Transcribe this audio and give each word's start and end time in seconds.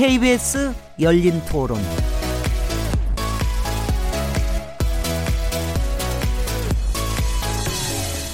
KBS 0.00 0.72
열린 0.98 1.42
토론. 1.44 1.78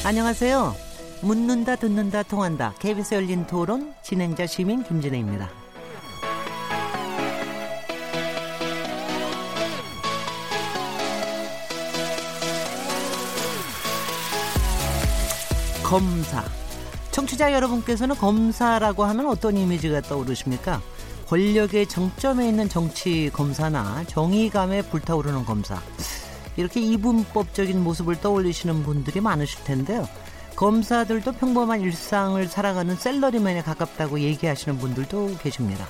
안녕하세요. 0.04 0.76
묻는다, 1.22 1.74
듣는다, 1.74 2.22
통한다. 2.22 2.72
KBS 2.78 3.14
열린 3.16 3.48
토론 3.48 3.92
진행자 4.04 4.46
시민 4.46 4.84
김진혜입니다. 4.84 5.50
검사. 15.82 16.44
청취자 17.10 17.52
여러분께서는 17.52 18.14
검사라고 18.14 19.02
하면 19.02 19.26
어떤 19.26 19.56
이미지가 19.56 20.02
떠오르십니까? 20.02 20.80
권력의 21.26 21.88
정점에 21.88 22.48
있는 22.48 22.68
정치 22.68 23.30
검사나 23.32 24.04
정의감에 24.04 24.82
불타오르는 24.82 25.44
검사. 25.44 25.82
이렇게 26.56 26.80
이분법적인 26.80 27.82
모습을 27.82 28.20
떠올리시는 28.20 28.84
분들이 28.84 29.20
많으실 29.20 29.64
텐데요. 29.64 30.08
검사들도 30.54 31.32
평범한 31.32 31.80
일상을 31.80 32.46
살아가는 32.46 32.94
셀러리맨에 32.94 33.62
가깝다고 33.62 34.20
얘기하시는 34.20 34.78
분들도 34.78 35.38
계십니다. 35.42 35.86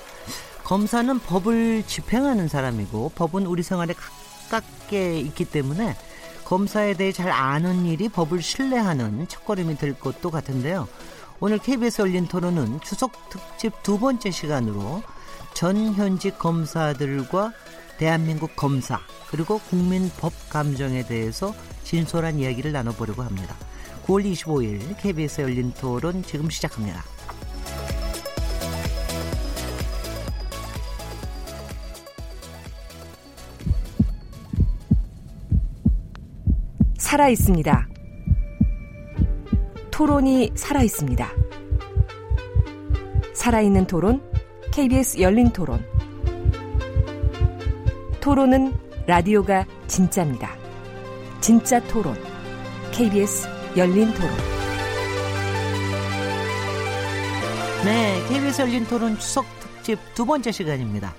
검사는 0.65 1.19
법을 1.21 1.85
집행하는 1.87 2.49
사람이고 2.49 3.13
법은 3.15 3.47
우리 3.47 3.63
생활에 3.63 3.95
가깝게 4.49 5.21
있기 5.21 5.45
때문에 5.45 5.97
검사에 6.45 6.95
대해 6.95 7.13
잘 7.13 7.31
아는 7.31 7.85
일이 7.85 8.09
법을 8.09 8.41
신뢰하는 8.41 9.29
첫걸음이 9.29 9.77
될 9.77 9.99
것도 9.99 10.31
같은데요. 10.31 10.89
오늘 11.41 11.59
KBS 11.59 12.01
열린 12.01 12.27
토론은 12.27 12.81
추석 12.81 13.29
특집 13.29 13.83
두 13.83 13.99
번째 13.99 14.31
시간으로 14.31 15.03
전 15.57 15.95
현직 15.95 16.39
검사들과 16.39 17.51
대한민국 17.97 18.55
검사 18.57 19.01
그리고 19.31 19.59
국민 19.71 20.11
법 20.19 20.31
감정에 20.51 21.03
대해서 21.07 21.55
진솔한 21.83 22.39
이야기를 22.39 22.73
나눠보려고 22.73 23.23
합니다. 23.23 23.57
9월 24.05 24.31
25일 24.33 24.99
KBS 24.99 25.41
열린 25.41 25.73
토론 25.73 26.23
지금 26.25 26.51
시작합니다. 26.51 27.03
살아 36.99 37.31
있습니다. 37.31 37.89
토론이 39.91 40.53
살아 40.55 40.83
있습니다. 40.83 41.31
살아있는 43.33 43.87
토론, 43.87 44.21
KBS 44.77 45.19
열린 45.23 45.51
토론. 45.55 45.83
토론은 48.21 48.75
라디오가 49.07 49.65
진짜입니다. 49.87 50.55
진짜 51.41 51.81
토론, 51.85 52.15
KBS 52.93 53.49
열린 53.75 54.13
토론. 54.13 54.31
네, 57.87 58.23
KBS 58.29 58.61
열린 58.61 58.85
토론 58.85 59.19
추석 59.19 59.47
특집 59.61 59.99
두 60.15 60.27
번째 60.27 60.53
시간입니다. 60.53 61.15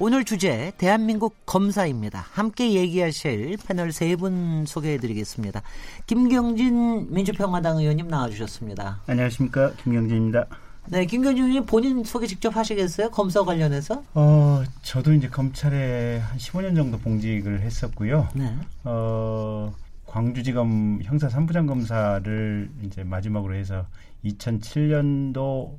오늘 0.00 0.24
주제 0.24 0.72
대한민국 0.76 1.36
검사입니다. 1.46 2.26
함께 2.32 2.72
얘기하실 2.72 3.58
패널 3.68 3.92
세 3.92 4.16
분 4.16 4.64
소개해드리겠습니다. 4.66 5.62
김경진 6.08 7.14
민주평화당 7.14 7.78
의원님 7.78 8.08
나와주셨습니다. 8.08 9.02
안녕하십니까 9.06 9.74
김경진입니다. 9.84 10.46
네, 10.88 11.04
김경진 11.04 11.44
의원님 11.44 11.66
본인 11.66 12.04
소개 12.04 12.26
직접 12.26 12.56
하시겠어요? 12.56 13.10
검사 13.10 13.42
관련해서? 13.42 14.02
어, 14.14 14.62
저도 14.82 15.12
이제 15.12 15.28
검찰에 15.28 16.18
한 16.18 16.38
15년 16.38 16.76
정도 16.76 16.98
봉직을 16.98 17.60
했었고요. 17.60 18.28
네. 18.34 18.54
어, 18.84 19.74
광주지검 20.06 21.00
형사 21.02 21.28
3부장 21.28 21.66
검사를 21.66 22.70
이제 22.84 23.02
마지막으로 23.02 23.54
해서 23.54 23.86
2007년도 24.24 25.76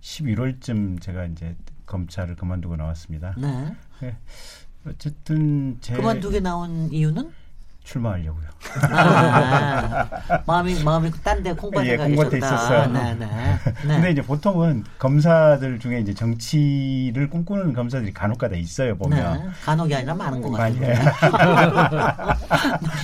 11월쯤 0.00 1.00
제가 1.00 1.26
이제 1.26 1.56
검찰을 1.86 2.36
그만두고 2.36 2.76
나왔습니다. 2.76 3.34
네. 3.38 3.74
네. 4.00 4.16
어쨌든 4.86 5.78
제 5.80 5.94
그만두게 5.94 6.40
나온 6.40 6.92
이유는? 6.92 7.30
출마하려고요. 7.88 8.48
아, 8.90 10.08
마음이 10.46 10.82
마음이 10.82 11.10
딴데 11.24 11.54
콩밭에 11.54 11.88
예, 11.88 11.96
가 11.96 12.06
콩밭에. 12.06 12.36
있었어요. 12.36 12.86
네, 12.92 13.14
네. 13.14 13.26
네. 13.26 13.94
근데 13.94 14.10
이제 14.10 14.20
보통은 14.20 14.84
검사들 14.98 15.78
중에 15.78 16.00
이제 16.00 16.12
정치를 16.12 17.30
꿈꾸는 17.30 17.72
검사들이 17.72 18.12
간혹가다 18.12 18.56
있어요 18.56 18.96
보면. 18.96 19.38
네. 19.38 19.50
간혹이 19.64 19.94
아니라 19.94 20.14
많은 20.14 20.42
것 20.42 20.50
같아요. 20.50 20.98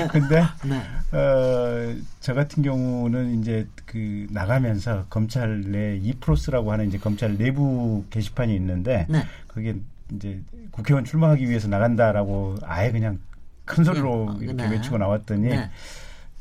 근데 0.13 0.45
네. 0.65 0.83
어, 1.17 1.95
저 2.21 2.35
같은 2.35 2.63
경우는 2.63 3.41
이제 3.41 3.67
그 3.87 4.27
나가면서 4.31 5.07
검찰 5.09 5.63
내 5.63 5.97
이프로스라고 5.97 6.73
하는 6.73 6.89
이제 6.89 6.99
검찰 6.99 7.39
내부 7.39 8.05
게시판이 8.11 8.55
있는데 8.57 9.07
네. 9.09 9.25
그게 9.47 9.77
이제 10.13 10.43
국회의원 10.73 11.05
출마하기 11.07 11.49
위해서 11.49 11.69
나간다라고 11.69 12.57
아예 12.65 12.91
그냥 12.91 13.19
큰 13.65 13.85
소리로 13.85 14.29
음, 14.29 14.43
이렇게 14.43 14.65
네. 14.65 14.71
외치고 14.73 14.99
나왔더니 14.99 15.49
네. 15.49 15.71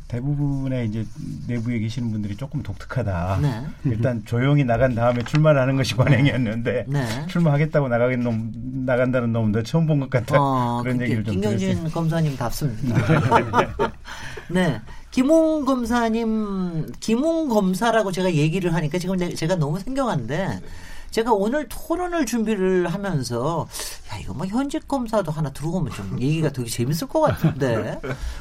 대부분의 0.08 0.88
이제 0.88 1.06
내부에 1.48 1.80
계시는 1.80 2.12
분들이 2.12 2.36
조금 2.36 2.62
독특하다. 2.62 3.40
네. 3.42 3.62
일단 3.86 4.22
조용히 4.26 4.64
나간 4.64 4.94
다음에 4.94 5.24
출마를 5.24 5.60
하는 5.60 5.76
것이 5.76 5.96
관행이었는데 5.96 6.86
네. 6.88 7.26
출마하겠다고 7.28 7.88
나가긴 7.88 8.20
놈 8.24 8.52
나간다는 8.86 9.32
놈 9.34 9.52
너 9.52 9.64
처음 9.64 9.88
본 9.88 10.00
것 10.02 10.10
같다. 10.12 10.36
어, 10.40 10.82
그런 10.84 10.98
그, 10.98 11.04
얘기를 11.06 11.24
좀 11.24 11.34
김경진 11.34 11.70
들었어요. 11.70 11.90
검사님 11.92 12.36
답습니다. 12.38 12.96
네. 14.52 14.80
김웅 15.12 15.66
검사님, 15.66 16.92
김웅 17.00 17.48
검사라고 17.50 18.12
제가 18.12 18.34
얘기를 18.34 18.74
하니까 18.74 18.98
지금 18.98 19.16
내- 19.18 19.34
제가 19.34 19.56
너무 19.56 19.80
생경한데, 19.80 20.60
제가 21.14 21.32
오늘 21.32 21.70
토론을 21.70 22.26
준비를 22.26 22.88
하면서, 22.88 23.68
야, 24.12 24.18
이거 24.18 24.34
뭐 24.34 24.48
현직 24.48 24.88
검사도 24.88 25.32
하나 25.32 25.52
들어오면 25.52 25.94
좀 25.94 26.20
얘기가 26.20 26.52
되게 26.52 26.68
재밌을 26.68 27.08
것 27.08 27.22
같은데, 27.22 28.00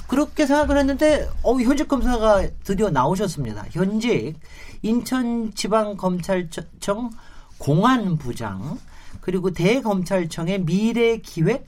그렇게 0.09 0.47
생각을 0.47 0.79
했는데, 0.79 1.29
어, 1.43 1.53
현직 1.61 1.87
검사가 1.87 2.49
드디어 2.65 2.89
나오셨습니다. 2.89 3.67
현직 3.73 4.37
인천지방검찰청 4.81 7.11
공안부장, 7.59 8.79
그리고 9.21 9.51
대검찰청의 9.51 10.63
미래기획 10.63 11.67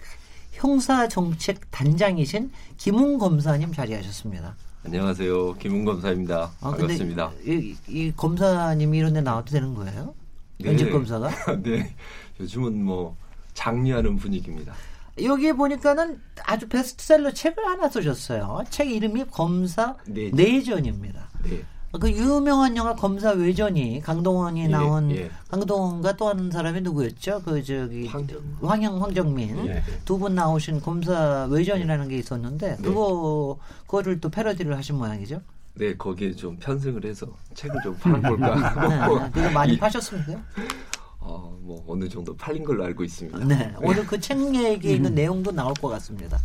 형사정책 0.52 1.70
단장이신 1.70 2.50
김웅 2.78 3.18
검사님 3.18 3.74
자리하셨습니다. 3.74 4.56
안녕하세요. 4.86 5.56
김웅 5.56 5.84
검사입니다. 5.84 6.50
아, 6.62 6.70
반갑습니다. 6.70 7.32
이, 7.46 7.76
이 7.88 8.10
검사님이 8.16 8.96
이런 8.96 9.12
데 9.12 9.20
나와도 9.20 9.50
되는 9.50 9.74
거예요? 9.74 10.14
현직 10.62 10.84
네. 10.86 10.90
검사가? 10.90 11.30
네. 11.62 11.94
요즘은 12.40 12.84
뭐 12.84 13.16
장려하는 13.54 14.16
분위기입니다. 14.16 14.74
여기에 15.22 15.52
보니까는 15.52 16.20
아주 16.44 16.68
베스트셀러 16.68 17.32
책을 17.32 17.64
하나 17.64 17.88
쓰셨어요. 17.88 18.64
책 18.70 18.90
이름이 18.90 19.26
검사 19.30 19.96
내전. 20.06 20.36
내전입니다. 20.36 21.28
네. 21.44 21.62
그 22.00 22.10
유명한 22.10 22.76
영화 22.76 22.92
검사 22.96 23.30
외전이 23.30 24.00
강동원이 24.00 24.62
예, 24.64 24.66
나온 24.66 25.12
예. 25.12 25.30
강동원과 25.48 26.16
또 26.16 26.28
한 26.28 26.50
사람이 26.50 26.80
누구였죠? 26.80 27.42
그 27.44 27.62
저기 27.62 28.08
황- 28.08 28.26
황영 28.60 29.00
황정민 29.00 29.68
예. 29.68 29.80
두분 30.04 30.34
나오신 30.34 30.80
검사 30.80 31.44
외전이라는 31.44 32.08
게 32.08 32.16
있었는데 32.18 32.78
그거 32.82 33.58
그거를 33.86 34.20
또 34.20 34.28
패러디를 34.28 34.76
하신 34.76 34.96
모양이죠. 34.96 35.40
네, 35.76 35.96
거기에 35.96 36.32
좀 36.34 36.56
편승을 36.58 37.04
해서 37.04 37.26
책을 37.54 37.80
좀 37.82 37.96
팔아볼까. 37.98 38.88
네, 38.88 39.30
그거 39.32 39.50
많이 39.50 39.72
이- 39.74 39.78
파셨습니까? 39.78 40.40
어, 41.18 41.56
뭐 41.62 41.84
어느 41.88 42.08
정도 42.08 42.36
팔린 42.36 42.62
걸로 42.64 42.84
알고 42.84 43.02
있습니다. 43.02 43.38
네, 43.44 43.74
오늘 43.82 44.06
그 44.06 44.20
책 44.20 44.38
얘기에 44.54 44.94
있는 44.94 45.14
내용도 45.14 45.50
나올 45.50 45.74
것 45.74 45.88
같습니다. 45.88 46.38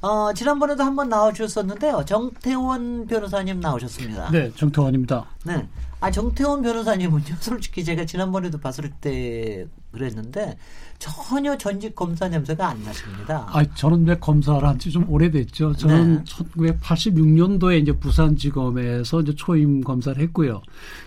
어, 0.00 0.32
지난번에도 0.32 0.82
한번 0.84 1.08
나와주셨었는데요. 1.08 2.04
정태원 2.06 3.06
변호사님 3.06 3.60
나오셨습니다. 3.60 4.30
네, 4.30 4.50
정태원입니다. 4.54 5.26
네. 5.44 5.68
아, 6.00 6.10
정태원 6.10 6.62
변호사님은요, 6.62 7.36
솔직히 7.40 7.84
제가 7.84 8.04
지난번에도 8.06 8.58
봤을 8.58 8.90
때 9.00 9.66
그랬는데, 9.92 10.56
전혀 10.98 11.56
전직 11.58 11.94
검사 11.94 12.28
냄새가 12.28 12.68
안 12.68 12.82
나십니다. 12.84 13.46
아, 13.50 13.64
저는 13.74 14.06
왜 14.06 14.16
검사를 14.18 14.62
한 14.66 14.78
지 14.78 14.90
좀 14.90 15.08
오래됐죠. 15.08 15.74
저는 15.74 16.24
네. 16.24 16.24
1986년도에 16.24 17.80
이제 17.82 17.92
부산지검에서 17.92 19.20
이제 19.22 19.34
초임 19.34 19.80
검사를 19.82 20.20
했고요. 20.22 20.62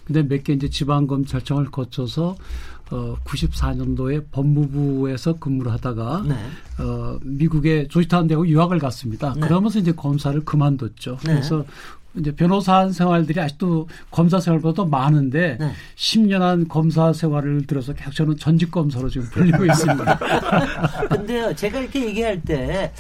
근데 0.06 0.24
몇 0.24 0.44
개 0.44 0.54
이제 0.54 0.70
지방검찰청을 0.70 1.72
거쳐서 1.72 2.36
어 2.92 3.16
94년도에 3.24 4.26
법무부에서 4.32 5.40
근무를 5.40 5.72
하다가 5.72 6.24
네. 6.28 6.36
어 6.84 7.18
미국의 7.24 7.88
조지타운 7.88 8.28
대학 8.28 8.46
유학을 8.48 8.80
갔습니다. 8.80 9.34
네. 9.36 9.42
그러면서 9.42 9.80
이제 9.80 9.94
검사를 9.94 10.38
그만뒀죠. 10.44 11.18
네. 11.26 11.34
그래서 11.36 11.64
이제 12.16 12.34
변호사 12.36 12.90
생활들이 12.90 13.40
아직도 13.40 13.88
검사 14.10 14.40
생활보다 14.40 14.84
더 14.84 14.86
많은데 14.86 15.58
네. 15.60 15.72
10년 15.96 16.40
한 16.40 16.68
검사 16.68 17.14
생활을 17.14 17.66
들어서 17.68 17.94
계속 17.94 18.14
저는 18.14 18.38
전직 18.38 18.72
검사로 18.72 19.10
지금 19.10 19.28
불리고 19.30 19.66
있습니다. 19.66 20.20
근데요, 21.10 21.56
제가 21.56 21.80
이렇게 21.80 22.06
얘기할 22.08 22.42
때 22.42 22.92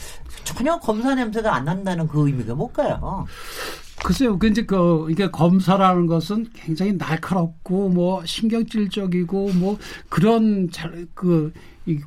전혀 0.44 0.78
검사 0.80 1.14
냄새가 1.14 1.54
안 1.54 1.66
난다는 1.66 2.08
그 2.08 2.26
의미가 2.26 2.56
뭘까요? 2.56 3.26
글쎄요, 4.04 4.40
그 4.40 4.48
이제 4.48 4.66
그 4.66 5.08
이게 5.12 5.30
검사라는 5.30 6.08
것은 6.08 6.48
굉장히 6.54 6.94
날카롭고 6.94 7.90
뭐 7.90 8.26
신경질적이고 8.26 9.52
뭐 9.54 9.78
그런 10.10 10.70
잘 10.72 11.06
그 11.14 11.52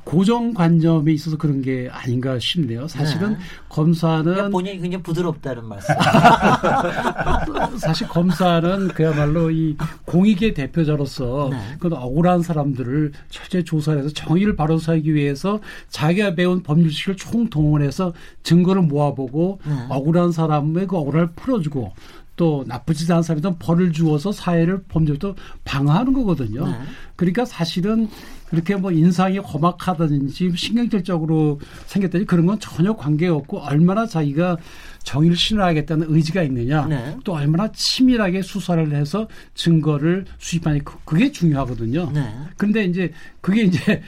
고정관념에 0.05 1.11
있어서 1.13 1.37
그런 1.37 1.61
게 1.61 1.89
아닌가 1.91 2.39
싶네요. 2.39 2.87
사실은 2.87 3.33
네. 3.33 3.39
검사는 3.67 4.49
본인이 4.49 4.79
굉장히 4.79 5.03
부드럽다는 5.03 5.65
말씀. 5.65 5.93
사실 7.77 8.07
검사는 8.07 8.87
그야말로 8.89 9.51
이 9.51 9.75
공익의 10.05 10.53
대표자로서 10.53 11.49
네. 11.51 11.57
그 11.79 11.89
억울한 11.91 12.41
사람들을 12.41 13.11
철저히 13.29 13.65
조사해서 13.65 14.09
정의를 14.09 14.55
바로 14.55 14.77
세우기 14.77 15.13
위해서 15.13 15.59
자기가 15.89 16.35
배운 16.35 16.63
법률식을 16.63 17.17
총동원해서 17.17 18.13
증거를 18.43 18.83
모아보고 18.83 19.59
네. 19.65 19.73
억울한 19.89 20.31
사람의 20.31 20.87
그 20.87 20.95
억울함을 20.95 21.31
풀어주고 21.35 21.91
또 22.37 22.63
나쁘지 22.67 23.11
않은 23.11 23.23
사람한테 23.23 23.57
벌을 23.59 23.91
주어서 23.91 24.31
사회를 24.31 24.83
범죄부터 24.83 25.35
방어하는 25.63 26.13
거거든요. 26.13 26.67
네. 26.67 26.79
그러니까 27.15 27.45
사실은 27.45 28.09
그렇게 28.49 28.75
뭐 28.75 28.91
인상이 28.91 29.39
험악하다든지 29.39 30.53
신경질적으로 30.55 31.59
생겼다든지 31.87 32.25
그런 32.25 32.45
건 32.45 32.59
전혀 32.59 32.95
관계없고 32.95 33.59
얼마나 33.59 34.05
자기가 34.05 34.57
정의를 35.03 35.35
실현하겠다는 35.35 36.07
의지가 36.09 36.43
있느냐 36.43 36.85
네. 36.87 37.15
또 37.23 37.33
얼마나 37.33 37.71
치밀하게 37.71 38.41
수사를 38.43 38.91
해서 38.93 39.27
증거를 39.55 40.25
수집하니 40.37 40.83
그- 40.83 40.97
그게 41.05 41.31
중요하거든요. 41.31 42.11
네. 42.11 42.33
그런데 42.57 42.85
이제 42.85 43.11
그게 43.41 43.63
이제 43.63 44.01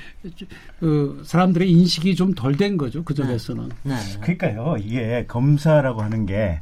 그 0.80 1.22
사람들의 1.26 1.70
인식이 1.70 2.16
좀 2.16 2.34
덜 2.36 2.56
된 2.58 2.78
거죠 2.78 3.04
그 3.04 3.14
점에서는. 3.14 3.70
네. 3.84 3.96
그러니까요, 4.22 4.76
이게 4.84 5.26
검사라고 5.28 6.02
하는 6.02 6.26
게 6.26 6.60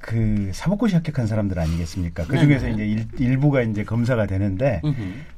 그 0.00 0.50
사법고시 0.52 0.94
합격한 0.96 1.26
사람들 1.26 1.58
아니겠습니까? 1.58 2.26
그 2.26 2.38
중에서 2.38 2.66
네네. 2.66 2.86
이제 2.86 3.06
일, 3.18 3.38
부가 3.38 3.62
이제 3.62 3.84
검사가 3.84 4.26
되는데. 4.26 4.80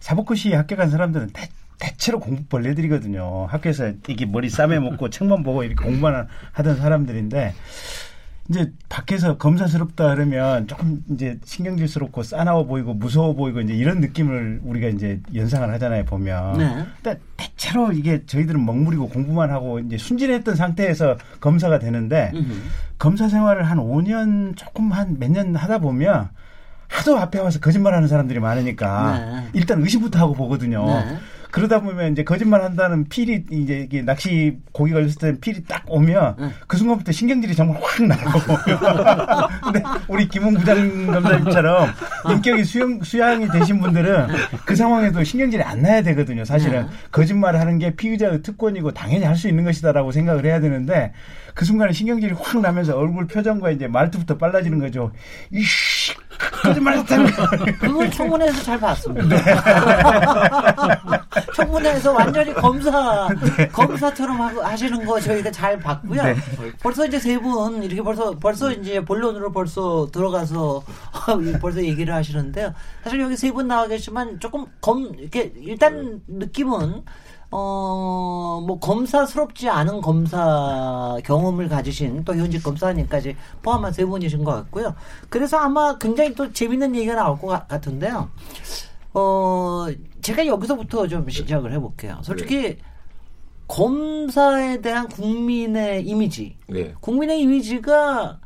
사법고시 0.00 0.52
합격한 0.52 0.90
사람들은 0.90 1.30
대, 1.32 1.48
대체로 1.78 2.20
공부 2.20 2.44
벌레들이거든요. 2.44 3.46
학교에서 3.46 3.92
이게 4.06 4.24
머리 4.24 4.48
싸매 4.48 4.78
먹고 4.78 5.10
책만 5.10 5.42
보고 5.42 5.64
이렇게 5.64 5.84
공부만 5.84 6.28
하던 6.52 6.76
사람들인데 6.76 7.54
이제 8.48 8.72
밖에서 8.88 9.38
검사스럽다 9.38 10.14
그러면 10.14 10.66
조금 10.66 11.02
이제 11.10 11.38
신경질스럽고 11.44 12.22
싸나워 12.24 12.66
보이고 12.66 12.92
무서워 12.92 13.34
보이고 13.34 13.60
이제 13.60 13.72
이런 13.72 14.00
느낌을 14.00 14.60
우리가 14.64 14.88
이제 14.88 15.20
연상을 15.34 15.72
하잖아요 15.74 16.04
보면. 16.04 16.58
네. 16.58 16.84
근데 17.02 17.20
대체로 17.36 17.92
이게 17.92 18.26
저희들은 18.26 18.64
먹물이고 18.64 19.08
공부만 19.10 19.50
하고 19.50 19.78
이제 19.78 19.96
순진했던 19.96 20.56
상태에서 20.56 21.16
검사가 21.40 21.78
되는데 21.78 22.32
음흠. 22.34 22.52
검사 22.98 23.28
생활을 23.28 23.62
한 23.64 23.78
5년 23.78 24.56
조금 24.56 24.92
한 24.92 25.16
몇 25.18 25.30
년 25.30 25.54
하다 25.54 25.78
보면 25.78 26.28
하도 26.88 27.16
앞에 27.18 27.38
와서 27.38 27.58
거짓말하는 27.60 28.06
사람들이 28.08 28.38
많으니까 28.40 29.18
네. 29.18 29.48
일단 29.54 29.80
의심부터 29.80 30.18
하고 30.18 30.34
보거든요. 30.34 30.84
네. 30.84 31.16
그러다 31.52 31.80
보면 31.80 32.12
이제 32.12 32.24
거짓말 32.24 32.62
한다는 32.62 33.04
필이 33.08 33.44
이제 33.50 33.80
이게 33.84 34.00
낚시 34.02 34.56
고기 34.72 34.92
걸렸을 34.92 35.14
때 35.20 35.38
필이 35.38 35.64
딱 35.64 35.84
오면 35.86 36.36
네. 36.38 36.50
그 36.66 36.78
순간부터 36.78 37.12
신경질이 37.12 37.54
정말 37.54 37.78
확 37.82 38.02
나요. 38.04 38.18
근데 39.62 39.82
우리 40.08 40.26
김웅 40.28 40.54
부장 40.54 41.06
검사님처럼 41.06 41.90
인격이 42.30 42.64
수용, 42.64 43.02
수양이 43.02 43.46
되신 43.48 43.80
분들은 43.80 44.28
그 44.64 44.74
상황에도 44.74 45.22
신경질이 45.22 45.62
안 45.62 45.82
나야 45.82 46.02
되거든요. 46.02 46.44
사실은 46.44 46.82
네. 46.82 46.88
거짓말을 47.10 47.60
하는 47.60 47.78
게 47.78 47.94
피의자의 47.94 48.42
특권이고 48.42 48.92
당연히 48.92 49.24
할 49.24 49.42
수 49.42 49.48
있는 49.48 49.64
것이다라고 49.64 50.12
생각을 50.12 50.44
해야 50.44 50.60
되는데 50.60 51.12
그 51.54 51.64
순간에 51.64 51.92
신경질이 51.92 52.32
확 52.34 52.60
나면서 52.60 52.96
얼굴 52.96 53.26
표정과 53.26 53.72
이제 53.72 53.88
말투부터 53.88 54.38
빨라지는 54.38 54.78
거죠. 54.78 55.10
이씨 55.50 55.91
거짓말 56.62 56.98
했다는 56.98 57.26
그걸 57.78 58.10
청문회에서 58.10 58.62
잘 58.62 58.80
봤습니다. 58.80 59.36
네. 59.36 59.42
청문회에서 61.56 62.12
완전히 62.12 62.52
검사 62.54 63.28
검사처럼 63.72 64.40
하고 64.40 64.62
하시는 64.62 65.04
거 65.04 65.20
저희가 65.20 65.50
잘 65.50 65.78
봤고요. 65.78 66.22
네. 66.22 66.36
벌써 66.82 67.06
이제 67.06 67.18
세 67.18 67.38
분 67.42 67.82
이렇게 67.82 68.02
벌써 68.02 68.38
벌써 68.38 68.70
이제 68.72 69.04
본론으로 69.04 69.50
벌써 69.52 70.06
들어가서 70.12 70.82
벌써 71.60 71.82
얘기를 71.82 72.14
하시는데요. 72.14 72.72
사실 73.04 73.20
여기 73.20 73.36
세 73.36 73.52
분 73.52 73.68
나와 73.68 73.86
계시지만 73.86 74.40
조금 74.40 74.64
검 74.80 75.12
이렇게 75.18 75.52
일단 75.60 76.20
느낌은 76.26 77.02
어, 77.52 78.62
뭐, 78.66 78.78
검사스럽지 78.80 79.68
않은 79.68 80.00
검사 80.00 81.18
경험을 81.24 81.68
가지신 81.68 82.24
또 82.24 82.34
현직 82.34 82.62
검사님까지 82.62 83.36
포함한 83.62 83.92
세 83.92 84.04
분이신 84.06 84.42
것 84.42 84.52
같고요. 84.52 84.94
그래서 85.28 85.58
아마 85.58 85.96
굉장히 85.98 86.34
또 86.34 86.50
재밌는 86.52 86.96
얘기가 86.96 87.14
나올 87.14 87.38
것 87.38 87.48
같- 87.48 87.68
같은데요. 87.68 88.30
어, 89.14 89.86
제가 90.22 90.46
여기서부터 90.46 91.06
좀 91.06 91.28
시작을 91.28 91.72
해볼게요. 91.72 92.18
솔직히 92.22 92.78
검사에 93.68 94.80
대한 94.80 95.08
국민의 95.08 96.06
이미지, 96.06 96.56
네. 96.68 96.94
국민의 97.00 97.40
이미지가 97.40 98.38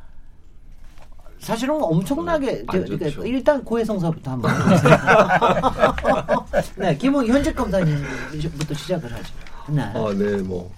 사실은 1.46 1.80
엄청나게 1.80 2.64
안 2.66 2.80
저- 2.80 2.84
그러니까 2.84 3.04
좋죠. 3.10 3.24
일단 3.26 3.62
고해성사부터 3.64 4.30
한번 4.32 4.50
해보세요. 4.50 4.96
네, 6.76 6.96
김홍 6.96 7.24
현직 7.26 7.54
검사님부터 7.54 8.74
시작을 8.74 9.12
하죠. 9.12 9.32
네. 9.68 9.80
아, 9.82 10.12
네, 10.16 10.38
뭐 10.42 10.72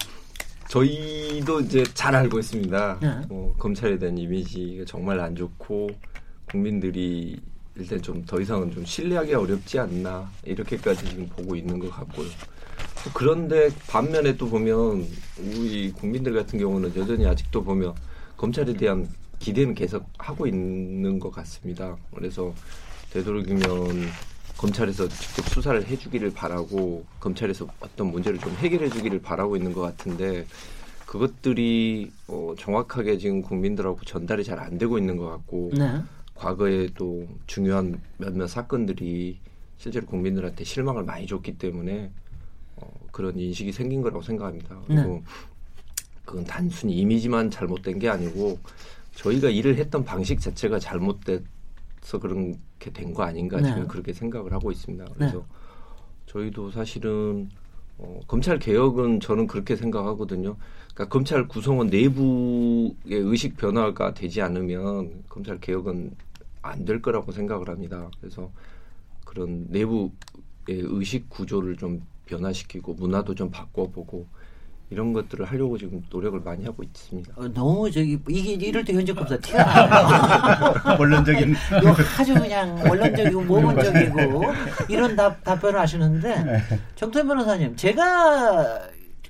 저희도 0.67 1.61
이제 1.61 1.83
잘 1.95 2.15
알고 2.15 2.37
있습니다. 2.37 2.97
네. 3.01 3.09
뭐, 3.27 3.55
검찰에 3.57 3.97
대한 3.97 4.15
이미지가 4.15 4.83
정말 4.85 5.19
안 5.19 5.35
좋고 5.35 5.89
국민들이 6.45 7.41
일단 7.75 7.99
좀 8.01 8.23
더 8.27 8.39
이상은 8.39 8.69
좀 8.71 8.85
신뢰하기 8.85 9.33
어렵지 9.33 9.79
않나 9.79 10.29
이렇게까지 10.43 11.05
지금 11.05 11.27
보고 11.29 11.55
있는 11.55 11.79
것 11.79 11.89
같고요. 11.89 12.27
그런데 13.15 13.69
반면에 13.87 14.35
또 14.37 14.47
보면 14.47 15.07
우리 15.39 15.91
국민들 15.93 16.33
같은 16.33 16.59
경우는 16.59 16.93
여전히 16.95 17.25
아직도 17.25 17.63
보면 17.63 17.95
검찰에 18.37 18.73
대한 18.73 19.07
기대는 19.39 19.73
계속 19.73 20.05
하고 20.17 20.45
있는 20.47 21.19
것 21.19 21.31
같습니다. 21.31 21.97
그래서 22.13 22.53
되도록이면 23.11 23.67
검찰에서 24.57 25.07
직접 25.07 25.47
수사를 25.47 25.85
해주기를 25.87 26.33
바라고 26.33 27.05
검찰에서 27.19 27.67
어떤 27.79 28.07
문제를 28.11 28.39
좀 28.39 28.51
해결해주기를 28.53 29.21
바라고 29.21 29.55
있는 29.55 29.73
것 29.73 29.81
같은데 29.81 30.45
그것들이 31.05 32.11
어, 32.27 32.53
정확하게 32.57 33.17
지금 33.17 33.41
국민들하고 33.41 33.99
전달이 34.05 34.43
잘 34.43 34.59
안 34.59 34.77
되고 34.77 34.97
있는 34.97 35.17
것 35.17 35.27
같고 35.29 35.71
네. 35.73 36.01
과거에 36.35 36.89
또 36.95 37.25
중요한 37.47 37.99
몇몇 38.17 38.47
사건들이 38.47 39.39
실제로 39.77 40.05
국민들한테 40.05 40.63
실망을 40.65 41.03
많이 41.03 41.25
줬기 41.25 41.57
때문에 41.57 42.11
어, 42.75 42.91
그런 43.11 43.39
인식이 43.39 43.71
생긴 43.71 44.01
거라고 44.01 44.21
생각합니다. 44.21 44.77
그리고 44.85 45.01
네. 45.07 45.23
그건 46.25 46.43
단순히 46.43 46.93
이미지만 46.97 47.49
잘못된 47.49 47.97
게 47.97 48.09
아니고 48.09 48.59
저희가 49.19 49.49
일을 49.49 49.75
했던 49.77 50.03
방식 50.05 50.39
자체가 50.39 50.79
잘못돼서 50.79 51.43
그렇게 52.21 52.91
된 52.93 53.13
거 53.13 53.23
아닌가 53.23 53.59
네. 53.59 53.67
지금 53.67 53.87
그렇게 53.87 54.13
생각을 54.13 54.53
하고 54.53 54.71
있습니다. 54.71 55.05
그래서 55.15 55.45
저희도 56.27 56.71
사실은 56.71 57.49
어, 57.97 58.19
검찰 58.27 58.59
개혁은 58.59 59.19
저는 59.19 59.45
그렇게 59.47 59.75
생각하거든요. 59.75 60.55
그러니까 60.93 61.09
검찰 61.09 61.47
구성원 61.49 61.87
내부의 61.87 62.95
의식 63.09 63.57
변화가 63.57 64.13
되지 64.13 64.41
않으면 64.41 65.23
검찰 65.27 65.59
개혁은 65.59 66.15
안 66.61 66.85
될 66.85 67.01
거라고 67.01 67.31
생각을 67.33 67.67
합니다. 67.69 68.09
그래서 68.21 68.51
그런 69.25 69.65
내부의 69.69 70.11
의식 70.67 71.29
구조를 71.29 71.75
좀 71.77 72.01
변화시키고 72.25 72.93
문화도 72.93 73.35
좀 73.35 73.49
바꿔보고 73.49 74.27
이런 74.91 75.13
것들을 75.13 75.45
하려고 75.45 75.77
지금 75.77 76.03
노력을 76.09 76.39
많이 76.39 76.65
하고 76.65 76.81
있습니다. 76.81 77.33
어, 77.35 77.47
너무 77.53 77.91
저기 77.91 78.19
이게 78.27 78.53
이럴 78.67 78.83
때 78.83 78.93
현직 78.93 79.13
검사 79.13 79.37
티가 79.37 79.63
나요. 79.87 80.97
원론적인 80.97 81.55
이거 81.81 81.95
아주 82.17 82.33
그냥 82.33 82.75
원론적이고 82.87 83.41
모범적이고 83.41 84.43
이런 84.89 85.15
답, 85.15 85.43
답변을 85.43 85.79
하시는데 85.79 86.63
정태 86.95 87.23
변호사님 87.23 87.75
제가 87.75 88.89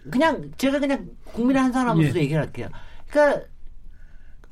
그냥 0.10 0.50
제가 0.58 0.80
그냥 0.80 1.08
국민의 1.34 1.62
한 1.62 1.72
사람으로서 1.74 2.16
예. 2.18 2.22
얘기를 2.22 2.42
할게요. 2.42 2.70
그러니까 3.10 3.46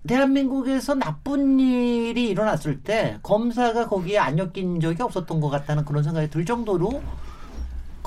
대한민국에서 0.07 0.95
나쁜 0.95 1.59
일이 1.59 2.29
일어났을 2.29 2.81
때 2.81 3.17
검사가 3.23 3.87
거기에 3.87 4.17
안 4.19 4.37
엮인 4.37 4.79
적이 4.79 5.03
없었던 5.03 5.39
것 5.39 5.49
같다는 5.49 5.85
그런 5.85 6.03
생각이 6.03 6.29
들 6.29 6.45
정도로 6.45 7.01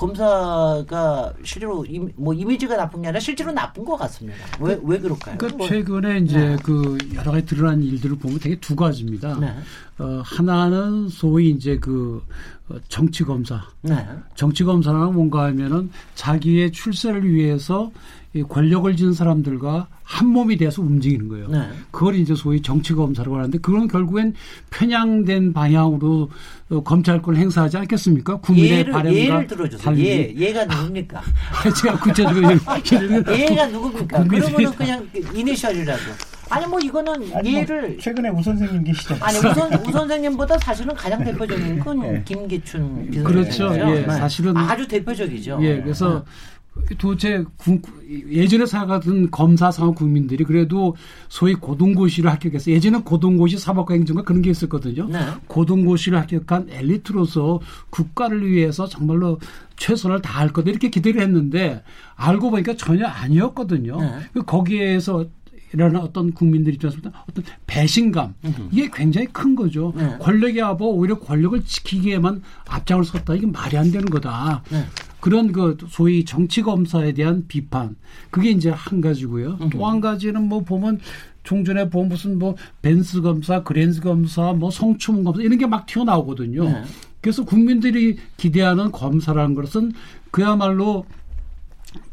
검사가 0.01 1.33
실제로 1.43 1.85
임, 1.85 2.11
뭐 2.15 2.33
이미지가 2.33 2.75
나쁜 2.75 3.03
게 3.03 3.09
아니라 3.09 3.19
실제로 3.19 3.51
나쁜 3.51 3.85
것 3.85 3.97
같습니다. 3.97 4.39
왜왜 4.59 4.99
그럴까요? 4.99 5.37
그러니까 5.37 5.57
뭐, 5.57 5.67
최근에 5.67 6.19
이제 6.19 6.39
네. 6.39 6.57
그 6.63 6.97
여러 7.13 7.31
가지 7.31 7.45
드러난 7.45 7.83
일들을 7.83 8.17
보면 8.17 8.39
되게 8.39 8.59
두 8.59 8.75
가지입니다. 8.75 9.39
네. 9.39 9.53
어, 9.99 10.23
하나는 10.25 11.07
소위 11.09 11.51
이제 11.51 11.77
그 11.77 12.23
어, 12.60 12.60
정치 12.87 13.23
검사. 13.23 13.61
네. 13.81 13.95
정치 14.35 14.63
검사는 14.63 14.99
뭔가 15.13 15.45
하면은 15.45 15.89
자기의 16.15 16.71
출세를 16.71 17.29
위해서 17.31 17.91
이 18.33 18.43
권력을 18.43 18.95
쥔 18.95 19.11
사람들과 19.13 19.87
한 20.03 20.27
몸이 20.27 20.55
돼서 20.57 20.81
움직이는 20.81 21.27
거예요. 21.27 21.47
네. 21.49 21.69
그걸 21.91 22.15
이제 22.15 22.33
소위 22.33 22.61
정치 22.61 22.93
검사라고 22.93 23.37
하는데 23.37 23.57
그건 23.57 23.87
결국엔 23.87 24.33
편향된 24.69 25.51
방향으로 25.53 26.29
어, 26.69 26.83
검찰권을 26.83 27.37
행사하지 27.39 27.77
않겠습니까? 27.77 28.37
국민의 28.37 28.71
예를 28.79 28.93
바람과 28.93 29.19
예를 29.19 29.47
들어주세요. 29.47 29.83
달리. 29.83 30.05
예 30.07 30.33
얘가 30.37 30.63
누굽니까? 30.65 31.21
제가 31.81 31.99
구체적으로 31.99 32.51
얘가 32.51 33.67
누굽니까? 33.67 34.23
그러면은 34.23 34.71
그냥 34.75 35.09
이니셜이라도. 35.33 36.01
아니 36.51 36.67
뭐 36.67 36.79
이거는 36.79 37.13
아니, 37.33 37.51
뭐 37.51 37.61
예를 37.61 37.97
최근에 37.97 38.29
우 38.29 38.43
선생님 38.43 38.83
계시잖아요. 38.83 39.23
아니 39.23 39.37
우선 39.37 39.73
우 39.87 39.91
선생님보다 39.91 40.57
사실은 40.59 40.93
가장 40.93 41.23
대표적인 41.23 41.79
건 41.79 41.99
네. 42.01 42.21
김기춘 42.25 43.09
그렇죠. 43.23 43.69
비서실장이죠. 43.69 43.95
예, 43.97 44.03
사실은 44.05 44.57
아주 44.57 44.87
대표적이죠. 44.87 45.59
예, 45.61 45.81
그래서 45.81 46.25
도대체 46.97 47.43
군- 47.57 47.81
예전에 48.31 48.65
살아가던 48.65 49.29
검사 49.31 49.71
상업 49.71 49.95
국민들이 49.95 50.43
그래도 50.45 50.95
소위 51.27 51.53
고등고시를 51.53 52.31
합격해서 52.31 52.71
예전에 52.71 52.99
고등고시 52.99 53.57
사법과 53.57 53.93
행정과 53.93 54.23
그런 54.23 54.41
게 54.41 54.49
있었거든요. 54.51 55.07
네. 55.09 55.19
고등고시를 55.47 56.17
합격한 56.19 56.67
엘리트로서 56.69 57.59
국가를 57.89 58.49
위해서 58.49 58.87
정말로 58.87 59.39
최선을 59.75 60.21
다할 60.21 60.53
거다 60.53 60.69
이렇게 60.69 60.89
기대를 60.89 61.21
했는데 61.21 61.83
알고 62.15 62.51
보니까 62.51 62.75
전혀 62.77 63.05
아니었거든요. 63.05 63.99
네. 63.99 64.41
거기에서 64.45 65.25
일어나는 65.73 66.01
어떤 66.01 66.31
국민들 66.33 66.73
입장에서 66.73 66.99
어떤 67.29 67.43
배신감 67.67 68.33
이게 68.71 68.89
굉장히 68.93 69.27
큰 69.27 69.55
거죠. 69.55 69.93
네. 69.95 70.17
권력이 70.19 70.61
아버 70.61 70.85
오히려 70.85 71.17
권력을 71.19 71.63
지키기에만 71.63 72.41
앞장을 72.67 73.05
섰다 73.05 73.35
이게 73.35 73.47
말이 73.47 73.77
안 73.77 73.91
되는 73.91 74.05
거다. 74.09 74.63
네. 74.69 74.85
그런 75.19 75.51
그 75.51 75.77
소위 75.87 76.25
정치 76.25 76.61
검사에 76.61 77.13
대한 77.13 77.45
비판 77.47 77.95
그게 78.31 78.49
이제 78.49 78.69
한 78.69 79.01
가지고요. 79.01 79.57
또 79.71 79.87
한 79.87 80.01
가지는 80.01 80.49
뭐 80.49 80.61
보면 80.61 80.99
종전에 81.43 81.89
보면 81.89 82.09
무슨 82.09 82.37
뭐 82.37 82.55
벤스 82.81 83.21
검사, 83.21 83.63
그랜스 83.63 84.01
검사, 84.01 84.53
뭐 84.53 84.69
성추문 84.71 85.23
검사 85.23 85.41
이런 85.41 85.57
게 85.57 85.65
막 85.67 85.85
튀어나오거든요. 85.85 86.63
네. 86.65 86.83
그래서 87.21 87.45
국민들이 87.45 88.17
기대하는 88.37 88.91
검사라는 88.91 89.53
것은 89.55 89.93
그야말로 90.31 91.05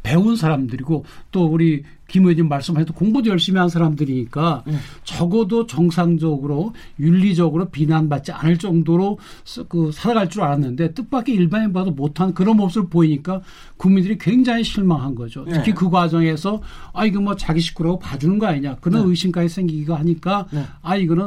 배운 0.03 0.37
사람들이고 0.37 1.05
또 1.31 1.47
우리 1.47 1.85
김 2.09 2.23
의원님 2.23 2.49
말씀하셔도 2.49 2.95
공부도 2.95 3.29
열심히 3.31 3.61
한 3.61 3.69
사람들이니까 3.69 4.65
네. 4.67 4.77
적어도 5.05 5.67
정상적으로 5.67 6.73
윤리적으로 6.99 7.69
비난받지 7.69 8.33
않을 8.33 8.59
정도로 8.59 9.19
스- 9.45 9.65
그 9.69 9.91
살아갈 9.93 10.29
줄 10.31 10.43
알았는데 10.43 10.95
뜻밖의 10.95 11.35
일반인 11.35 11.73
봐도 11.73 11.91
못한 11.91 12.33
그런 12.33 12.57
모습을 12.57 12.89
보이니까 12.89 13.43
국민들이 13.77 14.17
굉장히 14.19 14.65
실망한 14.65 15.15
거죠. 15.15 15.45
네. 15.45 15.53
특히 15.53 15.73
그 15.73 15.91
과정에서 15.91 16.63
아 16.95 17.05
이거 17.05 17.21
뭐 17.21 17.37
자기 17.37 17.61
식구라고 17.61 17.99
봐주는 17.99 18.39
거 18.39 18.47
아니냐 18.47 18.77
그런 18.77 19.03
네. 19.05 19.11
의심까지 19.11 19.49
생기기가 19.51 19.99
하니까 19.99 20.47
네. 20.51 20.65
아 20.83 20.97
이거는 20.97 21.25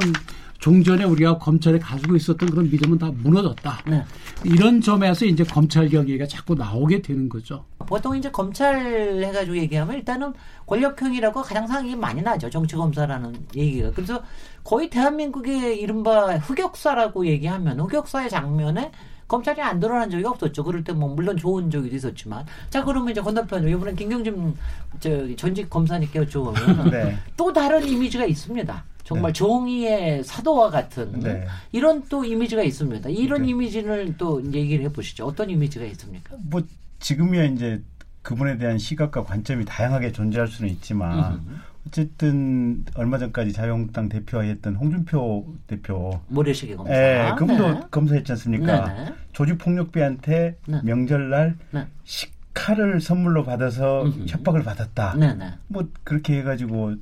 종전에 0.58 1.02
우리가 1.04 1.38
검찰에 1.38 1.78
가지고 1.80 2.14
있었던 2.14 2.48
그런 2.50 2.70
믿음은 2.70 2.98
다 2.98 3.10
무너졌다. 3.22 3.82
네. 3.88 4.04
이런 4.44 4.80
점에서 4.80 5.26
이제 5.26 5.42
검찰 5.42 5.92
얘기가 5.92 6.24
자꾸 6.26 6.54
나오게 6.54 7.02
되는 7.02 7.28
거죠. 7.28 7.64
보통 7.84 8.16
이제 8.16 8.30
검찰 8.30 8.76
해가지고 9.22 9.56
얘기하면 9.56 9.96
일단은 9.96 10.32
권력형이라고 10.66 11.42
가장 11.42 11.66
상이 11.66 11.94
많이 11.96 12.22
나죠. 12.22 12.50
정치검사라는 12.50 13.46
얘기가. 13.56 13.90
그래서 13.92 14.22
거의 14.64 14.88
대한민국의 14.90 15.80
이른바 15.80 16.36
흑역사라고 16.36 17.26
얘기하면 17.26 17.80
흑역사의 17.80 18.30
장면에 18.30 18.90
검찰이 19.28 19.62
안 19.62 19.80
드러난 19.80 20.10
적이 20.10 20.26
없었죠. 20.26 20.62
그럴 20.62 20.84
때 20.84 20.92
뭐 20.92 21.08
물론 21.14 21.36
좋은 21.36 21.70
적이 21.70 21.94
있었지만 21.96 22.44
자 22.68 22.84
그러면 22.84 23.10
이제 23.10 23.20
건너편으로 23.22 23.70
이번엔 23.70 23.96
김경진 23.96 24.54
저 25.00 25.34
전직 25.36 25.70
검사님께 25.70 26.20
여쭤보면 26.20 26.90
네. 26.92 27.16
또 27.36 27.52
다른 27.52 27.82
이미지가 27.86 28.26
있습니다. 28.26 28.84
정말 29.04 29.32
정의의 29.32 30.22
사도와 30.22 30.70
같은 30.70 31.18
네. 31.20 31.46
이런 31.72 32.02
또 32.08 32.24
이미지가 32.24 32.62
있습니다. 32.62 33.08
이런 33.08 33.42
네. 33.42 33.48
이미지를 33.48 34.14
또 34.16 34.42
얘기를 34.52 34.84
해보시죠. 34.84 35.26
어떤 35.26 35.50
이미지가 35.50 35.84
있습니까? 35.86 36.36
뭐 36.50 36.62
지금이야 37.02 37.44
이제 37.44 37.82
그분에 38.22 38.56
대한 38.56 38.78
시각과 38.78 39.24
관점이 39.24 39.64
다양하게 39.64 40.12
존재할 40.12 40.46
수는 40.46 40.70
있지만 40.70 41.44
어쨌든 41.86 42.84
얼마 42.94 43.18
전까지 43.18 43.52
자유한국당 43.52 44.08
대표했던 44.08 44.76
홍준표 44.76 45.52
대표 45.66 46.20
모래시계 46.28 46.76
검사. 46.76 46.94
예, 46.94 47.34
그분도 47.36 47.72
네. 47.72 47.80
검사했지 47.90 48.32
않습니까? 48.32 48.94
네네. 48.94 49.14
조직 49.32 49.58
폭력배한테 49.58 50.56
네. 50.66 50.80
명절날 50.84 51.56
네. 51.72 51.86
식칼을 52.04 53.00
선물로 53.00 53.44
받아서 53.44 54.04
음흠. 54.04 54.26
협박을 54.28 54.62
받았다. 54.62 55.16
네네. 55.16 55.54
뭐 55.66 55.88
그렇게 56.04 56.38
해가지고 56.38 56.94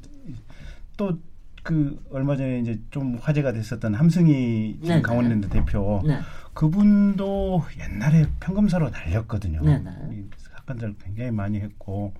또 0.96 1.18
그 1.62 2.02
얼마 2.10 2.36
전에 2.36 2.60
이제 2.60 2.80
좀 2.90 3.18
화제가 3.20 3.52
됐었던 3.52 3.94
함승희. 3.94 4.80
강원랜드 5.02 5.48
대표 5.48 6.02
네. 6.06 6.18
그분도 6.60 7.62
옛날에 7.80 8.26
평검사로 8.38 8.90
날렸거든요. 8.90 9.62
네네. 9.64 9.90
이 10.12 10.24
사건들 10.36 10.94
굉장히 11.02 11.30
많이 11.30 11.58
했고 11.58 12.12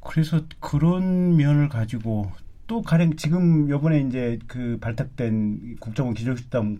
그래서 0.00 0.42
그런 0.60 1.36
면을 1.36 1.68
가지고 1.68 2.30
또 2.68 2.80
가령 2.80 3.16
지금 3.16 3.68
요번에 3.68 4.02
이제 4.02 4.38
그 4.46 4.78
발탁된 4.80 5.78
국정원 5.80 6.14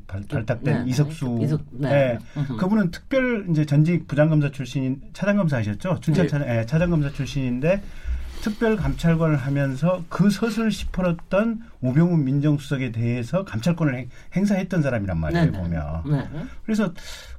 발, 0.06 0.22
발탁된 0.28 0.74
네네. 0.74 0.90
이석수 0.90 1.40
이석- 1.42 1.64
네. 1.72 1.90
예, 1.90 2.18
음흠. 2.36 2.56
그분은 2.56 2.92
특별 2.92 3.48
이제 3.50 3.66
전직 3.66 4.06
부장검사 4.06 4.52
출신인 4.52 5.02
차장검사 5.12 5.56
하셨죠? 5.56 5.98
춘천 6.00 6.26
네. 6.26 6.30
차장, 6.30 6.48
예, 6.48 6.64
차장검사 6.64 7.10
출신인데 7.10 7.82
특별 8.42 8.76
감찰관을 8.76 9.36
하면서 9.36 10.04
그 10.08 10.28
서슬 10.28 10.72
시퍼렀던 10.72 11.62
우병우 11.80 12.16
민정수석에 12.18 12.90
대해서 12.90 13.44
감찰권을 13.44 13.94
행, 13.94 14.08
행사했던 14.34 14.82
사람이란 14.82 15.16
말이에요 15.16 15.44
네네. 15.46 15.58
보면. 15.58 16.02
네. 16.10 16.28
그래서 16.64 16.92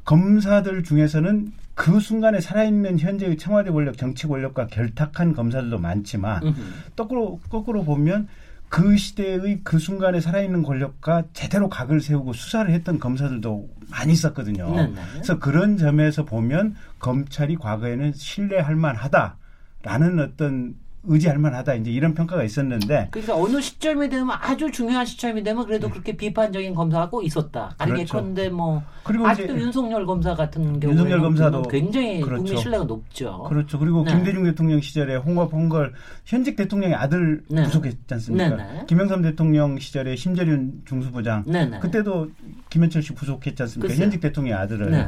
검사들 0.06 0.84
중에서는 0.84 1.52
그 1.76 2.00
순간에 2.00 2.40
살아있는 2.40 3.00
현재의 3.00 3.38
청와대 3.38 3.70
권력, 3.70 3.98
정치 3.98 4.28
권력과 4.28 4.68
결탁한 4.68 5.34
검사들도 5.34 5.78
많지만 5.78 6.44
음흠. 6.44 6.62
거꾸로 6.96 7.40
거꾸로 7.50 7.84
보면 7.84 8.30
그 8.70 8.96
시대의 8.96 9.60
그 9.64 9.80
순간에 9.80 10.22
살아있는 10.22 10.64
권력과 10.64 11.26
제대로 11.34 11.68
각을 11.68 12.00
세우고 12.00 12.32
수사를 12.32 12.74
했던 12.74 12.98
검사들도 12.98 13.70
많이 13.92 14.14
있었거든요. 14.14 14.74
네네. 14.74 14.96
그래서 15.14 15.38
그런 15.38 15.78
점에서 15.78 16.24
보면 16.24 16.76
검찰이 17.00 17.58
과거에는 17.58 18.14
신뢰할 18.14 18.78
만하다라는 18.78 20.20
어떤 20.22 20.76
의지할 21.06 21.38
만하다 21.38 21.76
이제 21.76 21.92
이런 21.92 22.14
평가가 22.14 22.44
있었는데 22.44 23.10
그러니까 23.12 23.36
어느 23.36 23.60
시점이 23.60 24.08
되면 24.10 24.30
아주 24.32 24.72
중요한 24.72 25.06
시점이 25.06 25.44
되면 25.44 25.66
그래도 25.66 25.90
그렇게 25.90 26.16
비판적인 26.16 26.74
검사가 26.74 27.10
꼭 27.10 27.26
있었다. 27.26 27.76
아니 27.78 27.92
네. 27.92 28.02
예컨대 28.02 28.50
뭐 28.50 28.82
그리고 29.04 29.28
아직도 29.28 29.60
윤석열 29.60 30.06
검사 30.06 30.34
같은 30.34 30.80
경우에 30.80 30.96
윤석열 30.96 31.22
검사도 31.22 31.64
굉장히 31.64 32.22
그렇죠. 32.22 32.44
국민 32.44 32.58
신뢰가 32.58 32.84
높죠. 32.86 33.44
그렇죠. 33.50 33.80
그리고 33.80 34.04
네. 34.04 34.12
김대중 34.12 34.44
대통령 34.44 34.80
시절에 34.80 35.18
홍업 35.18 35.52
홍걸 35.52 35.94
현직 36.26 36.56
대통령의 36.56 36.96
아들 36.96 37.44
네. 37.50 37.64
구속했지 37.64 38.14
않습니까? 38.14 38.56
네네. 38.56 38.86
김영삼 38.88 39.22
대통령 39.24 39.78
시절에 39.80 40.16
심재륜 40.16 40.84
중수부장 40.86 41.44
네네. 41.46 41.80
그때도 41.80 42.30
김현철 42.70 43.02
씨 43.02 43.14
구속했지 43.14 43.62
않습니까? 43.64 43.88
글쎄요. 43.90 44.04
현직 44.06 44.22
대통령의 44.22 44.58
아들을. 44.64 44.90
네. 44.92 45.08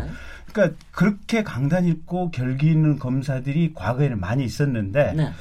그러니까 0.52 0.78
그렇게 0.92 1.44
강단 1.44 1.86
있고 1.86 2.32
결기 2.32 2.68
있는 2.68 3.00
검사들이 3.00 3.74
과거에는 3.74 4.20
많이 4.20 4.44
있었는데 4.44 5.14
네. 5.16 5.32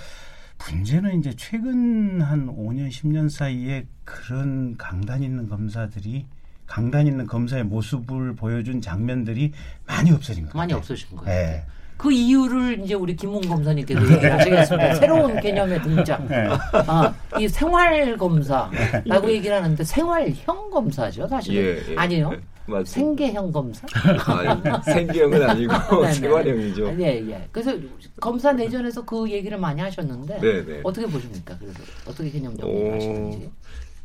문제는 0.71 1.19
이제 1.19 1.33
최근 1.37 2.21
한 2.23 2.47
5년 2.47 2.89
10년 2.89 3.29
사이에 3.29 3.87
그런 4.05 4.77
강단 4.77 5.23
있는 5.23 5.49
검사들이 5.49 6.27
강단 6.67 7.07
있는 7.07 7.27
검사의 7.27 7.65
모습을 7.65 8.35
보여준 8.35 8.81
장면들이 8.81 9.53
많이 9.87 10.11
없어진 10.11 10.45
거예요. 10.45 10.57
많이 10.57 10.73
없어진 10.73 11.17
거예요. 11.17 11.25
네. 11.27 11.67
그 11.97 12.13
이유를 12.13 12.81
이제 12.85 12.95
우리 12.95 13.15
김웅 13.17 13.41
검사님께서 13.43 14.01
얘기하시겠습니다. 14.15 14.95
새로운 14.97 15.41
개념의 15.41 15.83
등장. 15.83 16.27
네. 16.29 16.49
아, 16.73 17.15
이 17.39 17.49
생활 17.49 18.17
검사라고 18.17 19.31
얘기를 19.31 19.57
하는데 19.57 19.83
생활형 19.83 20.71
검사죠, 20.71 21.29
사실은. 21.29 21.63
예, 21.63 21.93
예. 21.93 21.97
아니요. 21.97 22.31
네, 22.31 22.41
맞습니다. 22.67 22.91
생계형 22.91 23.53
검사? 23.53 23.87
아, 24.27 24.83
생기형은 24.83 25.43
아니고 25.51 25.73
네네. 26.01 26.13
생활형이죠. 26.15 26.97
예, 27.01 27.31
예. 27.31 27.49
그래서 27.53 27.77
검사 28.21 28.53
내전에서 28.53 29.05
그 29.05 29.31
얘기를 29.31 29.57
많이 29.59 29.81
하셨는데 29.81 30.41
네네. 30.41 30.81
어떻게 30.83 31.07
보십니까? 31.07 31.57
그래서 31.59 31.79
어떻게 32.07 32.31
개념적으로 32.31 32.77
오. 32.77 32.93
하시는지. 32.95 33.51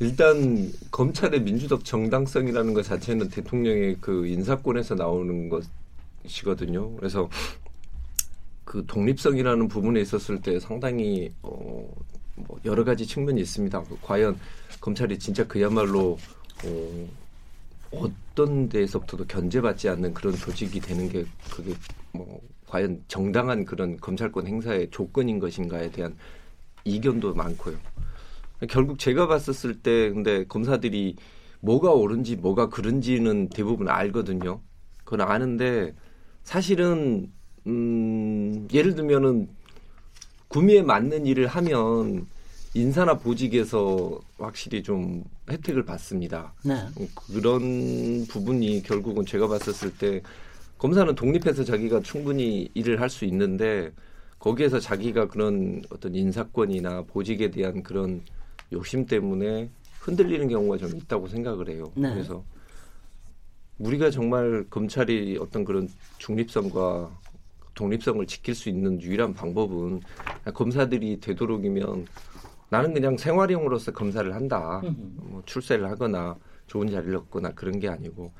일단 0.01 0.71
검찰의 0.91 1.41
민주적 1.41 1.83
정당성이라는 1.83 2.73
것 2.73 2.83
자체는 2.83 3.29
대통령의 3.29 3.97
그 3.99 4.27
인사권에서 4.27 4.95
나오는 4.95 5.49
것 5.49 5.65
분이시거든요. 6.29 6.95
그래서 6.95 7.29
그 8.69 8.85
독립성이라는 8.85 9.67
부분에 9.67 9.99
있었을 9.99 10.43
때 10.43 10.59
상당히 10.59 11.33
어, 11.41 11.91
뭐 12.35 12.59
여러 12.65 12.83
가지 12.83 13.07
측면이 13.07 13.41
있습니다. 13.41 13.83
과연 14.03 14.39
검찰이 14.79 15.17
진짜 15.17 15.47
그야말로 15.47 16.19
어, 16.63 17.07
어떤 17.89 18.69
데에서부터도 18.69 19.25
견제받지 19.25 19.89
않는 19.89 20.13
그런 20.13 20.35
조직이 20.35 20.79
되는 20.79 21.09
게 21.09 21.25
그게 21.51 21.73
뭐 22.11 22.39
과연 22.67 23.03
정당한 23.07 23.65
그런 23.65 23.97
검찰권 23.97 24.45
행사의 24.45 24.91
조건인 24.91 25.39
것인가에 25.39 25.89
대한 25.89 26.15
이견도 26.85 27.33
많고요. 27.33 27.75
결국 28.69 28.99
제가 28.99 29.25
봤었을 29.25 29.81
때 29.81 30.11
근데 30.11 30.45
검사들이 30.45 31.15
뭐가 31.61 31.93
옳은지 31.93 32.35
뭐가 32.35 32.69
그른지는 32.69 33.49
대부분 33.49 33.89
알거든요. 33.89 34.61
그건 35.05 35.21
아는데 35.21 35.95
사실은 36.43 37.31
음 37.69 38.67
예를 38.73 38.95
들면은 38.95 39.47
구미에 40.47 40.81
맞는 40.81 41.25
일을 41.27 41.45
하면 41.47 42.25
인사나 42.73 43.15
보직에서 43.19 44.19
확실히 44.37 44.81
좀 44.81 45.23
혜택을 45.49 45.85
받습니다. 45.85 46.53
네. 46.63 46.75
그런 47.31 48.25
부분이 48.27 48.83
결국은 48.83 49.25
제가 49.25 49.47
봤었을 49.47 49.95
때 49.97 50.21
검사는 50.77 51.13
독립해서 51.13 51.63
자기가 51.63 52.01
충분히 52.01 52.69
일을 52.73 53.01
할 53.01 53.09
수 53.09 53.25
있는데 53.25 53.91
거기에서 54.39 54.79
자기가 54.79 55.27
그런 55.27 55.81
어떤 55.89 56.15
인사권이나 56.15 57.03
보직에 57.03 57.51
대한 57.51 57.83
그런 57.83 58.21
욕심 58.71 59.05
때문에 59.05 59.69
흔들리는 59.99 60.47
경우가 60.47 60.77
좀 60.77 60.95
있다고 60.95 61.27
생각을 61.27 61.69
해요. 61.69 61.91
네. 61.95 62.09
그래서 62.13 62.43
우리가 63.79 64.09
정말 64.11 64.65
검찰이 64.69 65.37
어떤 65.41 65.65
그런 65.65 65.89
중립성과 66.19 67.09
독립성을 67.79 68.25
지킬 68.27 68.55
수 68.55 68.67
있는 68.67 69.01
유일한 69.01 69.33
방법은 69.33 70.01
검사들이 70.53 71.21
되도록이면 71.21 72.07
나는 72.67 72.93
그냥 72.93 73.15
생활용으로서 73.15 73.93
검사를 73.93 74.35
한다. 74.35 74.81
뭐 75.15 75.41
출세를 75.45 75.89
하거나 75.89 76.35
좋은 76.67 76.89
자리를 76.89 77.15
얻거나 77.15 77.53
그런 77.53 77.79
게 77.79 77.87
아니고 77.87 78.33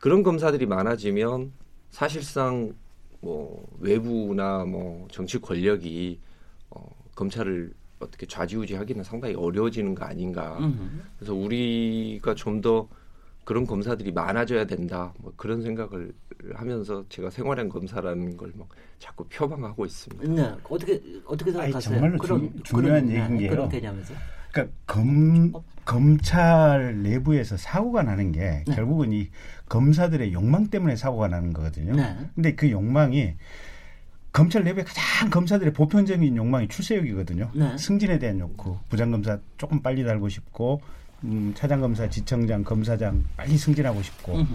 그런 0.00 0.22
검사들이 0.22 0.64
많아지면 0.64 1.52
사실상 1.90 2.72
뭐 3.20 3.68
외부나 3.80 4.64
뭐 4.64 5.06
정치 5.10 5.38
권력이 5.38 6.18
어, 6.70 6.88
검찰을 7.14 7.74
어떻게 7.98 8.24
좌지우지하기는 8.24 9.04
상당히 9.04 9.34
어려워지는 9.34 9.94
거 9.94 10.06
아닌가. 10.06 10.56
음. 10.58 11.02
그래서 11.18 11.34
우리가 11.34 12.34
좀더 12.34 12.88
그런 13.46 13.64
검사들이 13.64 14.10
많아져야 14.10 14.66
된다. 14.66 15.14
뭐 15.20 15.32
그런 15.36 15.62
생각을 15.62 16.12
하면서 16.52 17.04
제가 17.08 17.30
생활형 17.30 17.68
검사라는 17.68 18.36
걸 18.36 18.52
막 18.56 18.68
자꾸 18.98 19.24
표방하고 19.28 19.86
있습니다. 19.86 20.32
네. 20.32 20.54
어떻게 20.68 21.00
어떻게 21.26 21.50
아니, 21.52 21.70
생각하세요? 21.72 21.94
정말로 22.00 22.18
중- 22.26 22.62
중요한 22.64 23.08
얘기인 23.08 23.38
게요. 23.38 23.50
그런 23.50 23.68
개념에서. 23.68 24.14
그러니까 24.52 24.74
검 24.86 25.52
검찰 25.84 27.02
내부에서 27.02 27.56
사고가 27.56 28.02
나는 28.02 28.32
게 28.32 28.64
네. 28.66 28.74
결국은 28.74 29.12
이 29.12 29.28
검사들의 29.68 30.32
욕망 30.32 30.66
때문에 30.68 30.96
사고가 30.96 31.28
나는 31.28 31.52
거거든요. 31.52 31.94
네. 31.94 32.16
근데 32.34 32.54
그 32.56 32.68
욕망이 32.70 33.34
검찰 34.32 34.64
내부의 34.64 34.84
가장 34.84 35.30
검사들의 35.30 35.72
보편적인 35.72 36.36
욕망이 36.36 36.66
출세욕이거든요. 36.68 37.50
네. 37.54 37.78
승진에 37.78 38.18
대한 38.18 38.40
욕구, 38.40 38.76
부장검사 38.88 39.38
조금 39.56 39.80
빨리 39.82 40.04
달고 40.04 40.28
싶고, 40.28 40.80
음, 41.24 41.52
차장검사, 41.54 42.08
지청장, 42.08 42.62
검사장 42.62 43.24
빨리 43.36 43.56
승진하고 43.56 44.02
싶고, 44.02 44.36
음흠. 44.36 44.54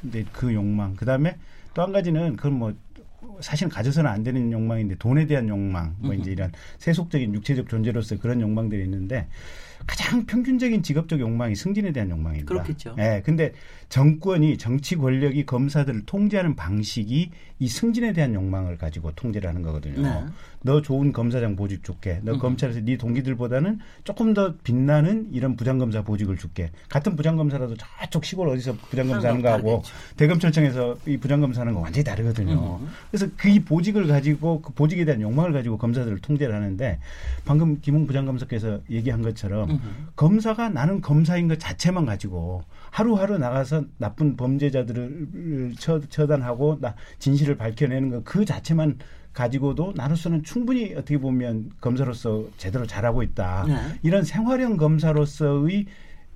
근데 0.00 0.24
그 0.32 0.52
욕망. 0.52 0.94
그 0.94 1.04
다음에 1.04 1.36
또 1.74 1.82
한 1.82 1.92
가지는 1.92 2.36
그건 2.36 2.54
뭐 2.54 2.74
사실 3.40 3.68
가져서는 3.68 4.10
안 4.10 4.22
되는 4.22 4.50
욕망인데 4.50 4.94
돈에 4.96 5.26
대한 5.26 5.48
욕망, 5.48 5.94
뭐 5.98 6.14
이제 6.14 6.32
이런 6.32 6.50
세속적인 6.78 7.34
육체적 7.34 7.68
존재로서 7.68 8.16
그런 8.18 8.40
욕망들이 8.40 8.84
있는데 8.84 9.28
가장 9.86 10.26
평균적인 10.26 10.82
직업적 10.82 11.20
욕망이 11.20 11.54
승진에 11.54 11.92
대한 11.92 12.10
욕망입니다. 12.10 12.46
그렇겠죠. 12.52 12.94
예. 12.98 13.22
근데 13.24 13.52
정권이 13.88 14.58
정치 14.58 14.96
권력이 14.96 15.46
검사들을 15.46 16.06
통제하는 16.06 16.56
방식이 16.56 17.30
이 17.58 17.68
승진에 17.68 18.12
대한 18.12 18.34
욕망을 18.34 18.76
가지고 18.76 19.12
통제를 19.12 19.48
하는 19.48 19.62
거거든요. 19.62 20.02
네. 20.02 20.24
너 20.62 20.82
좋은 20.82 21.12
검사장 21.12 21.54
보직 21.56 21.84
줄게. 21.84 22.20
너 22.22 22.36
검찰에서 22.38 22.80
네 22.80 22.96
동기들보다는 22.96 23.78
조금 24.04 24.34
더 24.34 24.54
빛나는 24.64 25.28
이런 25.32 25.54
부장검사 25.56 26.02
보직을 26.02 26.36
줄게. 26.36 26.70
같은 26.88 27.14
부장검사라도 27.14 27.76
저쪽 27.76 28.24
시골 28.24 28.48
어디서 28.48 28.74
부장검사 28.90 29.28
하는 29.28 29.40
거하고 29.42 29.82
대검찰청에서 30.16 30.98
이 31.06 31.16
부장검사 31.16 31.60
하는 31.60 31.72
거 31.74 31.80
완전히 31.80 32.04
다르거든요. 32.04 32.80
그래서 33.10 33.26
그 33.36 33.46
이 33.56 33.60
보직을 33.60 34.06
가지고 34.06 34.60
그 34.60 34.72
보직에 34.74 35.04
대한 35.06 35.20
욕망을 35.22 35.52
가지고 35.52 35.78
검사들을 35.78 36.18
통제를 36.18 36.54
하는데 36.54 36.98
방금 37.46 37.80
김웅 37.80 38.06
부장검사께서 38.06 38.80
얘기한 38.90 39.22
것처럼 39.22 39.75
검사가 40.16 40.68
나는 40.70 41.00
검사인 41.00 41.48
것 41.48 41.58
자체만 41.58 42.06
가지고 42.06 42.62
하루하루 42.90 43.38
나가서 43.38 43.84
나쁜 43.98 44.36
범죄자들을 44.36 45.74
처, 45.78 46.00
처단하고 46.08 46.78
나 46.80 46.94
진실을 47.18 47.56
밝혀내는 47.56 48.10
것 48.10 48.22
그 48.24 48.44
자체만 48.44 48.98
가지고도 49.32 49.92
나로서는 49.96 50.42
충분히 50.42 50.92
어떻게 50.94 51.18
보면 51.18 51.70
검사로서 51.80 52.46
제대로 52.56 52.86
잘하고 52.86 53.22
있다. 53.22 53.64
네. 53.68 53.76
이런 54.02 54.24
생활형 54.24 54.78
검사로서의 54.78 55.84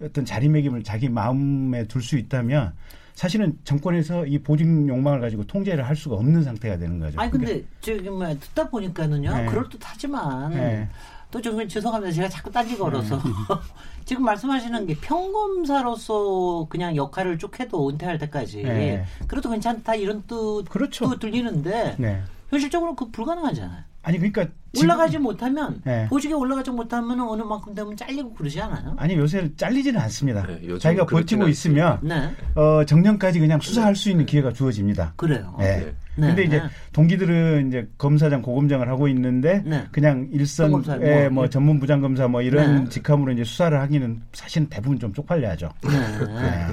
어떤 0.02 0.24
자리매김을 0.26 0.82
자기 0.82 1.08
마음에 1.08 1.86
둘 1.86 2.02
수 2.02 2.18
있다면 2.18 2.74
사실은 3.14 3.58
정권에서 3.64 4.26
이 4.26 4.38
보직 4.38 4.66
욕망을 4.66 5.20
가지고 5.20 5.44
통제를 5.46 5.86
할 5.86 5.96
수가 5.96 6.16
없는 6.16 6.42
상태가 6.42 6.76
되는 6.78 6.98
거죠. 6.98 7.20
아니 7.20 7.30
근데 7.30 7.62
저기 7.80 8.08
뭐 8.08 8.26
듣다 8.38 8.68
보니까는요 8.68 9.34
네. 9.34 9.46
그럴 9.46 9.68
듯하지만 9.68 10.50
네. 10.52 10.88
또 11.30 11.40
정말 11.40 11.68
죄송합니다 11.68 12.12
제가 12.12 12.28
자꾸 12.28 12.50
딴지 12.50 12.76
걸어서 12.76 13.20
지금 14.04 14.24
말씀하시는 14.24 14.86
게 14.86 14.96
평검사로서 14.96 16.66
그냥 16.68 16.96
역할을 16.96 17.38
쭉 17.38 17.58
해도 17.60 17.88
은퇴할 17.88 18.18
때까지 18.18 18.62
네. 18.62 19.04
그래도 19.28 19.50
괜찮다 19.50 19.94
이런 19.94 20.22
뜻도 20.22 20.64
그렇죠. 20.64 21.18
들리는데 21.18 21.96
네. 21.98 22.22
현실적으로 22.48 22.94
그 22.94 23.10
불가능하잖아요. 23.10 23.89
아니 24.02 24.16
그러니까 24.16 24.46
지금- 24.72 24.88
올라가지 24.88 25.18
못하면 25.18 25.80
네. 25.84 26.06
보직에 26.08 26.32
올라가지 26.32 26.70
못하면 26.70 27.20
어느 27.20 27.42
만큼 27.42 27.74
되면 27.74 27.94
잘리고 27.96 28.32
그러지 28.32 28.58
않아요? 28.60 28.94
아니 28.98 29.14
요새 29.14 29.50
잘리지는 29.56 30.00
않습니다. 30.00 30.46
네, 30.46 30.78
자기가 30.78 31.04
버티고 31.06 31.48
있으면 31.48 31.98
네, 32.02 32.30
어, 32.54 32.84
정년까지 32.84 33.40
그냥 33.40 33.60
수사할 33.60 33.94
수 33.96 34.08
있는 34.10 34.24
기회가 34.24 34.52
주어집니다. 34.52 35.12
그래요. 35.16 35.54
네. 35.58 35.78
네. 35.78 35.92
네. 36.16 36.26
근데 36.28 36.44
이제 36.44 36.62
동기들은 36.92 37.68
이제 37.68 37.88
검사장 37.98 38.40
고검장을 38.42 38.88
하고 38.88 39.06
있는데 39.08 39.62
네. 39.66 39.86
그냥 39.92 40.28
일선 40.32 40.70
평검사, 40.70 40.96
에 40.96 41.24
뭐. 41.28 41.42
뭐 41.42 41.48
전문 41.50 41.78
부장 41.78 42.00
검사 42.00 42.26
뭐 42.28 42.40
이런 42.40 42.84
네. 42.84 42.90
직함으로 42.90 43.32
이제 43.32 43.44
수사를 43.44 43.78
하기는 43.78 44.22
사실은 44.32 44.68
대부분 44.68 44.98
좀 44.98 45.12
쪽팔려하죠. 45.12 45.68
네. 45.82 45.90
네. 46.26 46.66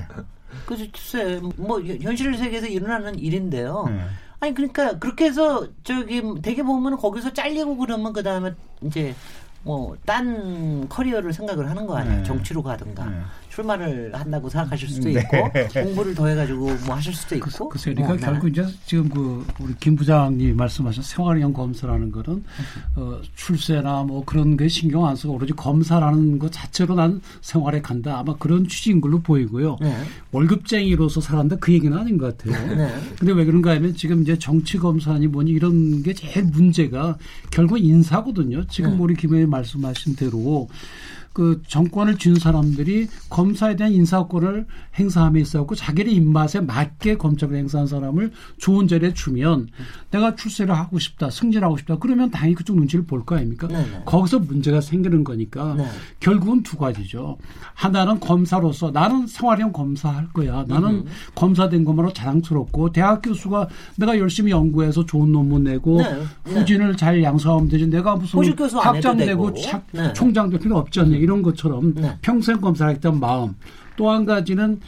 그래서 0.66 0.86
글쎄 0.94 1.42
뭐 1.58 1.82
현- 1.82 2.02
현실 2.02 2.36
세계에서 2.38 2.68
일어나는 2.68 3.20
일인데요. 3.20 3.86
네. 4.40 4.48
아니 4.48 4.54
그러니까 4.54 4.98
그렇게 5.00 5.26
해서 5.26 5.68
저기 5.84 6.22
되게 6.42 6.64
보면 6.64 6.98
거기서 6.98 7.34
잘리고 7.34 7.78
그러면 7.78 8.14
그 8.14 8.24
다음에 8.24 8.54
이제 8.82 9.16
뭐 9.64 9.96
딴 10.06 10.88
커리어를 10.88 11.34
생각을 11.34 11.70
하는 11.70 11.86
거 11.88 11.98
아니에요. 11.98 12.18
네. 12.18 12.24
정치로 12.24 12.64
가든가 12.64 13.06
네. 13.06 13.22
출마를 13.58 14.12
한다고 14.14 14.50
생각하실 14.50 14.90
수도 14.90 15.10
네. 15.10 15.20
있고 15.20 15.82
공부를 15.82 16.14
더 16.14 16.28
해가지고 16.28 16.60
뭐 16.86 16.96
하실 16.96 17.14
수도 17.14 17.36
있고. 17.36 17.70
글쎄요. 17.70 17.96
그러니까 17.96 18.08
뭐, 18.08 18.16
네. 18.16 18.22
결국 18.22 18.50
이제 18.50 18.66
지금 18.86 19.10
그 19.10 19.46
우리 19.60 19.74
김 19.80 19.96
부장님 19.96 20.56
말씀하신 20.56 21.02
생활형 21.02 21.54
검사라는 21.54 22.12
거는 22.12 22.44
어, 22.96 23.20
출세나 23.36 24.04
뭐 24.04 24.24
그런 24.26 24.58
게 24.58 24.68
신경 24.68 25.06
안 25.08 25.16
쓰고 25.16 25.34
오로지 25.34 25.54
검사라는 25.54 26.38
것 26.38 26.52
자체로 26.52 26.94
난 26.94 27.20
생활에 27.42 27.82
간다. 27.82 28.20
아마 28.20 28.36
그런 28.36 28.68
취지인 28.68 29.02
걸로 29.02 29.20
보이고요. 29.22 29.78
네. 29.82 29.96
월급쟁이로서 30.32 31.22
살아간다 31.22 31.56
그 31.56 31.74
얘기는 31.74 31.98
아닌 31.98 32.18
것 32.18 32.38
같아요. 32.38 32.76
네. 32.76 32.94
근데 33.18 33.34
왜 33.34 33.44
그런가 33.46 33.72
하면 33.72 33.96
지금 33.96 34.22
이제 34.22 34.38
정치 34.38 34.78
검사니 34.78 35.28
뭐니 35.28 35.52
이런 35.52 36.04
게 36.04 36.14
제일 36.14 36.46
문제가 36.46 37.18
결국 37.50 37.80
인사거든요. 37.80 38.68
지금 38.68 38.92
네. 38.92 38.98
우리 39.00 39.16
김 39.16 39.32
의원님 39.32 39.50
말씀하신 39.50 40.16
대로 40.16 40.68
그 41.38 41.62
정권을 41.68 42.18
쥔 42.18 42.34
사람들이 42.34 43.10
검사에 43.30 43.76
대한 43.76 43.94
인사권을 43.94 44.66
행사함에 44.98 45.40
있어갖고 45.42 45.76
자기의 45.76 46.16
입맛에 46.16 46.62
맞게 46.62 47.18
검찰을 47.18 47.56
행사한 47.56 47.86
사람을 47.86 48.32
좋은 48.58 48.88
자리에 48.88 49.14
주면 49.14 49.68
내가 50.10 50.34
출세를 50.36 50.74
하고 50.76 50.98
싶다, 50.98 51.30
승진하고 51.30 51.78
싶다. 51.78 51.98
그러면 52.00 52.32
당연히 52.32 52.56
그쪽 52.56 52.76
눈치를 52.78 53.06
볼 53.06 53.24
거 53.24 53.36
아닙니까? 53.36 53.68
네네. 53.68 54.02
거기서 54.06 54.40
문제가 54.40 54.82
생기는 54.82 55.24
거니까 55.24 55.76
네. 55.78 55.86
결국은 56.20 56.64
두 56.64 56.76
가지죠. 56.76 57.38
하나는 57.76 58.20
검사로서 58.20 58.90
나는 58.90 59.28
생활형 59.28 59.74
검사할 59.74 60.30
거야. 60.34 60.66
나는 60.68 61.06
검사된 61.36 61.86
것만으로 61.86 62.14
자랑스럽고 62.14 62.92
대학 62.94 63.22
교수가 63.22 63.68
내가 63.98 64.18
열심히 64.18 64.52
연구해서 64.52 65.06
좋은 65.06 65.32
논문 65.32 65.66
내고 65.66 66.02
네, 66.02 66.16
네. 66.46 66.54
후진을 66.54 66.98
잘 66.98 67.22
양성하면 67.22 67.70
되지. 67.70 67.86
내가 67.88 68.16
무슨 68.16 68.40
학장 68.80 69.18
되고 69.18 69.52
되고. 69.54 69.62
차- 69.62 69.84
네. 69.92 70.12
총장 70.14 70.50
될 70.50 70.60
필요 70.60 70.78
없지 70.80 71.00
않냐 71.02 71.18
이런 71.28 71.42
것처럼 71.42 71.94
네. 71.94 72.18
평생 72.22 72.62
검사하겠다는 72.62 73.20
마음. 73.20 73.56
또 73.98 74.10
한 74.10 74.26
가지는 74.26 74.80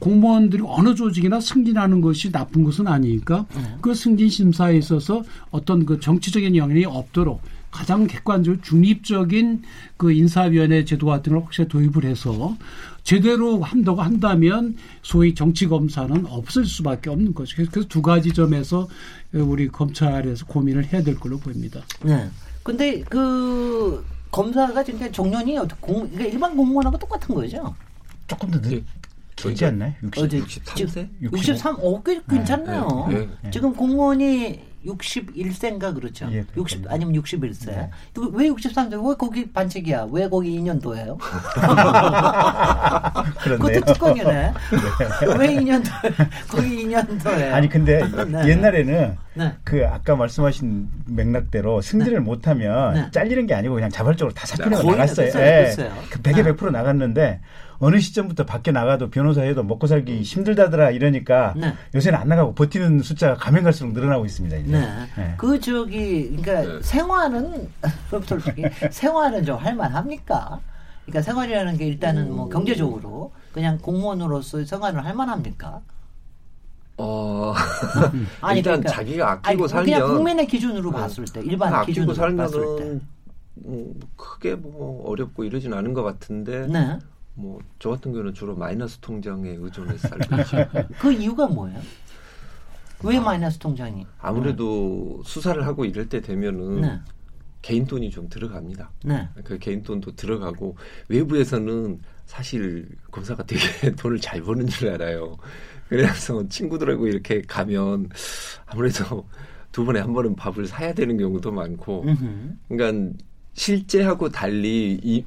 공무원들이 0.00 0.62
어느 0.66 0.94
조직이나 0.94 1.40
승진하는 1.40 2.00
것이 2.00 2.32
나쁜 2.32 2.64
것은 2.64 2.86
아니니까 2.86 3.46
네. 3.54 3.76
그 3.80 3.94
승진 3.94 4.28
심사에 4.28 4.76
있어서 4.76 5.22
어떤 5.50 5.86
그 5.86 6.00
정치적인 6.00 6.56
영향이 6.56 6.84
없도록 6.84 7.40
가장 7.70 8.06
객관적으로 8.06 8.60
중립적인 8.62 9.62
그 9.96 10.10
인사위원회 10.12 10.84
제도 10.84 11.06
같은 11.06 11.32
걸 11.34 11.42
확실히 11.42 11.68
도입을 11.68 12.04
해서 12.04 12.56
제대로 13.04 13.62
한다고 13.62 14.02
한다면 14.02 14.76
소위 15.02 15.34
정치 15.34 15.66
검사는 15.66 16.26
없을 16.26 16.64
수밖에 16.64 17.10
없는 17.10 17.34
거죠. 17.34 17.56
그래서 17.56 17.88
두 17.88 18.02
가지 18.02 18.32
점에서 18.32 18.88
우리 19.32 19.68
검찰에서 19.68 20.46
고민을 20.46 20.92
해야 20.92 21.02
될 21.02 21.14
걸로 21.14 21.38
보입니다. 21.38 21.80
네. 22.02 22.28
근데 22.62 23.02
그 23.02 24.04
검사가 24.30 24.84
지금 24.84 25.00
어떻게 25.58 25.80
공, 25.80 26.08
그러니까 26.10 26.24
일반 26.24 26.56
공무원하고 26.56 26.98
똑같은 26.98 27.34
거죠? 27.34 27.74
조금 28.26 28.50
더 28.50 28.60
늦, 28.60 28.84
길지 29.36 29.64
않나요? 29.66 29.92
60. 30.02 30.24
어제 30.24 30.40
63세? 30.40 31.08
63, 31.22 31.76
어, 31.80 32.02
꽤 32.02 32.20
괜찮네요. 32.28 33.06
네, 33.10 33.28
네. 33.42 33.50
지금 33.50 33.74
공무원이 33.74 34.65
61세인가 34.86 35.94
그렇죠. 35.94 36.28
예, 36.32 36.44
60 36.56 36.84
아니면 36.88 37.20
61세. 37.20 37.90
이거 38.16 38.30
왜 38.32 38.48
63세? 38.48 39.08
왜 39.08 39.14
거기 39.18 39.50
반칙이야? 39.50 40.08
왜 40.10 40.28
거기 40.28 40.58
2년도예요? 40.60 41.18
그렇네요. 43.42 43.58
그것도 43.58 43.92
특권이네. 43.92 44.52
왜 45.38 45.46
2년도? 45.56 45.90
거기 46.48 46.86
2년도예요. 46.86 47.52
아니 47.52 47.68
근데 47.68 48.02
네. 48.28 48.48
옛날에는 48.48 49.16
네. 49.34 49.54
그 49.64 49.86
아까 49.86 50.16
말씀하신 50.16 50.88
맥락대로 51.06 51.80
승진을 51.82 52.20
못하면 52.20 52.94
네. 52.94 53.10
잘리는 53.10 53.46
게 53.46 53.54
아니고 53.54 53.74
그냥 53.74 53.90
자발적으로 53.90 54.32
다 54.34 54.46
사표내고 54.46 54.90
나갔어요. 54.92 55.28
예. 55.36 55.74
그 56.10 56.22
100에 56.22 56.44
네. 56.44 56.52
100% 56.52 56.70
나갔는데 56.70 57.40
어느 57.78 57.98
시점부터 58.00 58.44
밖에 58.46 58.72
나가도 58.72 59.10
변호사 59.10 59.42
해도 59.42 59.62
먹고 59.62 59.86
살기 59.86 60.22
힘들다더라 60.22 60.90
이러니까 60.90 61.54
네. 61.56 61.74
요새는 61.94 62.18
안 62.18 62.28
나가고 62.28 62.54
버티는 62.54 63.00
숫자가 63.02 63.34
가면 63.34 63.64
갈수록 63.64 63.92
늘어나고 63.92 64.24
있습니다. 64.26 64.56
이제. 64.56 64.70
네. 64.72 64.86
네. 65.16 65.34
그 65.36 65.60
저기 65.60 66.36
그러니까 66.36 66.74
네. 66.76 66.82
생활은 66.82 67.68
그럼 68.08 68.22
솔직히 68.22 68.62
생활은 68.90 69.44
좀 69.44 69.56
할만합니까? 69.56 70.60
그러니까 71.04 71.22
생활이라는 71.22 71.76
게 71.76 71.86
일단은 71.86 72.34
뭐 72.34 72.48
경제적으로 72.48 73.32
그냥 73.52 73.78
공무원으로서 73.78 74.64
생활을 74.64 75.04
할만합니까? 75.04 75.80
어, 76.98 77.52
아니, 78.40 78.60
일단 78.60 78.80
그러니까- 78.80 78.88
자기가 78.90 79.30
아니, 79.30 79.40
아끼고 79.44 79.68
살면 79.68 79.84
그냥 79.84 80.08
국민의 80.16 80.46
기준으로 80.46 80.90
네. 80.92 80.96
봤을 80.98 81.24
때 81.26 81.40
일반 81.44 81.74
아끼고 81.74 82.06
기준으로 82.06 82.36
봤을 82.36 82.60
때. 82.60 82.66
살면은 82.66 83.00
음, 83.66 83.94
크게 84.16 84.54
뭐 84.54 85.06
어렵고 85.10 85.44
이러진 85.44 85.74
않은 85.74 85.92
것 85.94 86.02
같은데 86.02 86.66
네. 86.68 86.98
뭐 87.36 87.60
저 87.78 87.90
같은 87.90 88.12
경우는 88.12 88.34
주로 88.34 88.56
마이너스 88.56 88.98
통장에 88.98 89.50
의존해서 89.50 90.08
살고 90.08 90.36
있죠. 90.42 90.56
그 90.98 91.12
이유가 91.12 91.46
뭐예요? 91.46 91.80
왜 93.04 93.20
마이너스 93.20 93.58
통장이? 93.58 94.06
아무래도 94.18 95.22
수사를 95.24 95.64
하고 95.66 95.84
이럴 95.84 96.08
때 96.08 96.20
되면은 96.20 96.80
네. 96.80 96.98
개인 97.62 97.84
돈이 97.84 98.10
좀 98.10 98.28
들어갑니다. 98.28 98.90
네. 99.04 99.28
그 99.44 99.58
개인 99.58 99.82
돈도 99.82 100.14
들어가고 100.16 100.76
외부에서는 101.08 102.00
사실 102.24 102.88
검사가 103.10 103.44
되게 103.44 103.60
돈을 103.96 104.18
잘 104.20 104.40
버는 104.40 104.66
줄 104.68 104.88
알아요. 104.90 105.36
그래서 105.88 106.46
친구들하고 106.48 107.06
이렇게 107.06 107.42
가면 107.42 108.08
아무래도 108.66 109.26
두 109.72 109.84
번에 109.84 110.00
한 110.00 110.12
번은 110.14 110.34
밥을 110.34 110.66
사야 110.66 110.92
되는 110.94 111.16
경우도 111.18 111.52
많고, 111.52 112.02
음흠. 112.04 112.56
그러니까 112.68 113.14
실제하고 113.52 114.28
달리 114.30 114.98
이 115.02 115.24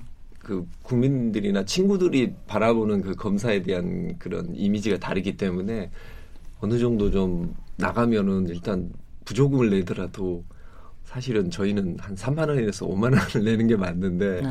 그 0.50 0.66
국민들이나 0.82 1.64
친구들이 1.64 2.34
바라보는 2.48 3.02
그 3.04 3.14
검사에 3.16 3.62
대한 3.62 4.16
그런 4.18 4.56
이미지가 4.56 4.98
다르기 4.98 5.38
때문에 5.38 5.92
어느 6.60 6.80
정도 6.80 7.12
좀 7.12 7.54
나가면은 7.76 8.48
일단 8.48 8.90
부조금을 9.26 9.70
내더라도 9.70 10.44
사실은 11.04 11.52
저희는 11.52 11.98
한 12.00 12.16
3만 12.16 12.50
원에서 12.50 12.88
5만 12.88 13.04
원을 13.16 13.46
내는 13.46 13.68
게 13.68 13.76
맞는데 13.76 14.42
네. 14.42 14.50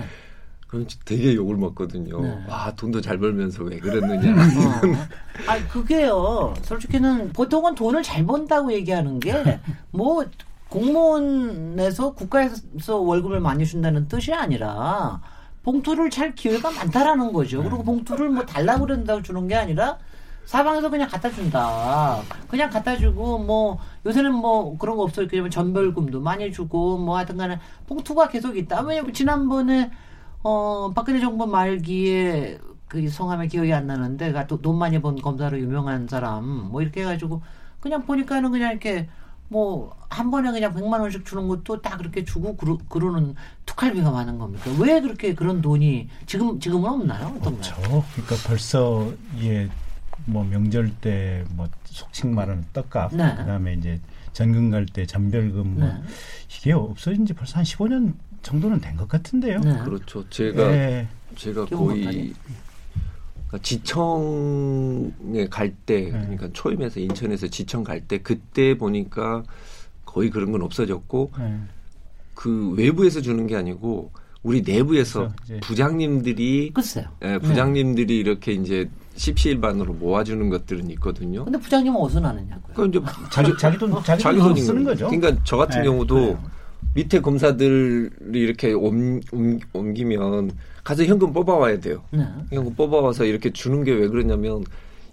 그럼 0.69 0.87
되게 1.05 1.35
욕을 1.35 1.57
먹거든요. 1.57 2.21
네. 2.23 2.45
와 2.49 2.73
돈도 2.77 3.01
잘 3.01 3.19
벌면서 3.19 3.65
왜 3.65 3.79
그랬느냐. 3.81 4.31
어. 4.39 5.51
아니 5.51 5.67
그게요. 5.67 6.55
솔직히는 6.63 7.33
보통은 7.33 7.75
돈을 7.75 8.05
잘 8.05 8.25
번다고 8.25 8.73
얘기하는 8.73 9.19
게 9.19 9.59
뭐 9.91 10.25
공무원에서 10.69 12.13
국가에서 12.15 12.99
월급을 12.99 13.41
많이 13.41 13.67
준다는 13.67 14.07
뜻이 14.07 14.33
아니라 14.33 15.21
봉투를 15.69 16.09
찰 16.09 16.35
기회가 16.35 16.71
많다라는 16.71 17.31
거죠. 17.31 17.63
그리고 17.63 17.83
봉투를 17.83 18.31
뭐 18.31 18.47
달라고 18.47 18.87
그런다고 18.87 19.21
주는 19.21 19.47
게 19.47 19.55
아니라 19.55 19.99
사방에서 20.47 20.89
그냥 20.89 21.07
갖다 21.11 21.31
준다. 21.31 22.23
그냥 22.49 22.71
갖다 22.71 22.97
주고 22.97 23.39
뭐 23.39 23.79
요새는 24.07 24.33
뭐 24.33 24.79
그런 24.79 24.97
거 24.97 25.03
없어요. 25.03 25.29
그냥 25.29 25.51
전별금도 25.51 26.23
많이 26.23 26.51
주고 26.51 26.97
뭐 26.97 27.19
하여튼 27.19 27.37
간에 27.37 27.61
봉투가 27.87 28.29
계속 28.29 28.57
있다. 28.57 28.81
왜냐면 28.81 29.13
지난번에 29.13 29.91
어 30.43 30.91
박근혜 30.95 31.21
정부 31.21 31.47
말기에 31.47 32.57
그 32.87 33.07
성함이 33.07 33.49
기억이 33.49 33.71
안 33.75 33.89
나는데 33.89 34.33
가또돈 34.33 34.79
많이 34.79 35.03
번 35.03 35.21
검사로 35.21 35.59
유명한 35.59 36.09
사람 36.09 36.47
뭐 36.47 36.81
이렇게 36.81 37.03
해가지고 37.03 37.43
그냥 37.81 38.07
보니까는 38.07 38.51
그냥 38.53 38.71
이렇게 38.71 39.07
뭐 39.49 39.97
한 40.11 40.31
번에 40.31 40.51
그냥 40.51 40.75
100만 40.75 41.01
원씩 41.01 41.27
주는 41.27 41.47
것도 41.49 41.83
딱 41.83 41.99
그렇게 41.99 42.25
주고 42.25 42.57
그러, 42.57 42.79
그러는 42.89 43.35
특활비가 43.67 44.11
많은 44.11 44.39
겁니까? 44.39 44.71
왜 44.81 45.01
그렇게 45.03 45.35
그런 45.35 45.61
돈이 45.61 46.09
지금 46.27 46.59
지금은 46.59 46.89
없나요? 46.91 47.27
어떤가요? 47.39 47.61
저 47.61 47.75
그러니까 47.83 48.37
벌써 48.47 49.13
예 49.41 49.69
뭐 50.25 50.45
명절 50.45 50.91
때 51.01 51.45
뭐 51.51 51.69
속칭 51.85 52.35
말하는 52.35 52.65
떡값 52.73 53.15
네. 53.15 53.35
그다음에 53.37 53.75
이제 53.75 54.01
전금 54.33 54.71
갈때 54.71 55.07
전별금 55.07 55.79
뭐 55.79 55.87
네. 55.89 55.95
이게 56.59 56.73
없어진 56.73 57.25
지 57.27 57.33
벌써 57.35 57.59
한 57.59 57.65
15년 57.65 58.15
정도는 58.43 58.81
된 58.81 58.97
것 58.97 59.09
같은데요. 59.09 59.61
네. 59.61 59.79
그렇죠. 59.85 60.29
제가 60.29 60.63
예. 60.73 61.09
제가. 61.37 61.67
거의 61.67 62.35
그러니까 63.49 63.59
지청에 63.63 65.47
갈때 65.51 66.01
네. 66.03 66.11
그러니까 66.11 66.49
초임에서 66.53 67.01
인천에서 67.01 67.49
지청 67.49 67.83
갈 67.85 68.01
때 68.07 68.19
그때 68.19 68.77
보니까 68.79 69.43
거의 70.05 70.31
그런 70.31 70.53
건 70.53 70.63
없어졌고 70.63 71.33
예. 71.41 71.55
그 72.35 72.71
외부에서 72.77 73.21
주는 73.21 73.47
게 73.47 73.57
아니고 73.57 74.11
우리 74.43 74.63
내부에서 74.63 75.33
그렇죠. 75.47 75.67
부장님들이 75.67 76.71
글쎄요. 76.73 77.07
예, 77.25 77.39
부장님들이 77.39 78.19
이렇게 78.19 78.53
이제 78.53 78.89
십시일반으로 79.17 79.95
모아주는 79.95 80.49
것들은 80.49 80.91
있거든요. 80.93 81.45
근데 81.45 81.59
부장님은 81.59 82.01
어디서 82.01 82.21
나느냐고요? 82.21 82.75
그러니까 82.75 83.11
이제 83.11 83.29
자기 83.33 83.53
자기 83.59 83.79
돈 83.79 84.03
자기, 84.05 84.23
자기 84.23 84.39
돈 84.39 84.57
쓰는 84.57 84.85
거죠. 84.85 85.09
그러니까 85.11 85.43
저 85.45 85.57
같은 85.57 85.81
네, 85.81 85.89
경우도 85.89 86.15
그래요. 86.15 86.43
밑에 86.95 87.21
검사들이 87.21 88.11
이렇게 88.33 88.73
옮, 88.73 89.21
옮, 89.33 89.59
옮기면 89.73 90.53
가서 90.89 91.05
현금 91.05 91.35
뽑아와야 91.35 91.81
돼요. 91.81 92.03
네. 92.11 92.25
현금 92.51 92.75
뽑아와서 92.75 93.27
이렇게 93.27 93.53
주는 93.53 93.85
게 93.85 93.93
왜 93.93 94.09
그러냐면 94.09 94.65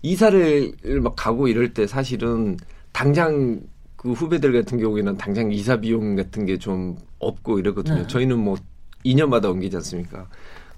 이사를 0.04 0.72
막 1.02 1.18
가고 1.18 1.50
이럴 1.50 1.74
때 1.74 1.86
사실은 1.86 2.56
당장 2.94 3.60
그 3.98 4.14
후배들 4.14 4.54
같은 4.54 4.78
경우에는 4.80 5.18
당장 5.18 5.52
이사 5.52 5.76
비용 5.82 6.16
같은 6.16 6.46
게 6.46 6.58
좀 6.60 6.96
없고 7.20 7.60
이러거든요. 7.60 8.04
네. 8.04 8.08
저희는 8.08 8.40
뭐 8.40 8.56
2년마다 9.04 9.52
옮기지 9.52 9.76
않습니까? 9.76 10.30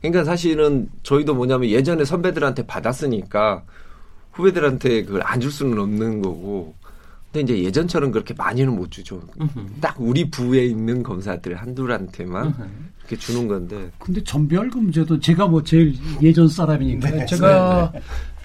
그러니까 0.02 0.24
사실은 0.24 0.90
저희도 1.04 1.36
뭐냐면 1.36 1.70
예전에 1.70 2.04
선배들한테 2.04 2.66
받았으니까 2.66 3.66
후배들한테 4.32 5.04
그걸 5.04 5.22
안 5.24 5.40
줄 5.40 5.52
수는 5.52 5.78
없는 5.78 6.24
거고. 6.24 6.74
근데 7.32 7.54
이제 7.54 7.64
예전처럼 7.66 8.12
그렇게 8.12 8.34
많이는 8.34 8.76
못 8.76 8.90
주죠. 8.90 9.22
딱 9.80 9.96
우리 10.00 10.32
부에 10.32 10.66
있는 10.66 11.04
검사들 11.04 11.54
한둘한테만 11.56 12.56
이렇게 13.08 13.16
주는 13.16 13.48
건데. 13.48 13.90
근데 13.98 14.22
전별금제도 14.24 15.20
제가 15.20 15.48
뭐 15.48 15.64
제일 15.64 15.96
예전 16.22 16.48
사람이니까 16.48 17.10
네, 17.10 17.26
제가 17.26 17.94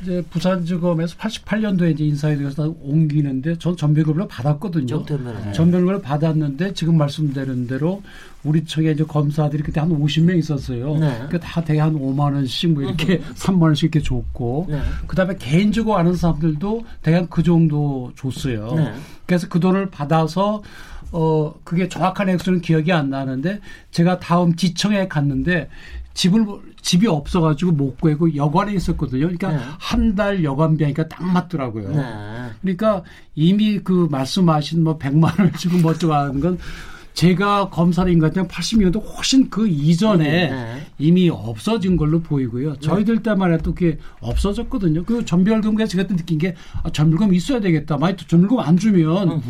이제 0.03 0.23
부산지검에서 0.31 1.17
88년도에 1.17 1.93
이제 1.93 2.05
인사에 2.05 2.37
대해서 2.37 2.75
옮기는데 2.81 3.59
전 3.59 3.77
전별금을 3.77 4.27
받았거든요. 4.29 5.05
전별금을 5.53 6.03
받았는데 6.03 6.75
지금 6.75 6.97
말씀드린 6.99 7.67
대로 7.67 8.03
우리 8.43 8.65
측에 8.65 8.93
이제 8.93 9.05
검사들이 9.05 9.63
그때 9.63 9.81
한 9.81 9.91
50명 9.91 10.37
있었어요. 10.39 10.97
네. 10.97 11.27
그다 11.31 11.63
대개 11.63 11.79
한 11.79 11.95
5만 11.95 12.35
원씩 12.35 12.73
뭐 12.73 12.83
이렇게 12.83 13.21
3만 13.21 13.63
원씩 13.63 13.95
이렇게 13.95 14.03
줬고 14.03 14.67
네. 14.71 14.81
그다음에 15.07 15.37
개인적으로 15.39 15.97
아는 15.97 16.17
사람들도 16.17 16.85
대략 17.03 17.31
그 17.31 17.43
정도 17.45 18.11
줬어요. 18.17 18.75
네. 18.75 18.93
그래서 19.27 19.47
그 19.49 19.61
돈을 19.61 19.91
받아서 19.91 20.63
어 21.13 21.55
그게 21.65 21.89
정확한 21.89 22.29
액수는 22.31 22.61
기억이 22.61 22.91
안 22.93 23.11
나는데 23.11 23.61
제가 23.91 24.19
다음 24.19 24.57
지청에 24.57 25.09
갔는데 25.09 25.69
집을 26.15 26.45
집이 26.83 27.07
없어가지고 27.07 27.73
못 27.73 28.01
구하고 28.01 28.35
여관에 28.35 28.75
있었거든요. 28.75 29.21
그러니까 29.21 29.53
네. 29.53 29.59
한달 29.79 30.45
여관비니까 30.45 31.09
딱 31.09 31.25
맞더라고요. 31.25 31.91
네. 31.91 32.51
그러니까 32.61 33.03
이미 33.35 33.79
그 33.79 34.09
말씀하신 34.11 34.83
뭐 34.83 34.99
100만 34.99 35.39
원을 35.39 35.53
주고 35.53 35.79
뭐 35.79 35.93
어쩌고 35.93 36.13
하는 36.13 36.41
건 36.41 36.59
제가 37.15 37.69
검사인 37.69 38.19
것 38.19 38.33
같은 38.33 38.49
80년대 38.49 39.03
훨씬 39.15 39.49
그 39.51 39.69
이전에 39.69 40.51
네. 40.51 40.87
이미 40.99 41.29
없어진 41.29 41.97
걸로 41.97 42.21
보이고요. 42.21 42.77
저희들 42.77 43.23
때만 43.23 43.53
해도 43.53 43.75
그게 43.75 43.99
없어졌거든요. 44.21 45.05
그 45.05 45.25
전별금가 45.25 45.87
제가 45.87 46.07
느낀 46.07 46.39
게 46.39 46.55
아, 46.83 46.91
전별금 46.91 47.35
있어야 47.35 47.61
되겠다. 47.61 47.99
만약 47.99 48.17
전별금 48.29 48.59
안 48.59 48.77
주면 48.77 49.43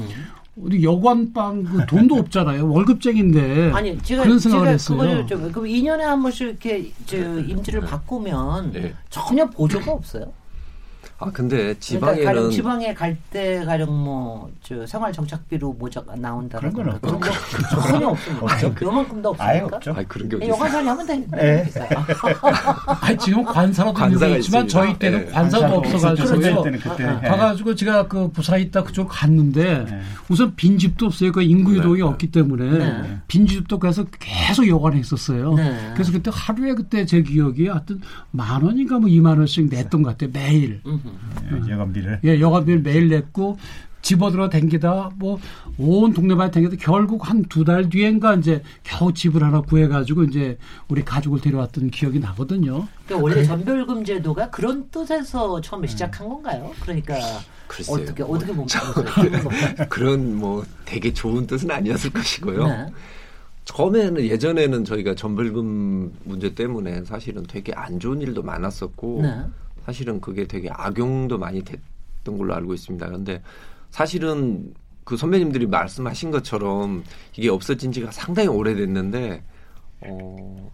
우리 0.55 0.85
여관방 0.85 1.65
그 1.65 1.87
돈도 1.87 2.15
없잖아요. 2.17 2.71
월급쟁인데 2.71 3.73
아니 3.73 3.99
제가 4.03 4.25
그런 4.25 4.39
생각을 4.39 4.67
제가 4.67 4.73
했어요. 4.73 4.99
그걸 4.99 5.27
좀 5.27 5.53
그럼 5.53 5.67
2년에 5.67 6.01
한 6.01 6.23
번씩 6.23 6.49
이렇게 6.49 6.93
저 7.07 7.17
임지를 7.17 7.81
바꾸면 7.81 8.73
네. 8.73 8.95
전혀 9.09 9.47
보조가 9.47 9.93
없어요. 9.93 10.33
아 11.25 11.31
근데 11.33 11.75
그러니까 11.75 12.07
가령 12.25 12.25
지방에는 12.25 12.51
지방에 12.51 12.95
갈 12.95 13.17
때 13.31 13.65
가령 13.65 14.05
뭐 14.05 14.51
저 14.63 14.87
생활 14.87 15.13
정착비로 15.13 15.73
모자가 15.73 16.15
나온다 16.17 16.59
그런 16.59 16.73
건 16.73 16.99
그런 17.01 17.21
거 17.21 17.31
전혀 17.91 18.09
없습니다. 18.09 18.45
없죠. 18.45 18.75
요만큼도 18.83 19.35
아예 19.39 19.61
없습니까? 19.61 19.77
없죠. 19.77 19.91
아 19.91 20.03
그런 20.07 20.29
게 20.29 20.49
영화관이 20.49 20.87
하면 20.89 21.07
되니까. 21.07 21.37
네. 21.37 21.65
아니, 23.01 23.19
지금 23.19 23.45
관사라도 23.45 23.93
관사가 23.95 24.37
있지만. 24.37 24.69
저희 24.69 24.99
때는 24.99 25.27
네. 25.27 25.33
관사도 25.33 25.75
없어가지고요. 25.75 26.63
때는 26.63 26.79
그때 26.79 27.05
아, 27.05 27.21
예. 27.23 27.29
가가지고 27.29 27.75
제가 27.75 28.07
그 28.09 28.31
부산 28.31 28.61
있다 28.61 28.85
그쪽 28.85 29.09
갔는데 29.09 29.85
네. 29.85 30.01
우선 30.29 30.55
빈 30.55 30.79
집도 30.79 31.07
없어요. 31.07 31.33
그 31.33 31.43
인구 31.43 31.75
유동이 31.77 31.97
네. 31.99 32.03
없기 32.03 32.31
때문에 32.31 32.79
네. 32.79 33.19
빈집도 33.27 33.79
그래서 33.79 34.05
계속 34.21 34.69
여관에 34.69 35.01
있었어요. 35.01 35.55
네. 35.55 35.91
그래서 35.95 36.13
그때 36.13 36.31
하루에 36.33 36.75
그때 36.75 37.05
제 37.05 37.21
기억이 37.23 37.67
하여튼 37.67 38.01
만 38.31 38.63
원인가 38.63 38.99
뭐 38.99 39.09
이만 39.09 39.39
원씩 39.39 39.69
냈던 39.69 40.03
것 40.03 40.11
같아요. 40.11 40.31
매일. 40.33 40.81
음흠. 40.87 41.01
예, 41.67 41.71
여관비를. 41.73 42.21
예, 42.25 42.41
여관비를 42.41 42.83
매일 42.83 43.09
냈고 43.09 43.57
집어들어 44.03 44.49
댕기다 44.49 45.11
뭐 45.17 45.39
온 45.79 46.13
동네방에 46.13 46.51
댕기다 46.51 46.77
결국 46.79 47.29
한 47.31 47.45
두 47.49 47.65
달 47.65 47.89
뒤엔가 47.89 48.35
이제 48.35 48.63
겨우 48.83 49.13
집을 49.15 49.43
하나 49.43 49.63
구해가지고 49.63 50.25
이제 50.25 50.59
우리 50.89 51.03
가족을 51.03 51.41
데려왔던 51.41 51.91
기억이 51.91 52.19
나거든요. 52.21 52.87
그러니까 53.07 53.23
원래 53.25 53.43
전별금 53.43 54.05
제도가 54.05 54.51
그런 54.51 54.89
뜻에서 54.91 55.61
처음에 55.63 55.87
시작한 55.87 56.29
건가요? 56.29 56.71
그러니까 56.83 57.15
글쎄요. 57.69 57.97
어떻게 57.97 58.23
어떻게 58.23 58.53
보면? 58.53 58.67
그런 59.89 60.37
뭐 60.37 60.63
되게 60.85 61.13
좋은 61.13 61.47
뜻은 61.47 61.71
아니었을 61.71 62.11
것이고요. 62.11 62.67
네. 62.67 62.87
처음에는 63.65 64.23
예전에는 64.23 64.85
저희가 64.85 65.15
전벌금 65.15 66.13
문제 66.25 66.55
때문에 66.55 67.05
사실은 67.05 67.45
되게 67.49 67.73
안 67.75 67.99
좋은 67.99 68.21
일도 68.21 68.43
많았었고 68.43 69.21
네. 69.23 69.41
사실은 69.85 70.21
그게 70.21 70.47
되게 70.47 70.69
악용도 70.73 71.39
많이 71.39 71.63
됐던 71.63 72.39
걸로 72.39 72.55
알고 72.55 72.75
있습니다. 72.75 73.07
그런데 73.07 73.43
사실은 73.91 74.73
그 75.05 75.17
선배님들이 75.17 75.67
말씀하신 75.67 76.31
것처럼 76.31 77.03
이게 77.37 77.49
없어진 77.49 77.91
지가 77.93 78.11
상당히 78.11 78.49
오래됐는데 78.49 79.43
어 80.03 80.71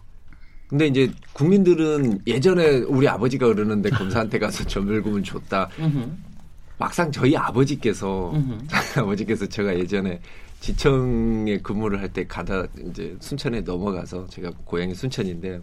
근데 0.67 0.85
이제 0.87 1.11
국민들은 1.33 2.21
예전에 2.27 2.77
우리 2.81 3.07
아버지가 3.07 3.47
그러는데 3.47 3.89
검사한테 3.89 4.37
가서 4.37 4.63
전벌금을 4.65 5.23
줬다. 5.23 5.67
막상 6.77 7.11
저희 7.11 7.35
아버지께서. 7.35 8.31
저희 8.69 9.03
아버지께서 9.03 9.47
제가 9.47 9.77
예전에 9.77 10.21
지청에 10.59 11.57
근무를 11.59 11.99
할 11.99 12.09
때 12.09 12.23
가다 12.27 12.65
이제 12.87 13.17
순천에 13.19 13.61
넘어가서 13.61 14.27
제가 14.27 14.51
고향이 14.65 14.93
순천인데 14.93 15.59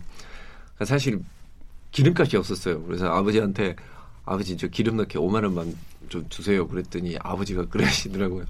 사실 0.84 1.20
기름값이 2.00 2.36
없었어요. 2.36 2.82
그래서 2.82 3.08
아버지한테 3.08 3.74
아버지 4.26 4.56
저 4.56 4.66
기름 4.68 4.98
넣게 4.98 5.18
5만 5.18 5.42
원만 5.44 5.72
좀 6.10 6.24
주세요. 6.28 6.68
그랬더니 6.68 7.16
아버지가 7.22 7.64
그러시더라고요. 7.70 8.44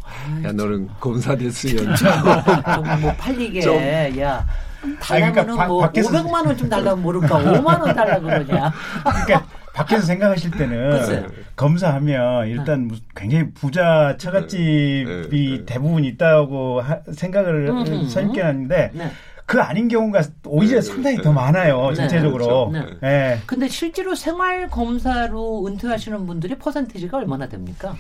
야 0.45 0.53
너는 0.53 0.89
검사 1.01 1.37
됐으면 1.37 1.95
좀뭐 1.95 3.13
팔리게 3.17 3.61
좀- 3.61 3.77
야 3.77 4.45
그러니까 4.81 5.01
달라면은 5.01 5.57
바- 5.57 5.67
뭐 5.69 5.83
밖에서- 5.89 6.11
500만 6.11 6.47
원 6.47 6.57
좀 6.57 6.69
달라면 6.69 7.03
모를까 7.03 7.29
5만 7.39 7.81
원 7.81 7.95
달라 7.95 8.19
그러냐 8.19 8.73
그러니까 9.05 9.47
밖에서 9.75 10.03
생각하실 10.07 10.51
때는. 10.53 11.29
검사하면 11.55 12.49
일단 12.49 12.91
굉장히 13.15 13.51
부자 13.53 14.17
처갓집이 14.19 15.05
네, 15.07 15.29
네. 15.31 15.65
대부분 15.67 16.05
있다고 16.05 16.81
하- 16.81 17.01
생각을 17.13 17.69
음흠. 17.69 18.09
선입견 18.09 18.45
하는데 18.47 18.91
네. 18.93 19.11
그 19.47 19.61
아닌 19.63 19.87
경우가 19.87 20.23
오히려 20.45 20.81
네, 20.81 20.81
상당히 20.83 21.17
네. 21.17 21.23
더 21.23 21.33
많아요 21.33 21.91
네, 21.91 21.95
전체적으로. 21.95 22.69
그렇죠. 22.69 22.99
예. 23.05 23.41
근데 23.47 23.69
실제로 23.69 24.15
생활 24.17 24.69
검사로 24.69 25.67
은퇴하시는 25.69 26.27
분들의 26.27 26.59
퍼센티지가 26.59 27.19
얼마나 27.19 27.49
됩니까? 27.49 27.97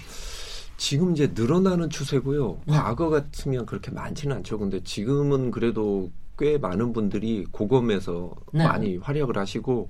지금 0.76 1.12
이제 1.12 1.32
늘어나는 1.35 1.88
추세고요. 1.88 2.59
네. 2.66 2.74
과거 2.74 3.09
같으면 3.09 3.64
그렇게 3.64 3.92
많지는 3.92 4.37
않죠. 4.37 4.59
근데 4.59 4.82
지금은 4.82 5.52
그래도 5.52 6.11
꽤 6.37 6.59
많은 6.59 6.92
분들이 6.92 7.46
고검에서 7.50 8.35
네. 8.52 8.66
많이 8.66 8.96
활약을 8.98 9.38
하시고 9.38 9.88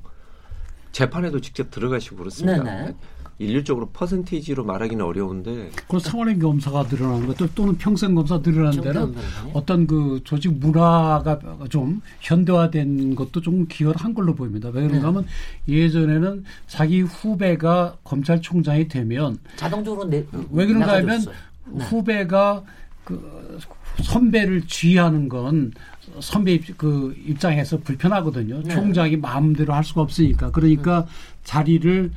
재판에도 0.93 1.41
직접 1.41 1.71
들어가시고 1.71 2.17
그렇습니다. 2.17 2.93
일률적으로 3.39 3.91
퍼센테이지로 3.93 4.65
말하기는 4.65 5.05
어려운데 5.05 5.71
그 5.89 5.99
생활의 5.99 6.39
검사가 6.39 6.85
늘어나는 6.91 7.27
것도 7.27 7.49
또는 7.55 7.77
평생 7.77 8.15
검사 8.15 8.39
늘어나는 8.39 8.81
데는? 8.81 9.15
어떤 9.53 9.87
그 9.87 10.21
조직 10.25 10.53
문화가 10.59 11.39
좀 11.69 12.01
현대화된 12.21 13.15
것도 13.15 13.41
좀 13.41 13.67
기여를 13.69 14.01
한 14.01 14.15
걸로 14.15 14.35
보입니다. 14.35 14.71
왜 14.71 14.87
그런가 14.87 15.09
하면 15.09 15.27
예전에는 15.69 16.45
자기 16.67 17.03
후배가 17.03 17.97
검찰총장이 18.05 18.89
되면 18.89 19.39
자동적으로 19.57 20.09
내, 20.09 20.25
왜 20.51 20.67
그런가 20.67 20.95
하면. 20.95 21.21
네. 21.69 21.85
후배가 21.87 22.63
그 23.03 23.59
선배를 24.03 24.69
지휘하는 24.69 25.29
건 25.29 25.73
선배 26.21 26.55
입, 26.55 26.79
그 26.79 27.13
입장에서 27.27 27.79
불편하거든요. 27.79 28.63
네. 28.63 28.73
총장이 28.73 29.17
마음대로 29.17 29.75
할 29.75 29.83
수가 29.83 30.03
없으니까. 30.03 30.53
그러니까 30.53 31.07
자리를 31.47 32.11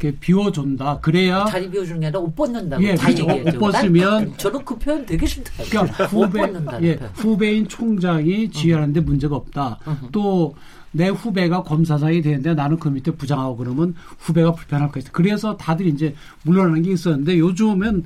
이렇게 0.00 0.18
비워준다. 0.18 0.98
그래야 1.00 1.44
자리 1.44 1.70
비워주는 1.70 2.00
게 2.00 2.06
아니라 2.06 2.20
옷 2.20 2.34
벗는다고 2.34 2.82
예, 2.82 2.94
다 2.94 3.06
그렇죠. 3.06 3.22
얘기했죠. 3.30 3.58
옷 3.58 3.60
벗으면- 3.72 4.10
난 4.10 4.36
저는 4.38 4.64
그 4.64 4.78
표현 4.78 5.06
되게 5.06 5.26
싫다. 5.26 5.52
그러니까 5.70 6.04
옷 6.04 6.26
후배, 6.26 6.40
예, 6.82 6.96
표현. 6.96 7.10
후배인 7.14 7.68
총장이 7.68 8.50
지휘하는데 8.50 9.00
문제가 9.00 9.36
없다. 9.36 9.78
또 10.12 10.54
내 10.92 11.06
후배가 11.08 11.62
검사장이 11.62 12.20
되는데 12.20 12.52
나는 12.52 12.76
그 12.76 12.88
밑에 12.88 13.12
부장하고 13.12 13.56
그러면 13.58 13.94
후배가 14.18 14.50
불편할 14.54 14.90
것이다. 14.90 15.12
그래서 15.12 15.56
다들 15.56 15.86
이제 15.86 16.16
물러나는 16.42 16.82
게 16.82 16.90
있었는데 16.90 17.38
요즘은 17.38 18.02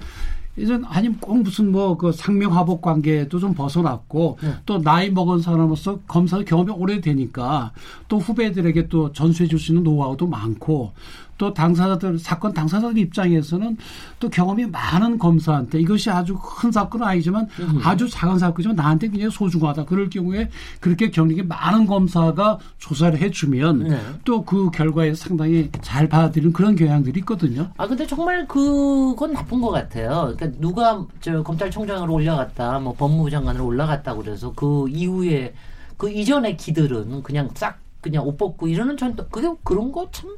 이제 0.57 0.79
아니면 0.87 1.19
꼭 1.21 1.43
무슨 1.43 1.73
뭐 1.73 1.97
그 1.97 2.13
상명하복 2.13 2.81
관계도 2.83 3.39
좀 3.41 3.55
벗어났고 3.55 4.39
네. 4.43 4.55
또 4.67 4.81
나이 4.81 5.11
먹은 5.11 5.41
사람으로서 5.41 5.99
검사 6.07 6.43
경험이 6.43 6.71
오래되니까 6.73 7.73
또 8.09 8.19
후배들에게 8.19 8.89
또 8.89 9.13
전수해 9.13 9.49
줄 9.49 9.59
수 9.59 9.73
있는 9.73 9.83
노하우도 9.85 10.27
많고 10.27 10.93
또 11.39 11.53
당사자들 11.53 12.19
사건 12.19 12.53
당사자들 12.53 12.99
입장에서는 12.99 13.77
또 14.21 14.29
경험이 14.29 14.67
많은 14.67 15.19
검사한테 15.19 15.81
이것이 15.81 16.11
아주 16.11 16.39
큰 16.41 16.71
사건은 16.71 17.07
아니지만 17.07 17.49
아주 17.83 18.09
작은 18.09 18.39
사건이지만 18.39 18.77
나한테 18.77 19.09
굉장히 19.09 19.31
소중하다 19.31 19.85
그럴 19.87 20.09
경우에 20.09 20.49
그렇게 20.81 21.11
경력이 21.11 21.43
많은 21.43 21.87
검사가 21.87 22.59
조사를 22.79 23.19
해주면 23.19 23.79
네. 23.89 24.01
또그 24.25 24.71
결과에 24.71 25.15
상당히 25.15 25.71
잘 25.83 26.09
받아들이는 26.09 26.53
그런 26.53 26.77
경향들이 26.77 27.21
있거든요. 27.21 27.71
아 27.77 27.87
근데 27.87 28.07
정말 28.07 28.47
그건 28.47 29.33
나쁜 29.33 29.61
것 29.61 29.71
같아요. 29.71 30.35
그러니까 30.37 30.59
누가 30.61 31.05
저 31.21 31.43
검찰총장으로 31.43 32.13
올라갔다, 32.13 32.79
뭐 32.79 32.95
법무부 32.95 33.31
장관으로 33.31 33.67
올라갔다 33.67 34.15
그래서 34.15 34.53
그 34.55 34.87
이후에 34.89 35.55
그 35.97 36.11
이전의 36.11 36.57
기들은 36.57 37.23
그냥 37.23 37.49
싹 37.55 37.79
그냥 38.01 38.27
옷 38.27 38.37
벗고 38.37 38.69
이러는 38.69 38.97
전또 38.97 39.27
그게 39.29 39.49
그런 39.65 39.91
거 39.91 40.07
참 40.13 40.31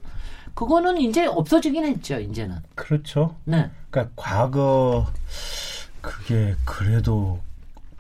그거는 0.61 0.97
이제 0.99 1.27
없어지긴 1.27 1.85
했죠 1.85 2.19
이제는. 2.19 2.57
그렇죠. 2.75 3.37
네. 3.45 3.71
그러니까 3.91 4.13
과거 4.17 5.07
그게 6.01 6.55
그래도 6.65 7.41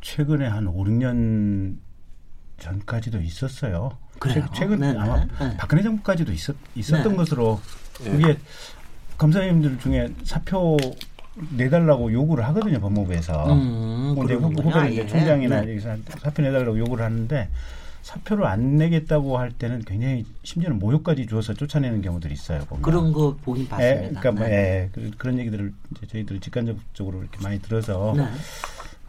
최근에 0.00 0.46
한 0.46 0.66
5, 0.66 0.84
6년 0.84 1.76
전까지도 2.58 3.20
있었어요. 3.20 3.98
그래요? 4.18 4.46
최, 4.54 4.66
근 4.66 4.80
네네. 4.80 4.98
아마 4.98 5.22
네. 5.38 5.56
박근혜 5.58 5.82
정부까지도 5.82 6.32
있었, 6.32 6.56
있었던 6.74 7.12
네. 7.12 7.16
것으로 7.16 7.60
예. 8.06 8.10
그게 8.10 8.38
검사님들 9.18 9.78
중에 9.78 10.08
사표 10.24 10.78
내달라고 11.50 12.10
요구를 12.10 12.42
하거든요 12.46 12.80
법무부에서. 12.80 13.52
음, 13.52 14.12
뭐 14.14 14.24
이제 14.24 14.32
후- 14.32 14.48
그러는구나. 14.48 14.68
후배는 14.70 14.92
이제 14.92 15.02
예. 15.02 15.06
총장이나 15.06 15.60
네. 15.60 15.72
여기서 15.72 15.94
사표 16.22 16.40
내달라고 16.42 16.78
요구를 16.78 17.04
하는데 17.04 17.50
사표를 18.10 18.46
안 18.46 18.76
내겠다고 18.76 19.36
할 19.36 19.50
때는 19.50 19.82
굉장히 19.84 20.24
심지어는 20.44 20.78
모욕까지 20.78 21.26
주어서 21.26 21.54
쫓아내는 21.54 22.02
경우들이 22.02 22.32
있어요. 22.34 22.60
보면. 22.66 22.80
그런 22.82 23.12
거 23.12 23.36
보긴 23.42 23.64
예, 23.64 23.68
봤습니다. 23.68 24.20
그러니까 24.20 24.32
뭐, 24.32 24.46
네. 24.46 24.52
예, 24.54 24.90
그- 24.92 25.10
그런 25.18 25.38
얘기들을 25.40 25.72
이제 25.96 26.06
저희들 26.06 26.38
직간접적으로 26.38 27.20
이렇게 27.22 27.40
많이 27.42 27.60
들어서 27.60 28.14
네. 28.16 28.24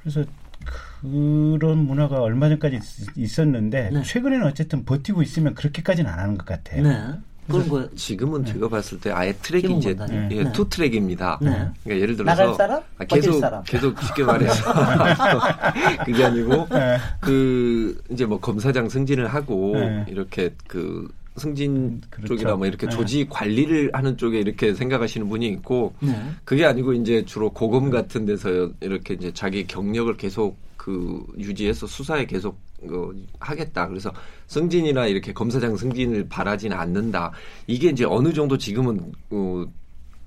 그래서 0.02 0.26
그런 1.02 1.86
문화가 1.86 2.22
얼마 2.24 2.50
전까지 2.50 2.78
있- 2.78 3.18
있었는데 3.18 3.92
네. 3.92 4.02
최근에는 4.02 4.48
어쨌든 4.48 4.84
버티고 4.84 5.22
있으면 5.22 5.54
그렇게까지는 5.54 6.10
안 6.10 6.18
하는 6.18 6.36
것 6.36 6.48
같아요. 6.48 6.82
네. 7.48 7.54
그런 7.54 7.70
거 7.70 7.90
지금은 7.96 8.44
네. 8.44 8.54
제가 8.54 8.68
봤을 8.68 9.00
때 9.00 9.12
아예 9.12 9.34
트랙이 9.34 9.78
이제 9.78 9.96
건다니. 9.96 10.36
예, 10.36 10.44
네. 10.44 10.52
two 10.52 10.68
track입니다. 10.70 11.40
네. 11.42 11.50
그러니까 11.84 12.02
예를 12.04 12.16
들어서 12.18 12.54
사람, 12.56 12.82
아, 12.98 13.06
계속 13.06 13.40
사람. 13.40 13.64
계속 13.64 14.02
쉽게 14.02 14.24
말해서 14.24 14.74
그게 16.06 16.24
아니고 16.26 16.68
네. 16.70 16.98
그 17.20 18.02
이제 18.12 18.26
뭐 18.26 18.40
검사장 18.40 18.90
승진을 18.90 19.28
하고 19.28 19.76
네. 19.76 20.06
이렇게 20.10 20.54
그 20.68 21.08
승진 21.38 22.02
그렇죠. 22.10 22.34
쪽이나 22.34 22.56
뭐 22.56 22.66
이렇게 22.68 22.88
네. 22.88 22.96
조직 22.96 23.30
관리를 23.30 23.92
하는 23.94 24.18
쪽에 24.18 24.40
이렇게 24.40 24.74
생각하시는 24.74 25.30
분이 25.30 25.48
있고 25.48 25.94
네. 26.00 26.20
그게 26.44 26.66
아니고 26.66 26.94
이제 26.94 27.24
주로 27.26 27.52
고검 27.52 27.90
같은 27.92 28.26
데서 28.26 28.72
이렇게 28.82 29.14
이제 29.14 29.32
자기 29.34 29.66
경력을 29.68 30.16
계속 30.18 30.58
그 30.88 31.22
유지해서 31.38 31.86
수사에 31.86 32.26
계속 32.26 32.62
어, 32.84 33.12
하겠다. 33.42 33.90
그래서 33.90 34.10
승진이나 34.46 35.08
이렇게 35.08 35.34
검사장 35.34 35.76
승진을 35.76 36.30
바라지는 36.30 36.78
않는다. 36.78 37.34
이게 37.68 37.90
이제 37.90 38.06
어느 38.06 38.32
정도 38.32 38.58
지금은 38.58 39.12
어, 39.32 39.66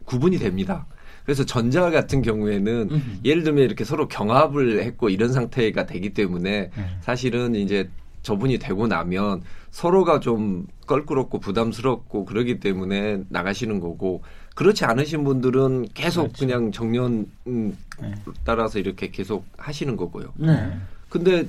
구분이 0.04 0.38
됩니다. 0.38 0.86
그래서 1.24 1.46
전자 1.46 1.88
같은 1.88 2.20
경우에는 2.20 2.88
음. 2.90 3.20
예를 3.24 3.42
들면 3.42 3.64
이렇게 3.64 3.84
서로 3.84 4.06
경합을 4.06 4.82
했고 4.82 5.08
이런 5.08 5.32
상태가 5.32 5.86
되기 5.86 6.10
때문에 6.10 6.70
네. 6.76 6.86
사실은 7.00 7.54
이제 7.54 7.88
저분이 8.20 8.58
되고 8.58 8.86
나면 8.86 9.40
서로가 9.70 10.20
좀 10.20 10.66
껄끄럽고 10.86 11.40
부담스럽고 11.40 12.26
그러기 12.26 12.60
때문에 12.60 13.22
나가시는 13.30 13.80
거고 13.80 14.22
그렇지 14.60 14.84
않으신 14.84 15.24
분들은 15.24 15.88
계속 15.94 16.24
그렇죠. 16.24 16.44
그냥 16.44 16.70
정년 16.70 17.24
음, 17.46 17.74
네. 17.98 18.14
따라서 18.44 18.78
이렇게 18.78 19.10
계속 19.10 19.46
하시는 19.56 19.96
거고요. 19.96 20.34
네. 20.36 20.70
근데 21.08 21.48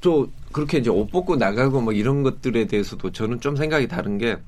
또 0.00 0.28
그렇게 0.50 0.78
이제 0.78 0.90
옷 0.90 1.06
벗고 1.06 1.36
나가고 1.36 1.80
뭐 1.80 1.92
이런 1.92 2.24
것들에 2.24 2.66
대해서도 2.66 3.12
저는 3.12 3.38
좀 3.38 3.54
생각이 3.54 3.86
다른 3.86 4.18
게 4.18 4.38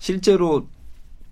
실제로 0.00 0.66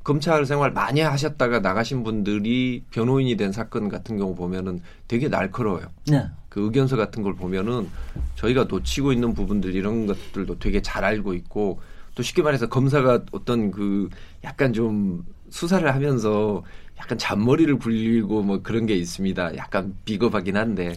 검찰 0.04 0.46
생활 0.46 0.70
많이 0.70 1.00
하셨다가 1.00 1.58
나가신 1.58 2.04
분들이 2.04 2.84
변호인이 2.92 3.36
된 3.36 3.50
사건 3.50 3.88
같은 3.88 4.16
경우 4.16 4.36
보면은 4.36 4.80
되게 5.08 5.26
날카로워요. 5.26 5.88
네. 6.06 6.24
그 6.48 6.60
의견서 6.60 6.96
같은 6.96 7.24
걸 7.24 7.34
보면은 7.34 7.88
저희가 8.36 8.66
놓치고 8.70 9.12
있는 9.12 9.34
부분들 9.34 9.74
이런 9.74 10.06
것들도 10.06 10.60
되게 10.60 10.82
잘 10.82 11.04
알고 11.04 11.34
있고 11.34 11.80
또 12.14 12.22
쉽게 12.22 12.42
말해서 12.42 12.68
검사가 12.68 13.24
어떤 13.32 13.72
그 13.72 14.08
약간 14.44 14.72
좀 14.72 15.24
수사를 15.52 15.94
하면서 15.94 16.62
약간 16.98 17.18
잔머리를 17.18 17.78
굴리고 17.78 18.42
뭐 18.42 18.60
그런 18.62 18.86
게 18.86 18.96
있습니다. 18.96 19.56
약간 19.56 19.94
비겁하긴 20.04 20.56
한데 20.56 20.94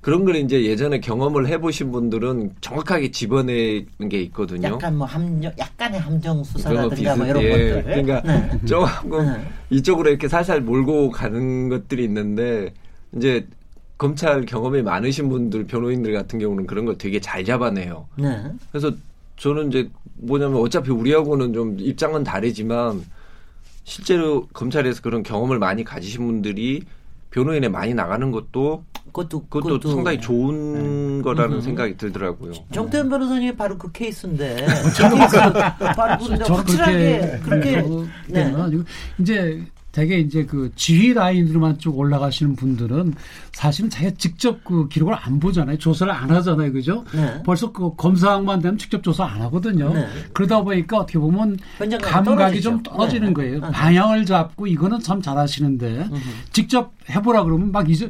그런 0.00 0.24
걸 0.24 0.36
이제 0.36 0.64
예전에 0.64 1.00
경험을 1.00 1.46
해보신 1.46 1.90
분들은 1.92 2.56
정확하게 2.60 3.10
집어내는 3.10 4.08
게 4.10 4.20
있거든요. 4.22 4.68
약간 4.68 4.98
뭐 4.98 5.06
함정, 5.06 5.50
약간의 5.58 6.00
함정 6.00 6.44
수사라든가 6.44 7.16
뭐 7.16 7.26
이런 7.26 7.42
예, 7.42 7.48
것들. 7.48 7.84
그러니까 7.84 8.22
네. 8.22 8.60
조금 8.66 9.26
네. 9.26 9.46
이쪽으로 9.70 10.10
이렇게 10.10 10.28
살살 10.28 10.60
몰고 10.60 11.10
가는 11.10 11.68
것들이 11.68 12.04
있는데 12.04 12.74
이제 13.16 13.46
검찰 13.96 14.44
경험이 14.44 14.82
많으신 14.82 15.28
분들 15.28 15.66
변호인들 15.66 16.12
같은 16.12 16.38
경우는 16.38 16.66
그런 16.66 16.84
걸 16.84 16.98
되게 16.98 17.20
잘 17.20 17.44
잡아내요. 17.44 18.06
네. 18.18 18.42
그래서 18.72 18.92
저는 19.36 19.68
이제 19.68 19.88
뭐냐면 20.16 20.60
어차피 20.60 20.90
우리하고는 20.90 21.54
좀 21.54 21.76
입장은 21.78 22.24
다르지만 22.24 23.02
실제로 23.84 24.46
검찰에서 24.48 25.02
그런 25.02 25.22
경험을 25.22 25.58
많이 25.58 25.84
가지신 25.84 26.26
분들이 26.26 26.82
변호인에 27.30 27.68
많이 27.68 27.94
나가는 27.94 28.30
것도 28.30 28.84
그것도 29.06 29.46
그것도 29.46 29.90
상당히 29.90 30.20
좋은 30.20 31.22
거라는 31.22 31.56
음. 31.56 31.60
생각이 31.60 31.96
들더라고요. 31.96 32.52
정태현 32.72 33.08
변호사님이 33.08 33.56
바로 33.56 33.76
그 33.76 33.92
케이스인데 33.92 34.66
저 34.96 35.10
케이스 35.10 35.36
바로 35.94 36.24
그런데 36.24 36.44
저는 36.44 36.58
확실하게 36.58 37.40
그렇게 37.44 37.82
네. 38.28 38.44
네. 38.50 38.54
아니고 38.54 38.84
이제 39.18 39.62
되게 39.94 40.18
이제 40.18 40.44
그 40.44 40.72
지휘 40.74 41.14
라인으로만 41.14 41.78
쭉 41.78 41.96
올라가시는 41.96 42.56
분들은 42.56 43.14
사실은 43.52 43.88
자기가 43.88 44.16
직접 44.18 44.64
그 44.64 44.88
기록을 44.88 45.14
안 45.14 45.38
보잖아요. 45.38 45.78
조사를 45.78 46.12
안 46.12 46.28
하잖아요. 46.32 46.72
그죠? 46.72 47.04
네. 47.14 47.40
벌써 47.44 47.70
그 47.70 47.94
검사만 47.94 48.60
되면 48.60 48.76
직접 48.76 49.04
조사 49.04 49.24
안 49.24 49.40
하거든요. 49.42 49.94
네. 49.94 50.08
그러다 50.32 50.62
보니까 50.62 50.98
어떻게 50.98 51.20
보면 51.20 51.58
감각이 51.78 52.24
떨어지죠. 52.24 52.70
좀 52.70 52.82
떨어지는 52.82 53.28
네. 53.28 53.34
거예요. 53.34 53.60
네. 53.60 53.70
방향을 53.70 54.26
잡고 54.26 54.66
이거는 54.66 54.98
참 54.98 55.22
잘하시는데 55.22 56.08
직접 56.52 56.92
해보라 57.08 57.44
그러면 57.44 57.70
막 57.70 57.88
잊어, 57.88 58.06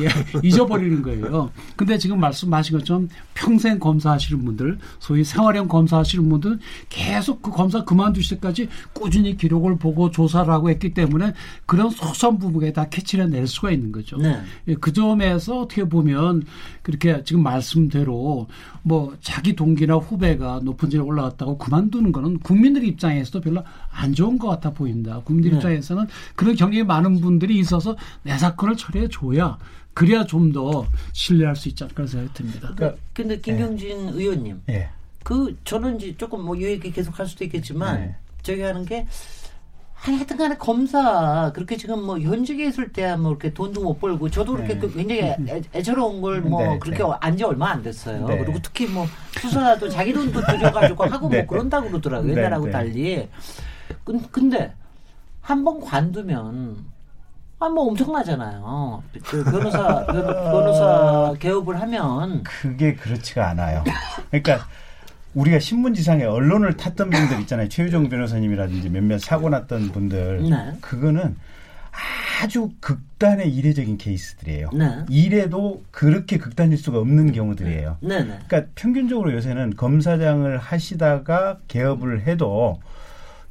예, 0.00 0.08
잊어버리는 0.46 1.02
거예요. 1.02 1.50
근데 1.76 1.96
지금 1.96 2.20
말씀하신 2.20 2.78
것처럼 2.78 3.08
평생 3.32 3.78
검사하시는 3.78 4.44
분들, 4.44 4.78
소위 4.98 5.24
생활형 5.24 5.66
검사하시는 5.68 6.28
분들 6.28 6.58
계속 6.90 7.42
그 7.42 7.50
검사 7.50 7.84
그만두실 7.84 8.38
때까지 8.40 8.68
꾸준히 8.92 9.36
기록을 9.36 9.78
보고 9.78 10.10
조사를 10.10 10.52
하고 10.52 10.68
했기 10.68 10.92
때문에 10.92 11.23
그런 11.66 11.90
소소한 11.90 12.38
부분에 12.38 12.72
다 12.72 12.88
캐치를 12.88 13.30
낼 13.30 13.46
수가 13.46 13.70
있는 13.70 13.92
거죠. 13.92 14.16
네. 14.18 14.40
예, 14.68 14.74
그 14.74 14.92
점에서 14.92 15.60
어떻게 15.62 15.84
보면 15.84 16.44
그렇게 16.82 17.22
지금 17.24 17.42
말씀대로 17.42 18.46
뭐 18.82 19.16
자기 19.20 19.54
동기나 19.54 19.94
후배가 19.94 20.60
높은 20.64 20.90
지에 20.90 21.00
올라갔다고 21.00 21.58
그만두는 21.58 22.12
거는 22.12 22.40
국민들 22.40 22.84
입장에서도 22.84 23.40
별로 23.40 23.62
안 23.90 24.12
좋은 24.12 24.38
것 24.38 24.48
같아 24.48 24.70
보인다. 24.70 25.20
국민들 25.24 25.50
네. 25.52 25.56
입장에서는 25.56 26.06
그런 26.34 26.54
경력이 26.56 26.84
많은 26.84 27.20
분들이 27.20 27.58
있어서 27.58 27.96
내 28.22 28.36
사건을 28.36 28.76
처리해 28.76 29.08
줘야 29.08 29.58
그래야 29.94 30.24
좀 30.24 30.52
더 30.52 30.86
신뢰할 31.12 31.56
수 31.56 31.68
있지 31.68 31.82
않을까 31.84 32.06
생각이 32.06 32.34
듭니다. 32.34 32.72
그러니까 32.76 33.00
근데 33.12 33.40
김경진 33.40 34.10
의원님 34.10 34.60
예. 34.68 34.88
그 35.22 35.56
저는 35.64 35.96
이제 35.96 36.14
조금 36.16 36.42
뭐 36.44 36.54
이 36.56 36.62
얘기 36.64 36.90
계속 36.92 37.18
할 37.18 37.26
수도 37.26 37.44
있겠지만 37.44 38.00
네. 38.00 38.16
저기 38.42 38.60
하는 38.60 38.84
게 38.84 39.06
하여튼 40.04 40.36
간에 40.36 40.56
검사 40.56 41.50
그렇게 41.54 41.76
지금 41.76 42.04
뭐 42.04 42.18
현직에 42.18 42.66
있을 42.66 42.92
때야 42.92 43.16
뭐 43.16 43.30
이렇게 43.30 43.54
돈도 43.54 43.80
못 43.82 43.98
벌고 44.00 44.28
저도 44.28 44.52
그렇게 44.54 44.74
네. 44.74 44.80
그 44.80 44.92
굉장히 44.92 45.22
애, 45.22 45.62
애처로운 45.74 46.20
걸뭐 46.20 46.62
네, 46.62 46.78
그렇게 46.78 47.02
네. 47.02 47.10
안지 47.20 47.44
얼마 47.44 47.70
안 47.70 47.82
됐어요. 47.82 48.26
네. 48.26 48.38
그리고 48.38 48.58
특히 48.62 48.86
뭐 48.86 49.06
수사도 49.40 49.88
자기 49.88 50.12
돈도 50.12 50.42
들여가지고 50.42 51.04
하고 51.06 51.28
네. 51.30 51.38
뭐 51.38 51.46
그런다고 51.46 51.88
그러더라고요. 51.88 52.34
네, 52.34 52.38
옛날하고 52.40 52.66
네. 52.66 52.70
달리. 52.70 53.28
근- 54.04 54.28
근데 54.30 54.74
한 55.40 55.64
번 55.64 55.80
관두면 55.80 56.84
아 57.60 57.68
뭐 57.68 57.84
엄청나잖아요. 57.88 59.02
그 59.24 59.42
변호사 59.44 60.04
변- 60.04 60.26
변호사 60.26 61.32
개업을 61.40 61.80
하면 61.80 62.42
그게 62.42 62.94
그렇지가 62.94 63.48
않아요. 63.50 63.82
그러니까 64.30 64.66
우리가 65.34 65.58
신문지상에 65.58 66.24
언론을 66.24 66.76
탔던 66.76 67.10
분들 67.10 67.40
있잖아요. 67.40 67.68
최유정 67.68 68.08
변호사님이라든지 68.08 68.88
몇몇 68.88 69.18
사고 69.18 69.48
났던 69.48 69.90
분들. 69.90 70.48
네. 70.48 70.72
그거는 70.80 71.36
아주 72.42 72.70
극단의 72.80 73.54
이례적인 73.54 73.98
케이스들이에요. 73.98 74.70
네. 74.74 75.04
이래도 75.08 75.82
그렇게 75.90 76.38
극단일 76.38 76.76
수가 76.78 76.98
없는 76.98 77.32
경우들이에요. 77.32 77.98
네 78.00 78.22
네. 78.22 78.38
그러니까 78.46 78.64
평균적으로 78.74 79.32
요새는 79.32 79.76
검사장을 79.76 80.58
하시다가 80.58 81.58
개업을 81.68 82.26
해도 82.26 82.80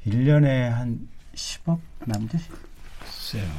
1년에 0.06 0.70
한 0.70 1.00
10억 1.36 1.80
남짓? 2.06 2.42
글쎄요. 3.00 3.50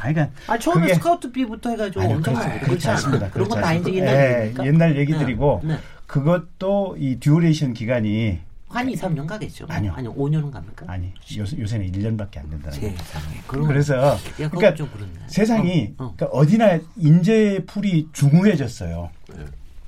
아니, 0.00 0.14
그러니까 0.14 0.34
아 0.46 0.58
처음에 0.58 0.94
스카우트비부터 0.94 1.70
해가지고 1.70 2.00
아니요, 2.00 2.16
엄청 2.16 2.34
그렇지, 2.34 2.60
그렇지 2.60 2.88
않습니다. 2.88 3.30
그런 3.30 3.48
건 3.48 3.60
그렇지 3.60 3.62
다 3.62 3.74
이제 3.74 3.78
않습니다. 3.90 4.06
옛날 4.06 4.16
예, 4.16 4.40
얘기니까. 4.40 4.66
옛날 4.66 4.96
얘기들이고 4.96 5.60
네, 5.62 5.74
네. 5.74 5.80
그것도 6.06 6.96
이 6.98 7.18
듀레이션 7.20 7.72
기간이 7.74 8.40
한 8.68 8.88
2, 8.88 8.94
3년 8.96 9.26
가겠죠. 9.26 9.66
아니요. 9.68 9.92
아니 9.94 10.08
5년은 10.08 10.50
갑니까? 10.50 10.86
아니 10.88 11.12
요새, 11.36 11.56
요새는 11.58 11.92
1년밖에 11.92 12.38
안 12.38 12.50
된다는 12.50 12.80
거예요. 12.80 13.66
그래서 13.68 13.94
야, 14.40 14.48
그러니까. 14.50 14.74
세상이 15.28 15.94
어, 15.98 16.04
어. 16.06 16.14
그러니까 16.16 16.26
어디나 16.36 16.80
인재풀이 16.96 18.08
중후해졌어요. 18.12 19.10
네. 19.36 19.44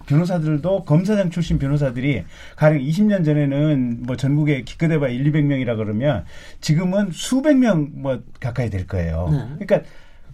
변호사들도 0.07 0.85
검사장 0.85 1.31
출신 1.31 1.59
변호사들이 1.59 2.22
가령 2.55 2.81
20년 2.81 3.24
전에는 3.24 4.05
뭐 4.05 4.16
전국에 4.16 4.62
기껏해봐 4.62 5.09
1, 5.09 5.33
200명이라 5.33 5.76
그러면 5.76 6.24
지금은 6.61 7.11
수백 7.11 7.57
명 7.59 7.90
뭐 7.92 8.22
가까이 8.38 8.70
될 8.70 8.87
거예요. 8.87 9.29
네. 9.33 9.64
그러니까 9.66 9.90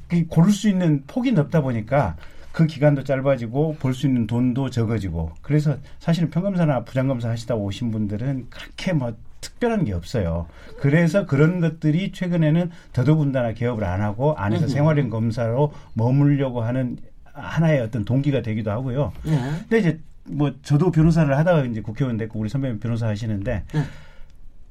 그 0.09 0.27
고를 0.27 0.53
수 0.53 0.69
있는 0.69 1.05
폭이 1.07 1.33
넓다 1.33 1.63
보니까 1.63 2.17
그 2.53 2.67
기간도 2.67 3.05
짧아지고 3.05 3.77
벌수 3.81 4.07
있는 4.07 4.27
돈도 4.27 4.71
적어지고 4.71 5.33
그래서 5.41 5.77
사실은 5.99 6.31
평검사나 6.31 6.85
부장검사 6.85 7.31
하시다 7.31 7.55
오신 7.55 7.91
분들은 7.91 8.49
그렇게 8.51 8.93
뭐 8.93 9.15
특별한 9.41 9.85
게 9.85 9.93
없어요. 9.93 10.47
그래서 10.79 11.27
그런 11.27 11.61
것들이 11.61 12.13
최근에는 12.13 12.71
더더군다나 12.93 13.55
개업을 13.55 13.85
안 13.85 14.01
하고 14.01 14.35
안에서 14.37 14.65
음흠. 14.65 14.73
생활형 14.73 15.11
검사로 15.11 15.73
머물려고 15.95 16.63
하는 16.63 16.99
하나의 17.25 17.81
어떤 17.81 18.05
동기가 18.05 18.43
되기도 18.43 18.71
하고요. 18.71 19.13
네. 19.25 19.51
근데 19.63 19.79
이제 19.79 20.01
뭐 20.25 20.53
저도 20.63 20.93
변호사를 20.93 21.37
하다가 21.37 21.65
이제 21.65 21.81
국회의원 21.81 22.17
됐고 22.19 22.39
우리 22.39 22.49
선배님 22.49 22.79
변호사 22.79 23.09
하시는데 23.09 23.65
네. 23.73 23.83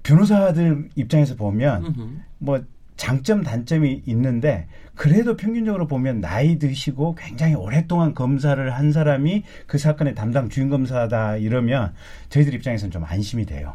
변호사들 0.04 0.90
입장에서 0.96 1.36
보면. 1.36 2.22
뭐 2.38 2.64
장점 3.02 3.42
단점이 3.42 4.04
있는데 4.06 4.68
그래도 4.94 5.36
평균적으로 5.36 5.88
보면 5.88 6.22
나이 6.22 6.60
드시고 6.60 7.16
굉장히 7.16 7.56
오랫동안 7.56 8.14
검사를 8.14 8.72
한 8.72 8.92
사람이 8.92 9.42
그 9.66 9.80
사건의 9.80 10.14
담당 10.14 10.50
주임 10.50 10.70
검사다 10.70 11.38
이러면 11.38 11.96
저희들 12.30 12.54
입장에서는 12.54 12.92
좀 12.92 13.04
안심이 13.04 13.48
돼요. 13.48 13.74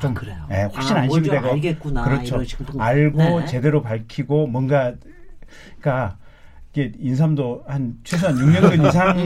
좀 0.00 0.12
아, 0.12 0.14
그래요? 0.14 0.48
예, 0.52 0.62
훨씬 0.74 0.96
아, 0.96 1.00
안심이 1.00 1.28
되고 1.28 1.46
알겠구나, 1.52 2.04
그렇죠. 2.04 2.42
알고 2.78 3.40
네. 3.40 3.44
제대로 3.46 3.82
밝히고 3.82 4.46
뭔가 4.46 4.94
그러니까 5.78 6.16
이게 6.76 6.92
인삼도 6.98 7.64
한 7.66 7.94
최소한 8.04 8.36
6년근 8.36 8.86
이상 8.86 9.18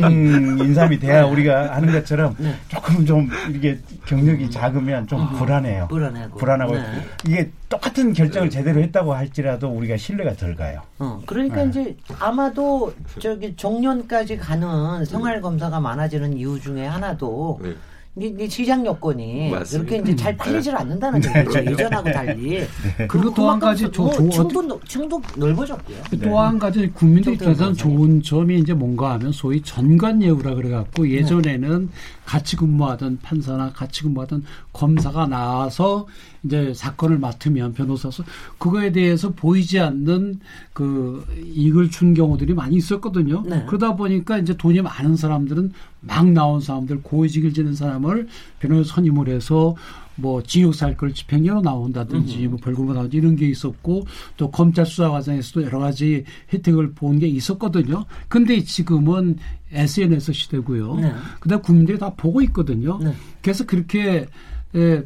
인삼이 0.60 1.00
돼야 1.00 1.24
우리가 1.24 1.74
하는 1.74 1.92
것처럼 1.92 2.36
네. 2.38 2.54
조금 2.68 3.04
좀 3.04 3.28
이게 3.52 3.76
경력이 4.06 4.48
작으면 4.52 5.08
좀 5.08 5.22
음. 5.22 5.32
불안해요. 5.36 5.88
불안하고. 5.88 6.38
불안하고 6.38 6.74
네. 6.76 6.84
이게 7.26 7.50
똑같은 7.68 8.12
결정을 8.12 8.50
제대로 8.50 8.80
했다고 8.80 9.14
할지라도 9.14 9.68
우리가 9.68 9.96
신뢰가 9.96 10.34
덜 10.34 10.54
가요. 10.54 10.80
어, 11.00 11.20
그러니까 11.26 11.64
네. 11.64 11.70
이제 11.70 11.96
아마도 12.20 12.94
저기 13.18 13.56
정년까지 13.56 14.36
가는 14.36 15.04
생활 15.04 15.40
검사가 15.40 15.80
많아지는 15.80 16.36
이유 16.36 16.60
중에 16.60 16.86
하나도 16.86 17.58
네. 18.14 18.26
이, 18.26 18.34
이 18.44 18.48
시장 18.48 18.84
여건이 18.84 19.50
맞습니다. 19.50 19.94
이렇게 19.94 20.10
이제 20.10 20.16
잘 20.16 20.36
팔리질 20.36 20.74
않는다는 20.76 21.22
얘기죠. 21.24 21.64
예전하고 21.64 22.10
달리. 22.10 22.64
그리고 23.08 23.32
또 23.32 23.48
한 23.50 23.60
가지 23.60 23.90
조- 23.90 24.02
뭐 24.04 24.80
층도 24.86 25.22
넓어졌고요. 25.36 25.96
또 26.22 26.40
한 26.40 26.58
가지 26.58 26.88
국민들 26.88 27.34
입장에서는. 27.34 27.74
좋은 27.74 28.22
점이 28.22 28.58
이제 28.58 28.72
뭔가 28.74 29.12
하면 29.12 29.30
소위 29.32 29.62
전관 29.62 30.22
예우라 30.22 30.54
그래갖고 30.54 31.08
예전에는 31.08 31.88
같이 32.24 32.56
근무하던 32.56 33.20
판사나 33.22 33.72
같이 33.72 34.02
근무하던 34.02 34.44
검사가 34.72 35.26
나와서 35.26 36.06
이제 36.44 36.72
사건을 36.74 37.18
맡으면 37.18 37.74
변호사서 37.74 38.24
그거에 38.58 38.92
대해서 38.92 39.30
보이지 39.32 39.78
않는 39.78 40.40
그 40.72 41.24
이익을 41.54 41.90
준 41.90 42.14
경우들이 42.14 42.54
많이 42.54 42.76
있었거든요. 42.76 43.42
네. 43.46 43.64
그러다 43.66 43.96
보니까 43.96 44.38
이제 44.38 44.56
돈이 44.56 44.80
많은 44.82 45.16
사람들은 45.16 45.72
막 46.00 46.30
나온 46.30 46.60
사람들 46.60 47.02
고위직을 47.02 47.52
지는 47.52 47.74
사람을 47.74 48.28
변호사 48.58 48.94
선임을 48.94 49.28
해서 49.28 49.74
뭐 50.16 50.42
징역 50.42 50.74
살 50.74 50.96
걸 50.96 51.14
집행유예로 51.14 51.62
나온다든지 51.62 52.46
뭐 52.48 52.58
벌금으로 52.62 52.94
나오든지 52.94 53.16
이런 53.16 53.36
게 53.36 53.48
있었고 53.48 54.04
또 54.36 54.50
검찰 54.50 54.84
수사 54.84 55.08
과정에서도 55.10 55.62
여러 55.64 55.78
가지 55.78 56.24
혜택을 56.52 56.92
본 56.92 57.18
게 57.20 57.26
있었거든요. 57.26 58.04
근데 58.28 58.62
지금은 58.62 59.36
SNS 59.72 60.32
시대고요. 60.32 60.94
네. 60.96 61.12
그다음 61.38 61.60
국민들이 61.62 61.98
다 61.98 62.12
보고 62.14 62.40
있거든요. 62.42 62.98
네. 62.98 63.12
그래서 63.42 63.64
그렇게 63.66 64.08
에, 64.10 64.26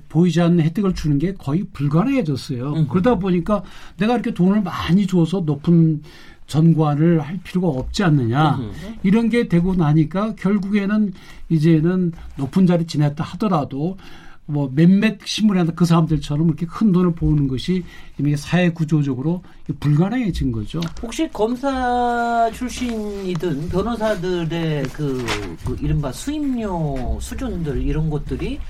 보이지 0.08 0.40
않는 0.40 0.64
혜택을 0.64 0.94
주는 0.94 1.18
게 1.18 1.34
거의 1.34 1.64
불가능해졌어요. 1.72 2.72
음흠. 2.72 2.88
그러다 2.88 3.18
보니까 3.18 3.62
내가 3.96 4.14
이렇게 4.14 4.34
돈을 4.34 4.62
많이 4.62 5.06
줘서 5.06 5.40
높은 5.40 6.02
전관을 6.46 7.20
할 7.20 7.38
필요가 7.42 7.68
없지 7.68 8.04
않느냐. 8.04 8.56
음흠. 8.56 8.72
이런 9.02 9.28
게 9.30 9.48
되고 9.48 9.74
나니까 9.74 10.34
결국에는 10.34 11.12
이제는 11.48 12.12
높은 12.36 12.66
자리 12.66 12.86
지냈다 12.86 13.24
하더라도 13.24 13.96
뭐 14.46 14.70
몇몇 14.74 15.16
신문에 15.24 15.60
한그 15.60 15.86
사람들처럼 15.86 16.48
이렇게 16.48 16.66
큰 16.66 16.92
돈을 16.92 17.14
모으는 17.18 17.48
것이 17.48 17.82
이미 18.18 18.36
사회 18.36 18.70
구조적으로 18.70 19.42
불가능해진 19.80 20.52
거죠. 20.52 20.80
혹시 21.02 21.28
검사 21.32 22.50
출신이든 22.52 23.70
변호사들의 23.70 24.82
그, 24.92 25.24
그 25.64 25.76
이른바 25.80 26.12
수임료 26.12 27.18
수준들 27.20 27.82
이런 27.82 28.10
것들이 28.10 28.60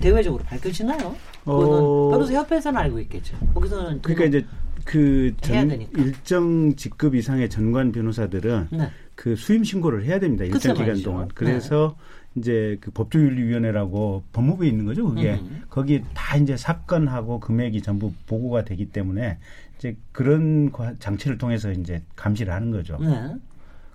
대외적으로 0.00 0.42
밝혀지나요? 0.44 1.14
그거는 1.44 1.68
어. 1.72 2.08
변호사 2.10 2.34
협회에서는 2.34 2.78
알고 2.80 3.00
있겠죠. 3.00 3.36
거기서는 3.54 4.02
그러니까 4.02 4.24
이제 4.26 4.46
그 4.84 5.34
전. 5.40 5.70
일정 5.96 6.74
직급 6.74 7.14
이상의 7.14 7.50
전관 7.50 7.92
변호사들은 7.92 8.68
네. 8.72 8.90
그 9.14 9.36
수임 9.36 9.62
신고를 9.62 10.04
해야 10.04 10.18
됩니다. 10.18 10.44
일정 10.44 10.72
기간 10.74 10.88
말이죠. 10.88 11.10
동안. 11.10 11.28
그래서 11.34 11.96
이제 12.36 12.78
그 12.80 12.90
법조윤리위원회라고 12.92 14.22
법무부에 14.32 14.68
있는 14.68 14.86
거죠. 14.86 15.06
그게 15.08 15.34
음. 15.34 15.62
거기 15.68 16.02
다 16.14 16.36
이제 16.36 16.56
사건하고 16.56 17.40
금액이 17.40 17.82
전부 17.82 18.12
보고가 18.26 18.64
되기 18.64 18.86
때문에 18.86 19.38
이제 19.78 19.96
그런 20.12 20.70
과- 20.72 20.94
장치를 20.98 21.36
통해서 21.38 21.70
이제 21.72 22.02
감시를 22.16 22.52
하는 22.52 22.70
거죠. 22.70 22.96
네. 23.00 23.34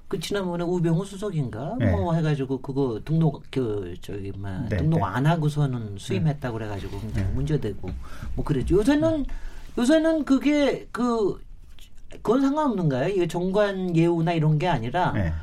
그 0.08 0.20
지난번에 0.20 0.64
우병우 0.64 1.03
수석인가 1.06 1.76
네. 1.80 1.91
뭐 1.91 2.14
해가지고 2.14 2.62
그거 2.62 2.99
등록 3.03 3.43
그 3.49 3.95
저기 4.01 4.32
뭐 4.32 4.49
네, 4.70 4.78
등록 4.78 4.99
네. 4.99 5.03
안 5.03 5.26
하고서는 5.26 5.97
수임했다 5.97 6.51
고 6.51 6.58
그래가지고 6.58 6.99
굉장히 6.99 7.34
문제되고 7.34 7.89
뭐 8.36 8.45
그랬죠. 8.45 8.78
요새는 8.78 9.26
요새는 9.78 10.26
그게 10.26 10.88
그 10.91 11.41
그건 12.10 12.41
상관없는 12.41 12.89
가요? 12.89 13.10
이게 13.10 13.28
정관 13.28 13.95
예우나 13.95 14.34
이런 14.34 14.60
게 14.60 14.68
아니라 14.68 15.12
네. 15.14 15.34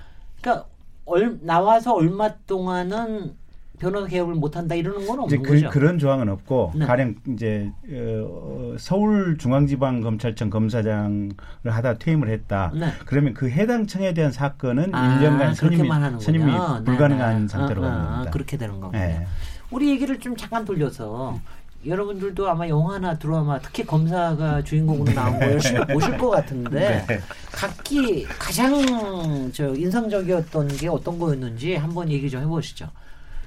그러니까 0.40 0.68
얼, 1.04 1.38
나와서 1.42 1.94
얼마 1.94 2.34
동안은 2.46 3.36
변호사 3.82 4.06
개업을 4.06 4.36
못한다 4.36 4.76
이러는 4.76 5.08
건 5.08 5.24
이제 5.26 5.36
없는 5.36 5.42
그, 5.42 5.54
거죠. 5.54 5.70
그런 5.70 5.98
조항은 5.98 6.28
없고 6.28 6.72
네. 6.76 6.86
가령 6.86 7.16
이제 7.34 7.68
어, 7.90 8.76
서울중앙지방검찰청 8.78 10.50
검사장을 10.50 11.30
하다 11.66 11.94
퇴임을 11.98 12.28
했다. 12.28 12.70
네. 12.74 12.92
그러면 13.06 13.34
그 13.34 13.50
해당 13.50 13.88
청에 13.88 14.14
대한 14.14 14.30
사건은 14.30 14.94
아, 14.94 15.18
1년간 15.18 15.54
선임이. 15.56 15.88
선임이 16.20 16.44
네, 16.44 16.84
불가능한 16.84 17.42
네. 17.42 17.48
상태로 17.48 17.84
아, 17.84 17.88
가는 17.88 18.00
아, 18.00 18.10
겁니다. 18.10 18.30
그렇게 18.30 18.56
되는 18.56 18.80
거군요. 18.80 19.00
네. 19.00 19.26
우리 19.72 19.90
얘기를 19.90 20.20
좀 20.20 20.36
잠깐 20.36 20.64
돌려서 20.64 21.40
여러분들도 21.84 22.48
아마 22.48 22.68
영화나 22.68 23.18
드라마 23.18 23.58
특히 23.58 23.84
검사가 23.84 24.62
주인공으로 24.62 25.12
나온 25.12 25.40
거 25.40 25.46
열심히 25.46 25.80
보실 25.92 26.16
것 26.16 26.30
같은데 26.30 27.04
네. 27.08 27.20
각기 27.50 28.24
가장 28.38 29.50
저 29.52 29.74
인상적이었던 29.74 30.68
게 30.68 30.86
어떤 30.86 31.18
거였는지 31.18 31.74
한번 31.74 32.08
얘기 32.08 32.30
좀 32.30 32.42
해보시죠. 32.42 32.88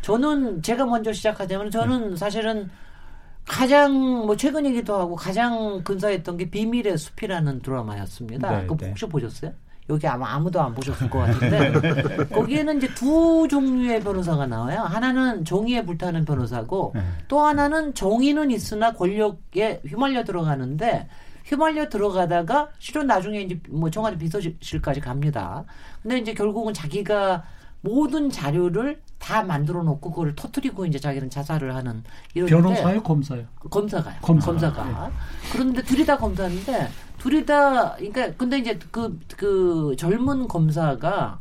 저는 0.05 0.61
제가 0.61 0.85
먼저 0.85 1.11
시작하자면 1.11 1.71
저는 1.71 2.15
사실은 2.15 2.69
가장 3.43 3.91
뭐 3.91 4.37
최근이기도 4.37 4.95
하고 4.95 5.15
가장 5.15 5.81
근사했던 5.83 6.37
게 6.37 6.47
비밀의 6.51 6.95
숲이라는 6.95 7.63
드라마였습니다. 7.63 8.51
네, 8.51 8.61
그거 8.67 8.77
네. 8.81 8.89
혹시 8.89 9.07
보셨어요? 9.07 9.51
여기 9.89 10.07
아마 10.07 10.33
아무도 10.33 10.61
안 10.61 10.75
보셨을 10.75 11.09
것 11.09 11.19
같은데 11.19 11.71
거기에는 12.29 12.77
이제 12.77 12.93
두 12.93 13.47
종류의 13.49 14.01
변호사가 14.01 14.45
나와요. 14.45 14.81
하나는 14.81 15.43
정의에 15.43 15.83
불타는 15.83 16.23
변호사고 16.23 16.91
네. 16.93 17.01
또 17.27 17.39
하나는 17.39 17.95
정의는 17.95 18.51
있으나 18.51 18.93
권력에 18.93 19.81
휘말려 19.87 20.23
들어가는데 20.23 21.07
휘말려 21.45 21.89
들어가다가 21.89 22.69
실은 22.77 23.07
나중에 23.07 23.41
이제 23.41 23.59
뭐 23.69 23.89
청와대 23.89 24.19
비서실까지 24.19 24.99
갑니다. 24.99 25.65
근데 26.03 26.19
이제 26.19 26.35
결국은 26.35 26.75
자기가 26.75 27.43
모든 27.85 28.31
자료를 28.31 28.99
다 29.19 29.43
만들어 29.43 29.83
놓고 29.83 30.09
그걸 30.09 30.35
터트리고 30.35 30.87
이제 30.87 30.97
자기는 30.99 31.29
자살을 31.29 31.75
하는 31.75 32.03
이런 32.33 32.49
변호사요, 32.49 33.03
검사요. 33.03 33.45
검사가요. 33.69 34.15
검사. 34.21 34.47
검사가. 34.47 35.11
그런데 35.53 35.83
둘이 35.83 36.03
다 36.03 36.17
검사인데 36.17 36.89
둘이 37.19 37.45
다 37.45 37.93
그러니까 37.95 38.33
근데 38.33 38.57
이제 38.57 38.79
그그 38.91 39.95
젊은 39.99 40.47
검사가 40.47 41.39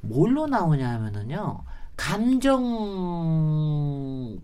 뭘로 0.00 0.46
나오냐 0.46 0.88
하면은요. 0.88 1.60
감정 1.96 2.62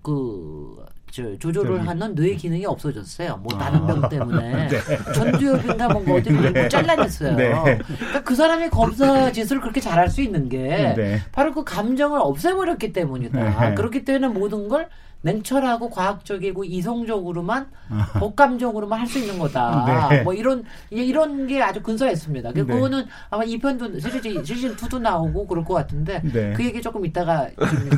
그 0.02 0.84
저, 0.86 0.97
조절을 1.10 1.76
저기. 1.78 1.86
하는 1.88 2.14
뇌 2.14 2.34
기능이 2.34 2.66
없어졌어요. 2.66 3.38
뭐 3.42 3.54
아. 3.56 3.58
다른 3.58 3.86
병 3.86 4.08
때문에 4.08 4.68
전두엽인가 5.14 5.88
뭔가 5.88 6.14
어디 6.14 6.32
네. 6.32 6.68
잘라냈어요. 6.68 7.36
네. 7.36 7.50
그러니까 7.50 8.22
그 8.24 8.34
사람이 8.34 8.70
검사 8.70 9.32
짓을 9.32 9.60
그렇게 9.60 9.80
잘할 9.80 10.08
수 10.08 10.22
있는 10.22 10.48
게 10.48 10.94
네. 10.96 11.20
바로 11.32 11.52
그 11.52 11.64
감정을 11.64 12.20
없애버렸기 12.20 12.92
때문이다. 12.92 13.68
네. 13.68 13.74
그렇기 13.74 14.04
때문에 14.04 14.28
모든 14.28 14.68
걸 14.68 14.88
냉철하고 15.22 15.90
과학적이고 15.90 16.64
이성적으로만 16.64 17.66
복감적으로만 18.20 19.00
할 19.00 19.08
수 19.08 19.18
있는 19.18 19.38
거다. 19.38 20.08
네. 20.10 20.22
뭐 20.22 20.34
이런 20.34 20.62
이런 20.90 21.46
게 21.46 21.62
아주 21.62 21.82
근사했습니다. 21.82 22.52
그 22.52 22.58
네. 22.58 22.74
그거는 22.74 23.04
아마 23.30 23.42
2편도 23.44 24.00
시리즈 24.00 24.44
시즌 24.44 24.76
2도 24.76 25.00
나오고 25.00 25.46
그럴 25.46 25.64
것 25.64 25.74
같은데 25.74 26.20
네. 26.22 26.52
그 26.52 26.62
얘기 26.64 26.82
조금 26.82 27.06
이따가 27.06 27.48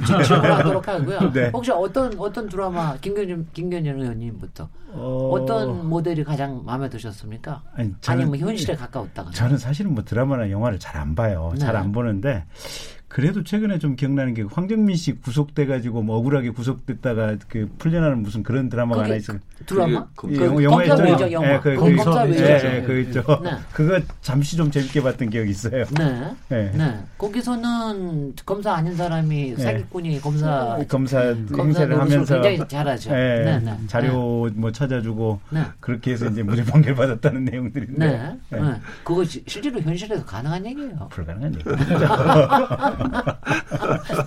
질문하도록 0.06 0.86
하고요. 0.86 1.30
네. 1.34 1.50
혹시 1.52 1.70
어떤 1.72 2.16
어떤 2.18 2.48
드라마 2.48 2.96
김견준 3.00 3.48
김견준 3.52 4.00
의원님부터 4.00 4.68
어, 4.92 5.30
어... 5.32 5.46
떤 5.46 5.88
모델이 5.88 6.22
가장 6.24 6.62
마음에 6.64 6.88
드셨습니까? 6.88 7.62
아니, 7.74 7.92
아니 8.06 8.22
저는- 8.24 8.30
면 8.30 8.38
현실에 8.40 8.76
가까웠다거나. 8.76 9.34
저는 9.34 9.58
사실은 9.58 9.94
뭐 9.94 10.04
드라마나 10.04 10.48
영화를 10.50 10.78
잘 10.78 11.00
안 11.00 11.14
봐요. 11.14 11.50
네. 11.54 11.60
잘안 11.60 11.92
보는데 11.92 12.44
그래도 13.10 13.42
최근에 13.42 13.80
좀 13.80 13.96
기억나는 13.96 14.34
게 14.34 14.42
황정민 14.42 14.94
씨 14.94 15.14
구속돼 15.20 15.66
가지고 15.66 16.00
뭐 16.00 16.16
억울하게 16.18 16.50
구속됐다가 16.50 17.38
그 17.48 17.68
풀려나는 17.76 18.22
무슨 18.22 18.44
그런 18.44 18.68
드라마가 18.68 19.02
그게 19.02 19.10
하나 19.10 19.16
있어요. 19.18 19.38
드라마? 19.66 20.06
그게 20.14 20.36
그그 20.36 20.62
영화 20.62 20.84
있잖아요. 20.84 21.12
외적 21.12 21.32
영화. 21.32 21.54
예, 21.54 21.58
그- 21.58 21.74
그 21.74 21.80
그- 21.86 21.96
검사 21.96 22.28
예, 22.30 22.84
그 22.86 23.00
있죠. 23.00 23.24
네. 23.42 23.50
그거 23.72 24.00
잠시 24.22 24.56
좀 24.56 24.70
재밌게 24.70 25.02
봤던 25.02 25.28
기억이 25.28 25.50
있어요. 25.50 25.84
네. 25.98 26.30
네. 26.50 26.70
네. 26.72 26.98
거기서는 27.18 28.34
검사 28.46 28.74
아닌 28.74 28.94
사람이 28.94 29.54
네. 29.56 29.62
사기꾼이 29.62 30.20
검사 30.20 30.78
검사 30.88 31.34
검사 31.50 31.62
행세를 31.62 31.98
하면서 32.00 32.34
굉장히 32.40 32.68
잘하죠. 32.68 33.10
예, 33.10 33.42
네, 33.44 33.58
네. 33.58 33.76
자료 33.88 34.48
뭐 34.54 34.70
찾아주고 34.70 35.40
네. 35.50 35.64
그렇게 35.80 36.12
해서 36.12 36.26
이제 36.26 36.44
무죄 36.44 36.62
판결 36.64 36.94
받았다는 36.94 37.44
내용들인데 37.44 38.06
네. 38.06 38.36
네. 38.50 38.60
네. 38.60 38.74
그거 39.02 39.24
시- 39.24 39.42
실제로 39.48 39.80
현실에서 39.80 40.24
가능한 40.24 40.64
얘기예요. 40.64 41.08
불가능한 41.10 41.54
얘기. 41.56 41.64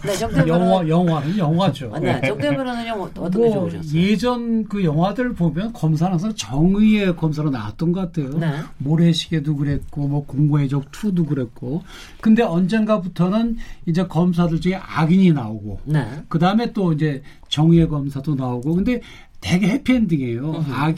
네, 0.05 0.13
정태 0.17 0.47
영화 0.47 0.87
영화는 0.87 1.37
영화죠. 1.37 1.91
아, 1.93 1.99
네, 1.99 2.21
정태 2.25 2.55
변호사님 2.55 2.93
어떤 2.93 3.31
게뭐 3.31 3.69
좋으셨어요? 3.69 4.01
예전 4.01 4.63
그 4.65 4.83
영화들 4.83 5.33
보면 5.33 5.73
검사는 5.73 6.11
항상 6.11 6.33
정의의 6.35 7.15
검사로 7.15 7.49
나왔던 7.49 7.91
것 7.91 8.01
같아요. 8.01 8.37
네. 8.37 8.59
모래시계도 8.77 9.55
그랬고 9.55 10.07
뭐 10.07 10.25
공고의 10.25 10.69
적 10.69 10.91
2도 10.91 11.27
그랬고. 11.27 11.83
근데 12.21 12.43
언젠가부터는 12.43 13.57
이제 13.85 14.05
검사들 14.05 14.61
중에 14.61 14.75
악인이 14.75 15.31
나오고 15.33 15.81
네. 15.85 16.07
그 16.27 16.39
다음에 16.39 16.73
또 16.73 16.93
이제 16.93 17.21
정의의 17.49 17.87
검사도 17.89 18.35
나오고 18.35 18.75
근데 18.75 19.01
되게 19.41 19.67
해피엔딩이에요. 19.67 20.65
악, 20.71 20.95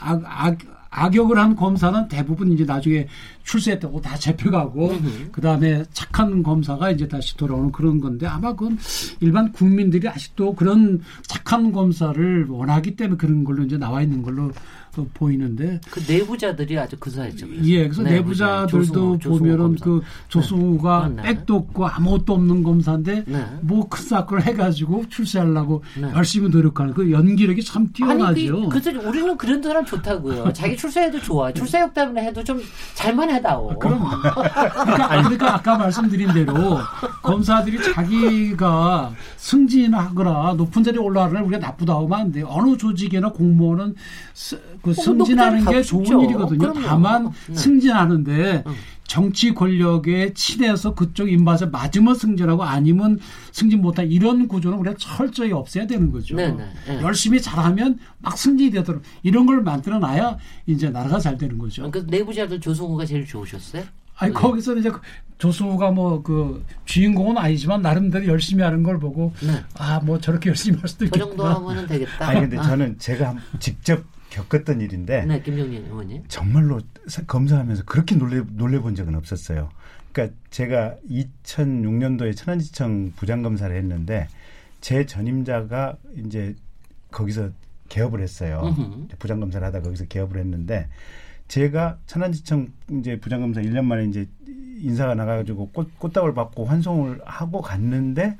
악, 0.00 0.22
악, 0.24 0.58
악역을 0.92 1.38
한 1.38 1.56
검사는 1.56 2.06
대부분 2.08 2.52
이제 2.52 2.64
나중에 2.64 3.06
출세했다고 3.44 4.00
다 4.00 4.16
잡혀가고 4.16 4.94
그 5.32 5.40
다음에 5.40 5.84
착한 5.92 6.42
검사가 6.42 6.90
이제 6.90 7.08
다시 7.08 7.36
돌아오는 7.36 7.72
그런 7.72 8.00
건데 8.00 8.26
아마 8.26 8.54
그건 8.54 8.78
일반 9.20 9.52
국민들이 9.52 10.08
아직도 10.08 10.54
그런 10.54 11.00
착한 11.26 11.72
검사를 11.72 12.46
원하기 12.48 12.96
때문에 12.96 13.16
그런 13.16 13.44
걸로 13.44 13.64
이제 13.64 13.76
나와 13.76 14.02
있는 14.02 14.22
걸로 14.22 14.52
어, 14.98 15.06
보이는데 15.14 15.80
그 15.90 16.00
내부자들이 16.06 16.78
아주 16.78 16.98
근사했죠. 16.98 17.46
그래서. 17.46 17.64
예, 17.64 17.84
그래서 17.84 18.02
네, 18.02 18.10
내부자들도 18.12 18.76
조승우, 18.84 19.18
조승우 19.18 19.38
보면은 19.38 19.58
검사. 19.58 19.84
그 19.84 20.02
조승우가 20.28 21.12
네. 21.16 21.22
백도 21.22 21.56
없고 21.56 21.86
아무것도 21.86 22.34
없는 22.34 22.62
검사인데 22.62 23.24
네. 23.26 23.46
뭐큰 23.62 24.04
사건을 24.04 24.44
해가지고 24.44 25.08
출세하려고 25.08 25.82
네. 25.98 26.10
열심히 26.14 26.50
노력하는 26.50 26.92
그 26.92 27.10
연기력이 27.10 27.64
참 27.64 27.90
뛰어나죠. 27.92 28.24
아니, 28.24 28.46
그, 28.68 28.82
그, 28.82 28.90
우리는 28.98 29.34
그런 29.38 29.62
사람 29.62 29.84
좋다고요. 29.86 30.52
자기 30.52 30.76
출세해도 30.76 31.20
좋아. 31.20 31.50
출세역 31.54 31.94
때문에 31.94 32.26
해도 32.26 32.44
좀 32.44 32.60
잘만 32.94 33.30
해다오. 33.32 33.78
그럼 33.78 34.00
그러니까, 34.22 35.08
그러니까 35.08 35.54
아까 35.54 35.78
말씀드린 35.78 36.32
대로 36.32 36.78
검사들이 37.22 37.82
자기가 37.92 39.12
승진하거나 39.36 40.54
높은 40.56 40.82
자리에 40.82 41.00
올라가는 41.00 41.42
우리가 41.42 41.58
나쁘다 41.58 41.94
하면 41.96 42.12
안 42.12 42.32
돼요. 42.32 42.46
어느 42.50 42.76
조직이나 42.76 43.30
공무원은 43.30 43.94
스- 44.34 44.60
그 44.82 44.92
승진하는 44.94 45.64
게 45.64 45.82
좋은. 45.82 46.04
일이거든요. 46.22 46.58
그럼요. 46.58 46.80
다만 46.86 47.30
네. 47.48 47.54
승진하는데 47.54 48.64
정치 49.16 49.52
권력에 49.52 50.32
친해서 50.32 50.94
그쪽 50.94 51.30
입맛에 51.30 51.66
맞으면 51.66 52.14
승진하고 52.14 52.62
아니면 52.64 53.18
승진 53.50 53.82
못한 53.82 54.10
이런 54.10 54.48
구조는 54.48 54.78
우리가 54.78 54.96
철저히 54.98 55.52
없애야 55.52 55.86
되는 55.86 56.10
거죠. 56.10 56.34
네, 56.34 56.50
네, 56.50 56.66
네. 56.86 57.02
열심히 57.02 57.38
잘하면 57.42 57.98
막 58.20 58.38
승진이 58.38 58.70
되도록 58.70 59.02
이런 59.22 59.44
걸 59.44 59.60
만들어 59.62 59.98
놔야 59.98 60.38
이제 60.64 60.88
나라가 60.88 61.18
잘 61.18 61.36
되는 61.36 61.58
거죠. 61.58 61.90
그 61.90 62.06
내부자들 62.08 62.58
조승우가 62.58 63.04
제일 63.04 63.26
좋으셨어요? 63.26 63.82
아니 64.16 64.32
거기서 64.32 64.76
이제 64.76 64.90
그 64.90 64.98
조승우가 65.36 65.90
뭐 65.90 66.22
그 66.22 66.64
주인공은 66.86 67.36
아니지만 67.36 67.82
나름대로 67.82 68.26
열심히 68.28 68.62
하는 68.62 68.82
걸 68.82 68.98
보고 68.98 69.34
네. 69.42 69.62
아뭐 69.76 70.20
저렇게 70.20 70.48
열심히 70.48 70.78
할 70.78 70.88
수도 70.88 71.00
그 71.00 71.04
있겠구나. 71.18 71.52
정도 71.52 71.68
하면은 71.68 71.86
되겠다. 71.86 72.28
아니 72.28 72.40
근데 72.40 72.56
저는 72.56 72.98
제가 72.98 73.28
한- 73.28 73.40
직접 73.58 74.04
겪었던 74.32 74.80
일인데 74.80 75.26
네, 75.26 75.42
김정민 75.42 75.84
의원님. 75.84 76.24
정말로 76.28 76.80
사- 77.06 77.22
검사하면서 77.26 77.84
그렇게 77.84 78.14
놀래 78.16 78.42
놀래 78.52 78.78
본 78.80 78.94
적은 78.94 79.14
없었어요. 79.14 79.68
그러니까 80.12 80.34
제가 80.50 80.96
2006년도에 81.10 82.34
천안지청 82.36 83.12
부장검사를 83.16 83.74
했는데 83.76 84.28
제 84.80 85.04
전임자가 85.06 85.96
이제 86.16 86.54
거기서 87.10 87.50
개업을 87.88 88.20
했어요. 88.22 88.74
부장검사를 89.18 89.66
하다 89.66 89.82
거기서 89.82 90.06
개업을 90.06 90.38
했는데 90.40 90.88
제가 91.48 91.98
천안지청 92.06 92.68
이제 92.92 93.20
부장검사 93.20 93.60
1년 93.60 93.84
만에 93.84 94.06
이제 94.06 94.26
인사가 94.78 95.14
나가가지고 95.14 95.68
꽃, 95.70 95.98
꽃다발 95.98 96.32
받고 96.34 96.64
환송을 96.64 97.20
하고 97.24 97.60
갔는데 97.60 98.38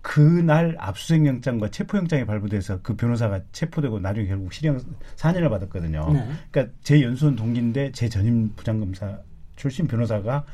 그날 0.00 0.76
압수수색 0.78 1.26
영장과 1.26 1.70
체포영장이 1.70 2.24
발부돼서 2.24 2.80
그 2.82 2.94
변호사가 2.96 3.40
체포되고 3.52 3.98
나중에 3.98 4.26
결국 4.26 4.52
실형 4.52 4.78
4년을 5.16 5.50
받았거든요. 5.50 6.10
네. 6.12 6.28
그러니까 6.50 6.74
제 6.82 7.02
연수원 7.02 7.36
동기인데 7.36 7.92
제 7.92 8.08
전임 8.08 8.52
부장검사 8.54 9.18
출신 9.56 9.86
변호사가 9.86 10.44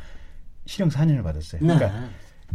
실형 0.66 0.88
4년을 0.88 1.22
받았어요. 1.22 1.60
네. 1.62 1.74
그러니까 1.74 2.08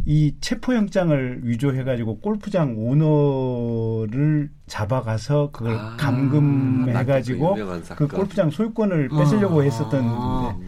이 0.06 0.34
체포영장을 0.40 1.40
위조해가지고 1.42 2.20
골프장 2.20 2.76
오너를 2.78 4.50
잡아가서 4.66 5.50
그걸 5.52 5.76
아, 5.76 5.96
감금해가지고 5.96 7.54
그 7.96 8.06
그. 8.06 8.08
골프장 8.08 8.50
소유권을 8.50 9.08
뺏으려고 9.10 9.60
아. 9.60 9.64
했었던 9.64 10.04
아. 10.06 10.58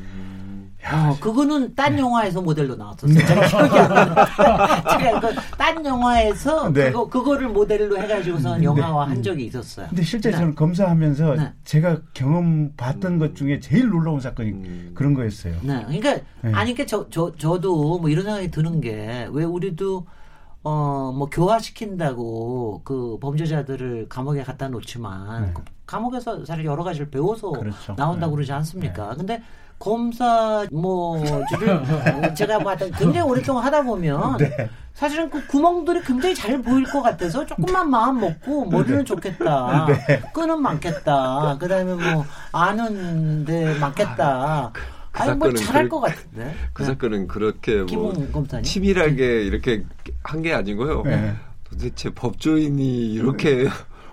데 0.82 0.96
어, 0.96 1.16
그거는 1.20 1.68
네. 1.68 1.74
딴 1.74 1.98
영화에서 1.98 2.42
모델로 2.42 2.74
나왔었어요. 2.76 3.14
제가 3.26 3.46
기억이 3.46 3.78
안 3.78 3.88
나. 4.14 4.24
제가 4.98 5.20
그딴 5.20 5.86
영화에서 5.86 6.72
네. 6.72 6.86
그거 6.90 7.08
그거를 7.08 7.48
모델로 7.48 7.96
해가지고선 7.98 8.62
영화화 8.64 9.08
한 9.08 9.22
적이 9.22 9.46
있었어요. 9.46 9.86
근데 9.88 10.02
실제 10.02 10.30
네. 10.30 10.36
저는 10.36 10.54
검사하면서 10.56 11.34
네. 11.36 11.52
제가 11.64 11.98
경험 12.14 12.72
봤던 12.76 13.18
것 13.18 13.36
중에 13.36 13.60
제일 13.60 13.88
놀라운 13.90 14.20
사건이 14.20 14.50
음. 14.50 14.90
그런 14.94 15.14
거였어요. 15.14 15.54
네, 15.62 15.82
그러니까 15.86 16.14
네. 16.40 16.52
아니 16.52 16.74
그러니까 16.74 16.84
저, 16.86 17.06
저 17.10 17.32
저도 17.36 17.98
뭐 18.00 18.08
이런 18.10 18.24
생각이 18.24 18.50
드는 18.50 18.80
게 18.80 19.28
왜 19.32 19.44
우리도 19.44 20.06
어 20.64 21.12
뭐 21.14 21.28
교화시킨다고 21.30 22.80
그 22.84 23.18
범죄자들을 23.20 24.06
감옥에 24.08 24.42
갖다 24.42 24.68
놓지만 24.68 25.42
네. 25.46 25.50
그 25.54 25.62
감옥에서 25.86 26.44
사실 26.44 26.64
여러 26.64 26.82
가지를 26.84 27.10
배워서 27.10 27.50
그렇죠. 27.52 27.94
나온다고 27.96 28.30
네. 28.32 28.36
그러지 28.36 28.52
않습니까? 28.52 29.14
근데 29.16 29.42
검사 29.92 30.64
뭐를 30.70 31.42
제가 32.36 32.58
봤던 32.60 32.92
굉장히 32.92 33.20
오랫동안 33.28 33.64
하다 33.64 33.82
보면 33.82 34.36
네. 34.36 34.68
사실은 34.94 35.28
그 35.28 35.44
구멍들이 35.48 36.02
굉장히 36.02 36.36
잘 36.36 36.62
보일 36.62 36.84
것 36.84 37.02
같아서 37.02 37.44
조금만 37.44 37.90
마음 37.90 38.20
먹고 38.20 38.66
머리는 38.66 39.04
좋겠다. 39.04 39.86
네. 39.88 40.20
끈은 40.32 40.62
많겠다. 40.62 41.56
그다음에 41.58 41.94
뭐 41.94 42.24
아는데 42.52 43.76
많겠다. 43.80 44.70
그 45.10 45.20
아니 45.20 45.36
뭐 45.36 45.52
잘할 45.52 45.88
것 45.88 45.98
같은데. 45.98 46.54
그 46.72 46.84
사건은 46.84 47.26
그렇게 47.26 47.82
뭐 47.82 48.12
검사님. 48.32 48.62
치밀하게 48.62 49.42
이렇게 49.42 49.84
한 50.22 50.42
게 50.42 50.54
아니고요. 50.54 51.02
네. 51.02 51.34
도대체 51.64 52.10
법조인이 52.10 53.14
이렇게 53.14 53.66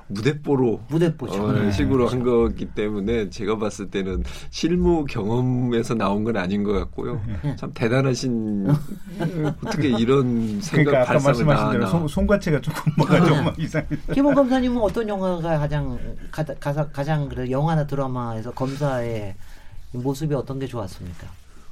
무대뽀로 0.10 0.82
무대뽀죠. 0.89 1.43
어, 1.43 1.51
네. 1.53 1.72
식으로 1.72 2.07
한 2.07 2.24
거기 2.24 2.66
때문에 2.66 3.30
제가 3.30 3.57
봤을 3.57 3.89
때는 3.89 4.24
실무 4.49 5.05
경험에서 5.05 5.93
나온 5.93 6.24
건 6.24 6.38
아닌 6.38 6.64
것 6.64 6.74
같고요. 6.74 7.22
네. 7.43 7.55
참 7.55 7.72
대단하신 7.74 8.68
어떻게 9.64 9.89
이런 9.89 10.60
생각 10.62 10.91
그러니까 10.91 11.01
아까 11.01 11.05
발상을 11.14 11.45
말씀하신 11.45 11.66
다 11.66 11.72
대로. 11.72 11.88
손, 11.88 12.07
손과체가 12.07 12.62
조금 12.62 12.91
뭐가 12.97 13.24
좀막 13.26 13.57
이상해. 13.62 13.88
김웅 14.14 14.34
검사님은 14.34 14.82
어떤 14.82 15.07
영화가 15.07 15.57
가장 15.60 15.97
가, 16.32 16.43
가장 16.60 16.89
가장 16.91 17.30
그래 17.30 17.49
영화나 17.51 17.86
드라마에서 17.86 18.51
검사의 18.51 19.36
모습이 19.91 20.34
어떤 20.34 20.60
게 20.60 20.66
좋았습니까? 20.68 21.28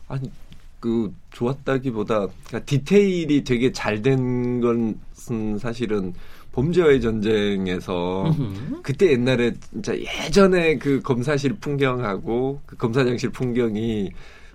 아니 0.08 0.32
그 0.80 1.12
좋았다기보다 1.32 2.28
그러니까 2.46 2.60
디테일이 2.66 3.44
되게 3.44 3.72
잘 3.72 4.02
된 4.04 4.62
것은 4.62 5.58
사실은 5.58 6.14
범죄와의 6.58 7.02
전쟁에서. 7.02 8.36
그때 8.82 9.12
옛날에 9.12 9.54
진짜 9.72 9.94
예전에 9.96 10.78
그 10.80 11.02
검사실 11.02 11.54
풍경하고 11.54 12.62
그 12.66 12.76
검사장실 12.76 13.30
풍경이 13.30 14.12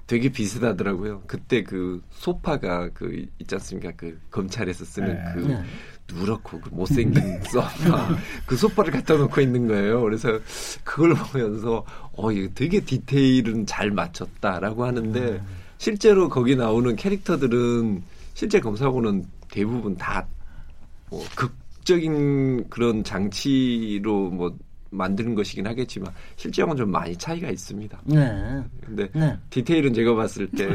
되게 0.09 0.29
비슷하더라고요. 0.29 1.23
그때 1.29 1.63
그 1.63 2.03
소파가 2.11 2.91
그 2.93 3.25
있지 3.39 3.55
않습니까? 3.55 3.93
그 3.97 4.19
검찰에서 4.33 4.85
쓰는 4.85 5.15
네. 5.15 5.23
그 5.33 5.39
네. 5.47 5.63
누렇고 6.13 6.61
그 6.61 6.71
못생긴 6.73 7.41
소파 7.45 8.09
그 8.47 8.57
소파를 8.57 8.93
갖다 8.93 9.15
놓고 9.15 9.41
있는 9.41 9.69
거예요. 9.69 10.03
그래서 10.03 10.41
그걸 10.83 11.15
보면서 11.15 11.85
어 12.17 12.33
이거 12.33 12.49
되게 12.53 12.81
디테일은 12.81 13.67
잘 13.67 13.93
맞췄다라고 13.93 14.85
하는데 14.85 15.41
실제로 15.79 16.29
거기 16.29 16.57
나오는 16.57 16.97
캐릭터들은 16.97 18.03
실제 18.35 18.59
검사하고는 18.59 19.25
대부분 19.49 19.97
다뭐 19.97 21.25
극 21.37 21.62
적인 21.85 22.69
그런 22.69 23.03
장치로 23.05 24.31
뭐 24.31 24.57
만드는 24.93 25.35
것이긴 25.35 25.67
하겠지만 25.67 26.13
실제하고는 26.37 26.77
좀 26.77 26.91
많이 26.91 27.17
차이가 27.17 27.51
있습니다. 27.51 27.99
네. 28.05 28.63
근데 28.85 29.09
네. 29.15 29.37
디테일은 29.51 29.95
제가 29.95 30.15
봤을 30.15 30.47
때 30.51 30.67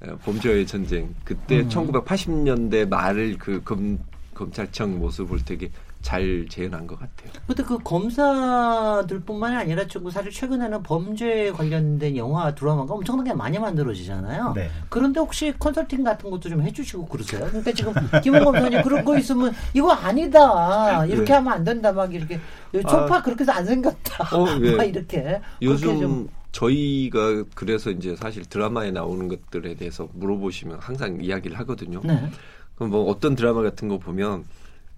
어, 0.00 0.16
범죄와의 0.24 0.66
전쟁 0.66 1.12
그때 1.24 1.60
음. 1.60 1.68
1980년대 1.68 2.88
말그 2.88 3.62
검, 3.64 3.98
검찰청 4.32 4.98
모습을 4.98 5.44
되게 5.44 5.70
잘 6.04 6.46
재현한 6.50 6.86
것 6.86 6.98
같아요. 6.98 7.32
근데 7.46 7.62
그 7.62 7.78
검사들뿐만이 7.78 9.56
아니라 9.56 9.86
지금 9.86 10.10
사실 10.10 10.30
최근에는 10.30 10.82
범죄 10.82 11.50
관련된 11.50 12.18
영화 12.18 12.54
드라마가 12.54 12.92
엄청나게 12.92 13.32
많이 13.32 13.58
만들어지잖아요. 13.58 14.52
네. 14.54 14.70
그런데 14.90 15.18
혹시 15.18 15.54
컨설팅 15.58 16.04
같은 16.04 16.30
것도 16.30 16.50
좀 16.50 16.60
해주시고 16.60 17.06
그러세요? 17.06 17.46
그러니까 17.46 17.72
지금 17.72 17.94
김원 18.22 18.44
검사님 18.44 18.82
그런 18.82 19.02
거 19.02 19.16
있으면 19.16 19.54
이거 19.72 19.92
아니다 19.92 21.06
이렇게 21.06 21.24
네. 21.24 21.32
하면 21.32 21.52
안 21.54 21.64
된다 21.64 21.90
막 21.90 22.14
이렇게 22.14 22.38
소파 22.82 23.22
그렇게 23.22 23.40
해서 23.40 23.52
안 23.52 23.64
생겼다 23.64 24.36
어, 24.36 24.46
예. 24.60 24.76
막 24.76 24.84
이렇게 24.84 25.40
요즘 25.62 26.00
좀 26.00 26.28
저희가 26.52 27.44
그래서 27.54 27.90
이제 27.90 28.14
사실 28.14 28.44
드라마에 28.44 28.90
나오는 28.90 29.26
것들에 29.26 29.74
대해서 29.74 30.06
물어보시면 30.12 30.80
항상 30.80 31.18
이야기를 31.22 31.58
하거든요. 31.60 32.02
네. 32.04 32.28
그럼 32.74 32.90
뭐 32.90 33.10
어떤 33.10 33.34
드라마 33.34 33.62
같은 33.62 33.88
거 33.88 33.98
보면 33.98 34.44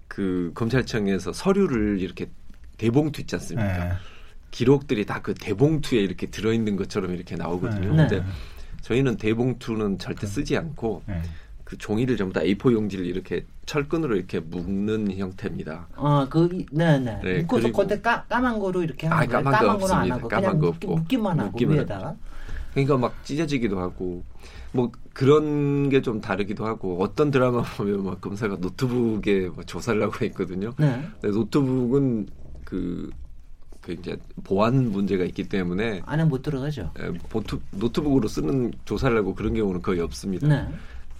그 0.08 0.52
검찰청에서 0.54 1.32
서류를 1.32 2.00
이렇게 2.00 2.28
대봉투 2.78 3.20
있지 3.22 3.34
않습니까? 3.36 3.84
네. 3.84 3.92
기록들이 4.50 5.04
다 5.04 5.20
그 5.22 5.34
대봉투에 5.34 5.98
이렇게 6.00 6.26
들어있는 6.28 6.76
것처럼 6.76 7.12
이렇게 7.14 7.36
나오거든요. 7.36 7.94
네. 7.94 8.08
근데 8.08 8.24
저희는 8.82 9.16
대봉투는 9.16 9.98
절대 9.98 10.26
쓰지 10.26 10.56
않고 10.56 11.02
네. 11.06 11.20
그 11.64 11.76
종이를 11.76 12.16
전부 12.16 12.32
다 12.32 12.40
A4 12.42 12.72
용지를 12.72 13.04
이렇게 13.04 13.44
철끈으로 13.66 14.14
이렇게 14.16 14.38
묶는 14.38 15.16
형태입니다. 15.18 15.88
어, 15.96 16.26
그, 16.30 16.48
이- 16.52 16.64
네네. 16.70 17.20
네, 17.24 17.38
묶어서 17.40 17.62
그리고- 17.64 17.82
겉에 17.84 18.00
까, 18.00 18.24
까만 18.28 18.60
거로 18.60 18.84
이렇게 18.84 19.08
하는 19.08 19.22
아, 19.22 19.26
거예요? 19.26 19.44
까만 19.44 19.60
거 19.60 19.78
거는 19.78 19.94
안 19.94 19.98
없습니다. 20.02 20.14
하고 20.14 20.28
까만 20.28 20.42
그냥 20.44 20.58
거 20.60 20.66
묶기, 20.68 20.86
없고. 20.86 20.96
묶기만 20.98 21.40
하고 21.40 21.50
묶기만 21.50 21.76
위에다가. 21.78 22.16
그러니까 22.72 22.96
막 22.98 23.24
찢어지기도 23.24 23.80
하고 23.80 24.22
뭐 24.76 24.92
그런 25.12 25.88
게 25.88 26.02
좀 26.02 26.20
다르기도 26.20 26.66
하고 26.66 27.02
어떤 27.02 27.30
드라마 27.30 27.62
보면 27.76 28.04
막 28.04 28.20
검사가 28.20 28.56
노트북에 28.60 29.48
뭐 29.48 29.64
조사를 29.64 30.00
하고 30.02 30.24
있거든요. 30.26 30.72
네. 30.78 31.02
노트북은 31.22 32.28
그, 32.64 33.10
그 33.80 33.92
이제 33.92 34.16
보안 34.44 34.90
문제가 34.92 35.24
있기 35.24 35.48
때문에 35.48 36.02
안에 36.04 36.24
못 36.24 36.42
들어가죠. 36.42 36.92
에, 36.98 37.10
보트, 37.30 37.58
노트북으로 37.72 38.28
쓰는 38.28 38.72
조사를 38.84 39.16
하고 39.16 39.34
그런 39.34 39.54
경우는 39.54 39.80
거의 39.82 40.00
없습니다. 40.00 40.46
네. 40.46 40.68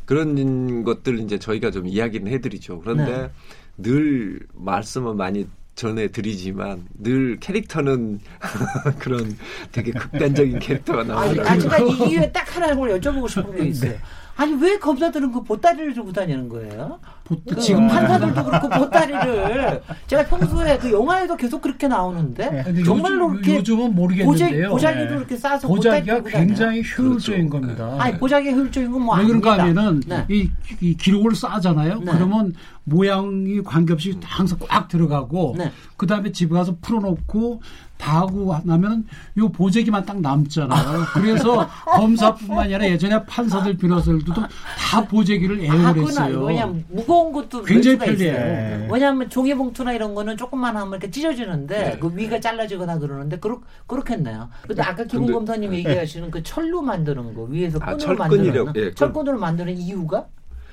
그런 0.04 0.84
것들 0.84 1.18
이제 1.20 1.38
저희가 1.38 1.70
좀 1.72 1.86
이야기는 1.88 2.30
해드리죠. 2.30 2.80
그런데 2.80 3.22
네. 3.22 3.30
늘 3.78 4.40
말씀은 4.54 5.16
많이 5.16 5.46
전해드리지만 5.76 6.86
늘 6.98 7.38
캐릭터는 7.38 8.18
그런 8.98 9.36
되게 9.70 9.92
극단적인 9.92 10.58
캐릭터가. 10.58 11.02
아, 11.14 11.58
제가 11.58 11.78
이 11.78 12.10
이유에 12.10 12.32
딱 12.32 12.56
하나를 12.56 12.74
여쭤보고 12.98 13.28
싶은 13.28 13.56
게 13.56 13.66
있어요. 13.66 13.94
아니, 14.36 14.52
왜 14.62 14.78
검사들은 14.78 15.32
그 15.32 15.42
보따리를 15.42 15.94
들고 15.94 16.12
다니는 16.12 16.48
거예요? 16.48 16.98
보- 17.24 17.40
그 17.48 17.56
지금 17.58 17.88
판사들도 17.88 18.44
그렇고 18.44 18.68
보따리를 18.68 19.82
제가 20.06 20.24
평소에 20.26 20.78
그 20.78 20.92
영화에도 20.92 21.36
계속 21.36 21.60
그렇게 21.62 21.88
나오는데 21.88 22.62
근데 22.64 22.82
정말로 22.84 23.30
요즘, 23.30 23.42
그렇게 23.42 23.56
요즘은 23.56 23.94
모르겠는데요. 23.94 24.70
보자기도 24.70 25.04
네. 25.04 25.14
그렇게 25.16 25.36
싸서 25.36 25.66
보자기가? 25.66 26.22
굉장히 26.22 26.82
효율적인 26.96 27.48
그렇죠. 27.48 27.66
겁니다. 27.66 27.96
아니 27.98 28.16
보자기 28.18 28.50
효율적인 28.52 28.92
건뭐왜 28.92 29.24
그런가. 29.24 29.58
하면은 29.58 30.00
네. 30.06 30.24
이, 30.30 30.48
이 30.80 30.94
기록을 30.96 31.34
싸잖아요. 31.34 32.00
네. 32.00 32.12
그러면 32.12 32.52
모양이 32.84 33.60
관계없이 33.62 34.16
항상 34.22 34.58
꽉 34.68 34.86
들어가고 34.88 35.56
네. 35.58 35.72
그 35.96 36.06
다음에 36.06 36.30
집에 36.30 36.54
가서 36.54 36.76
풀어놓고 36.80 37.60
다 37.98 38.20
하고 38.20 38.54
나면은 38.64 39.06
요 39.38 39.48
보재기만 39.48 40.04
딱 40.04 40.20
남잖아요. 40.20 41.04
그래서 41.14 41.66
검사뿐만 41.86 42.64
아니라 42.66 42.86
예전에 42.86 43.24
판사들 43.24 43.76
변호사들도 43.76 44.32
다 44.34 45.04
보재기를 45.06 45.60
애용을. 45.60 45.96
했어요. 46.02 46.44
왜냐면 46.44 46.84
무거운 46.88 47.32
것도 47.32 47.62
굉장히. 47.62 47.98
편리해요. 47.98 48.88
왜냐하면 48.92 49.28
종이봉투나 49.30 49.92
이런 49.94 50.14
거는 50.14 50.36
조금만 50.36 50.76
하면 50.76 50.90
이렇게 50.92 51.10
찢어지는데 51.10 51.78
네. 51.92 51.98
그 51.98 52.12
위가 52.14 52.38
잘라지거나 52.38 52.98
그러는데 52.98 53.38
그렇 53.38 53.60
그렇겠네요. 53.86 54.48
근데 54.66 54.82
아까 54.82 55.04
근데- 55.04 55.32
검사님 55.32 55.72
얘기하시는 55.74 56.30
그 56.30 56.42
철로 56.42 56.82
만드는 56.82 57.34
거 57.34 57.42
위에서 57.44 57.78
아, 57.80 57.86
끈으로 57.96 57.98
철끈이라고, 57.98 58.64
만드는 58.66 58.84
예, 58.86 58.88
그- 58.90 58.94
철끈으로 58.94 59.38
만드는 59.38 59.76
이유가 59.78 60.26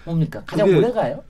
뭡니까? 0.05 0.43
가장 0.45 0.67
그게- 0.67 0.77
오래 0.77 0.91
가요? 0.91 1.23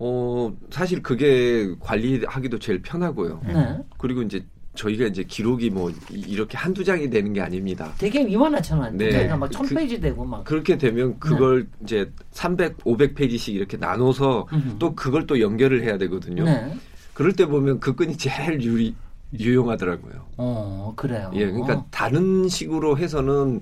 어, 0.00 0.52
사실 0.70 1.02
그게 1.02 1.74
관리하기도 1.80 2.58
제일 2.60 2.82
편하고요. 2.82 3.40
네. 3.46 3.78
그리고 3.96 4.22
이제 4.22 4.44
저희가 4.78 5.06
이제 5.06 5.24
기록이 5.24 5.70
뭐 5.70 5.90
이- 5.90 5.94
이렇게 6.20 6.56
한두 6.56 6.84
장이 6.84 7.10
되는 7.10 7.32
게 7.32 7.40
아닙니다. 7.40 7.92
되게 7.98 8.22
이만하잖아요. 8.22 8.92
네. 8.96 9.08
그러니까 9.10 9.36
막 9.36 9.46
그- 9.48 9.52
천 9.52 9.66
페이지 9.66 10.00
되고 10.00 10.24
막. 10.24 10.44
그렇게 10.44 10.78
되면 10.78 11.18
그걸 11.18 11.66
이제 11.82 12.10
300, 12.30 12.78
500페이지씩 12.84 13.54
이렇게 13.54 13.76
나눠서 13.76 14.46
음흠. 14.52 14.76
또 14.78 14.94
그걸 14.94 15.26
또 15.26 15.40
연결을 15.40 15.82
해야 15.82 15.98
되거든요. 15.98 16.44
네. 16.44 16.72
그럴 17.12 17.32
때 17.32 17.44
보면 17.46 17.80
그 17.80 17.96
끈이 17.96 18.16
제일 18.16 18.62
유리, 18.62 18.94
유용하더라고요. 19.38 20.24
어 20.36 20.92
그래요. 20.94 21.32
예, 21.34 21.46
그러니까 21.50 21.74
어. 21.74 21.86
다른 21.90 22.48
식으로 22.48 22.96
해서는 22.98 23.60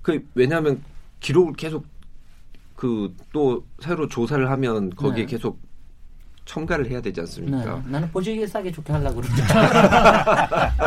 그 0.00 0.24
왜냐하면 0.34 0.80
기록을 1.20 1.52
계속 1.54 1.84
그 2.74 3.12
또 3.32 3.64
새로 3.80 4.08
조사를 4.08 4.50
하면 4.50 4.90
거기에 4.96 5.26
네. 5.26 5.30
계속 5.32 5.58
첨가를 6.44 6.90
해야 6.90 7.00
되지 7.00 7.14
네. 7.16 7.20
않습니까? 7.22 7.82
나는 7.86 8.10
보조기에 8.10 8.46
싸게 8.46 8.70
좋게 8.72 8.92
하려고 8.92 9.22
그러는데. 9.22 9.42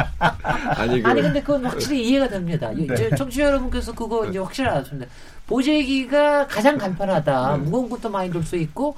아니, 0.78 1.02
그, 1.02 1.10
아니 1.10 1.22
근데 1.22 1.42
그건 1.42 1.66
확실히 1.66 2.08
이해가 2.10 2.28
됩니다. 2.30 2.72
네. 2.76 2.84
이제 2.84 3.10
청취자 3.18 3.46
여러분께서 3.46 3.94
그거 3.94 4.26
이제 4.26 4.40
확실히 4.40 4.70
알았습니다. 4.70 5.08
보재기가 5.48 6.48
가장 6.48 6.78
간편하다. 6.78 7.58
네. 7.58 7.64
무거운 7.64 7.90
것도 7.90 8.10
많이 8.10 8.32
들 8.32 8.44
수 8.44 8.56
있고 8.56 8.96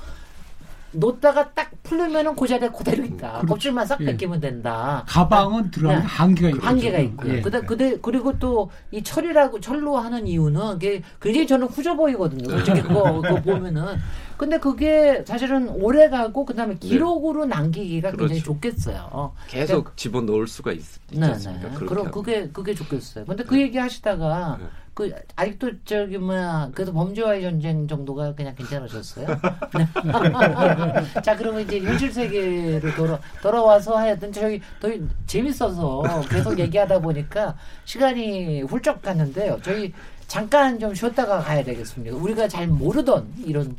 놓다가 0.91 1.51
딱 1.51 1.69
풀리면은 1.83 2.35
그 2.35 2.47
자리에 2.47 2.69
그대로 2.69 3.03
있다. 3.05 3.31
그렇죠. 3.33 3.47
껍질만 3.47 3.85
싹 3.85 4.01
예. 4.01 4.05
벗기면 4.05 4.39
된다. 4.39 5.03
가방은 5.07 5.69
들어가는 5.71 6.01
네. 6.01 6.07
한계가 6.07 6.49
있고 6.49 6.65
한계가 6.65 6.97
있고요. 6.99 7.33
예. 7.35 7.41
그다 7.41 7.61
그대 7.61 7.97
그리고 8.01 8.37
또 8.39 8.69
이 8.91 9.03
철이라고 9.03 9.59
철로 9.61 9.97
하는 9.97 10.25
이유는 10.27 10.73
그게 10.73 11.01
굉장히 11.21 11.45
저는 11.47 11.67
후져 11.67 11.95
보이거든요. 11.95 12.49
솔직히 12.49 12.81
그거, 12.81 13.21
그거 13.21 13.35
보면은. 13.41 13.97
근데 14.39 14.57
그게 14.57 15.21
사실은 15.27 15.67
오래 15.67 16.07
가고 16.07 16.45
그다음에 16.45 16.75
기록으로 16.75 17.43
남기기가 17.43 18.11
굉장히 18.11 18.35
네. 18.35 18.41
그렇죠. 18.41 18.53
좋겠어요. 18.53 19.33
계속 19.49 19.97
집어 19.97 20.21
넣을 20.21 20.47
수가 20.47 20.71
있, 20.71 20.77
있지 20.77 21.19
네, 21.19 21.25
않습니까? 21.25 21.67
네. 21.67 21.85
그럼. 21.85 22.09
그게 22.09 22.47
그게 22.47 22.73
좋겠어요. 22.73 23.25
근데 23.25 23.43
그 23.43 23.59
얘기 23.59 23.77
하시다가 23.77 24.57
네. 24.61 24.65
그 24.93 25.13
아직도 25.35 25.83
저기 25.83 26.17
뭐야 26.17 26.71
그래도 26.73 26.93
범죄와의 26.93 27.41
전쟁 27.41 27.85
정도가 27.85 28.33
그냥 28.33 28.55
괜찮으셨어요? 28.55 29.27
네. 29.77 29.87
자 31.21 31.35
그러면 31.35 31.63
이제 31.63 31.81
현실 31.81 32.09
세계로 32.09 32.95
돌아 32.95 33.19
돌아와서 33.41 33.97
하여튼 33.97 34.31
저희 34.31 34.61
더 34.79 34.87
재밌어서 35.27 36.01
계속 36.29 36.57
얘기하다 36.57 36.99
보니까 36.99 37.57
시간이 37.83 38.61
훌쩍 38.61 39.01
갔는데요. 39.01 39.59
저희 39.61 39.93
잠깐 40.27 40.79
좀 40.79 40.95
쉬었다가 40.95 41.39
가야 41.39 41.61
되겠습니다. 41.61 42.15
우리가 42.15 42.47
잘 42.47 42.67
모르던 42.67 43.33
이런 43.45 43.75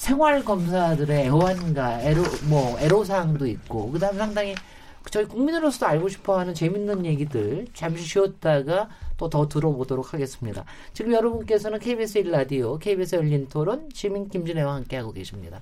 생활 0.00 0.42
검사들의 0.42 1.26
애환과 1.26 2.00
애로 2.00 2.22
뭐 2.48 2.78
애로사항도 2.80 3.46
있고 3.46 3.90
그다음 3.90 4.14
에 4.14 4.18
상당히 4.18 4.54
저희 5.10 5.26
국민으로서도 5.26 5.86
알고 5.86 6.08
싶어하는 6.08 6.54
재밌는 6.54 7.04
얘기들 7.04 7.66
잠시 7.74 8.04
쉬었다가 8.04 8.88
또 9.18 9.28
더 9.28 9.46
들어보도록 9.46 10.14
하겠습니다. 10.14 10.64
지금 10.94 11.12
여러분께서는 11.12 11.78
KBS 11.78 12.22
1라디오, 12.22 12.80
KBS 12.80 13.16
열린 13.16 13.46
토론, 13.50 13.90
시민 13.92 14.30
김진애와 14.30 14.76
함께하고 14.76 15.12
계십니다. 15.12 15.60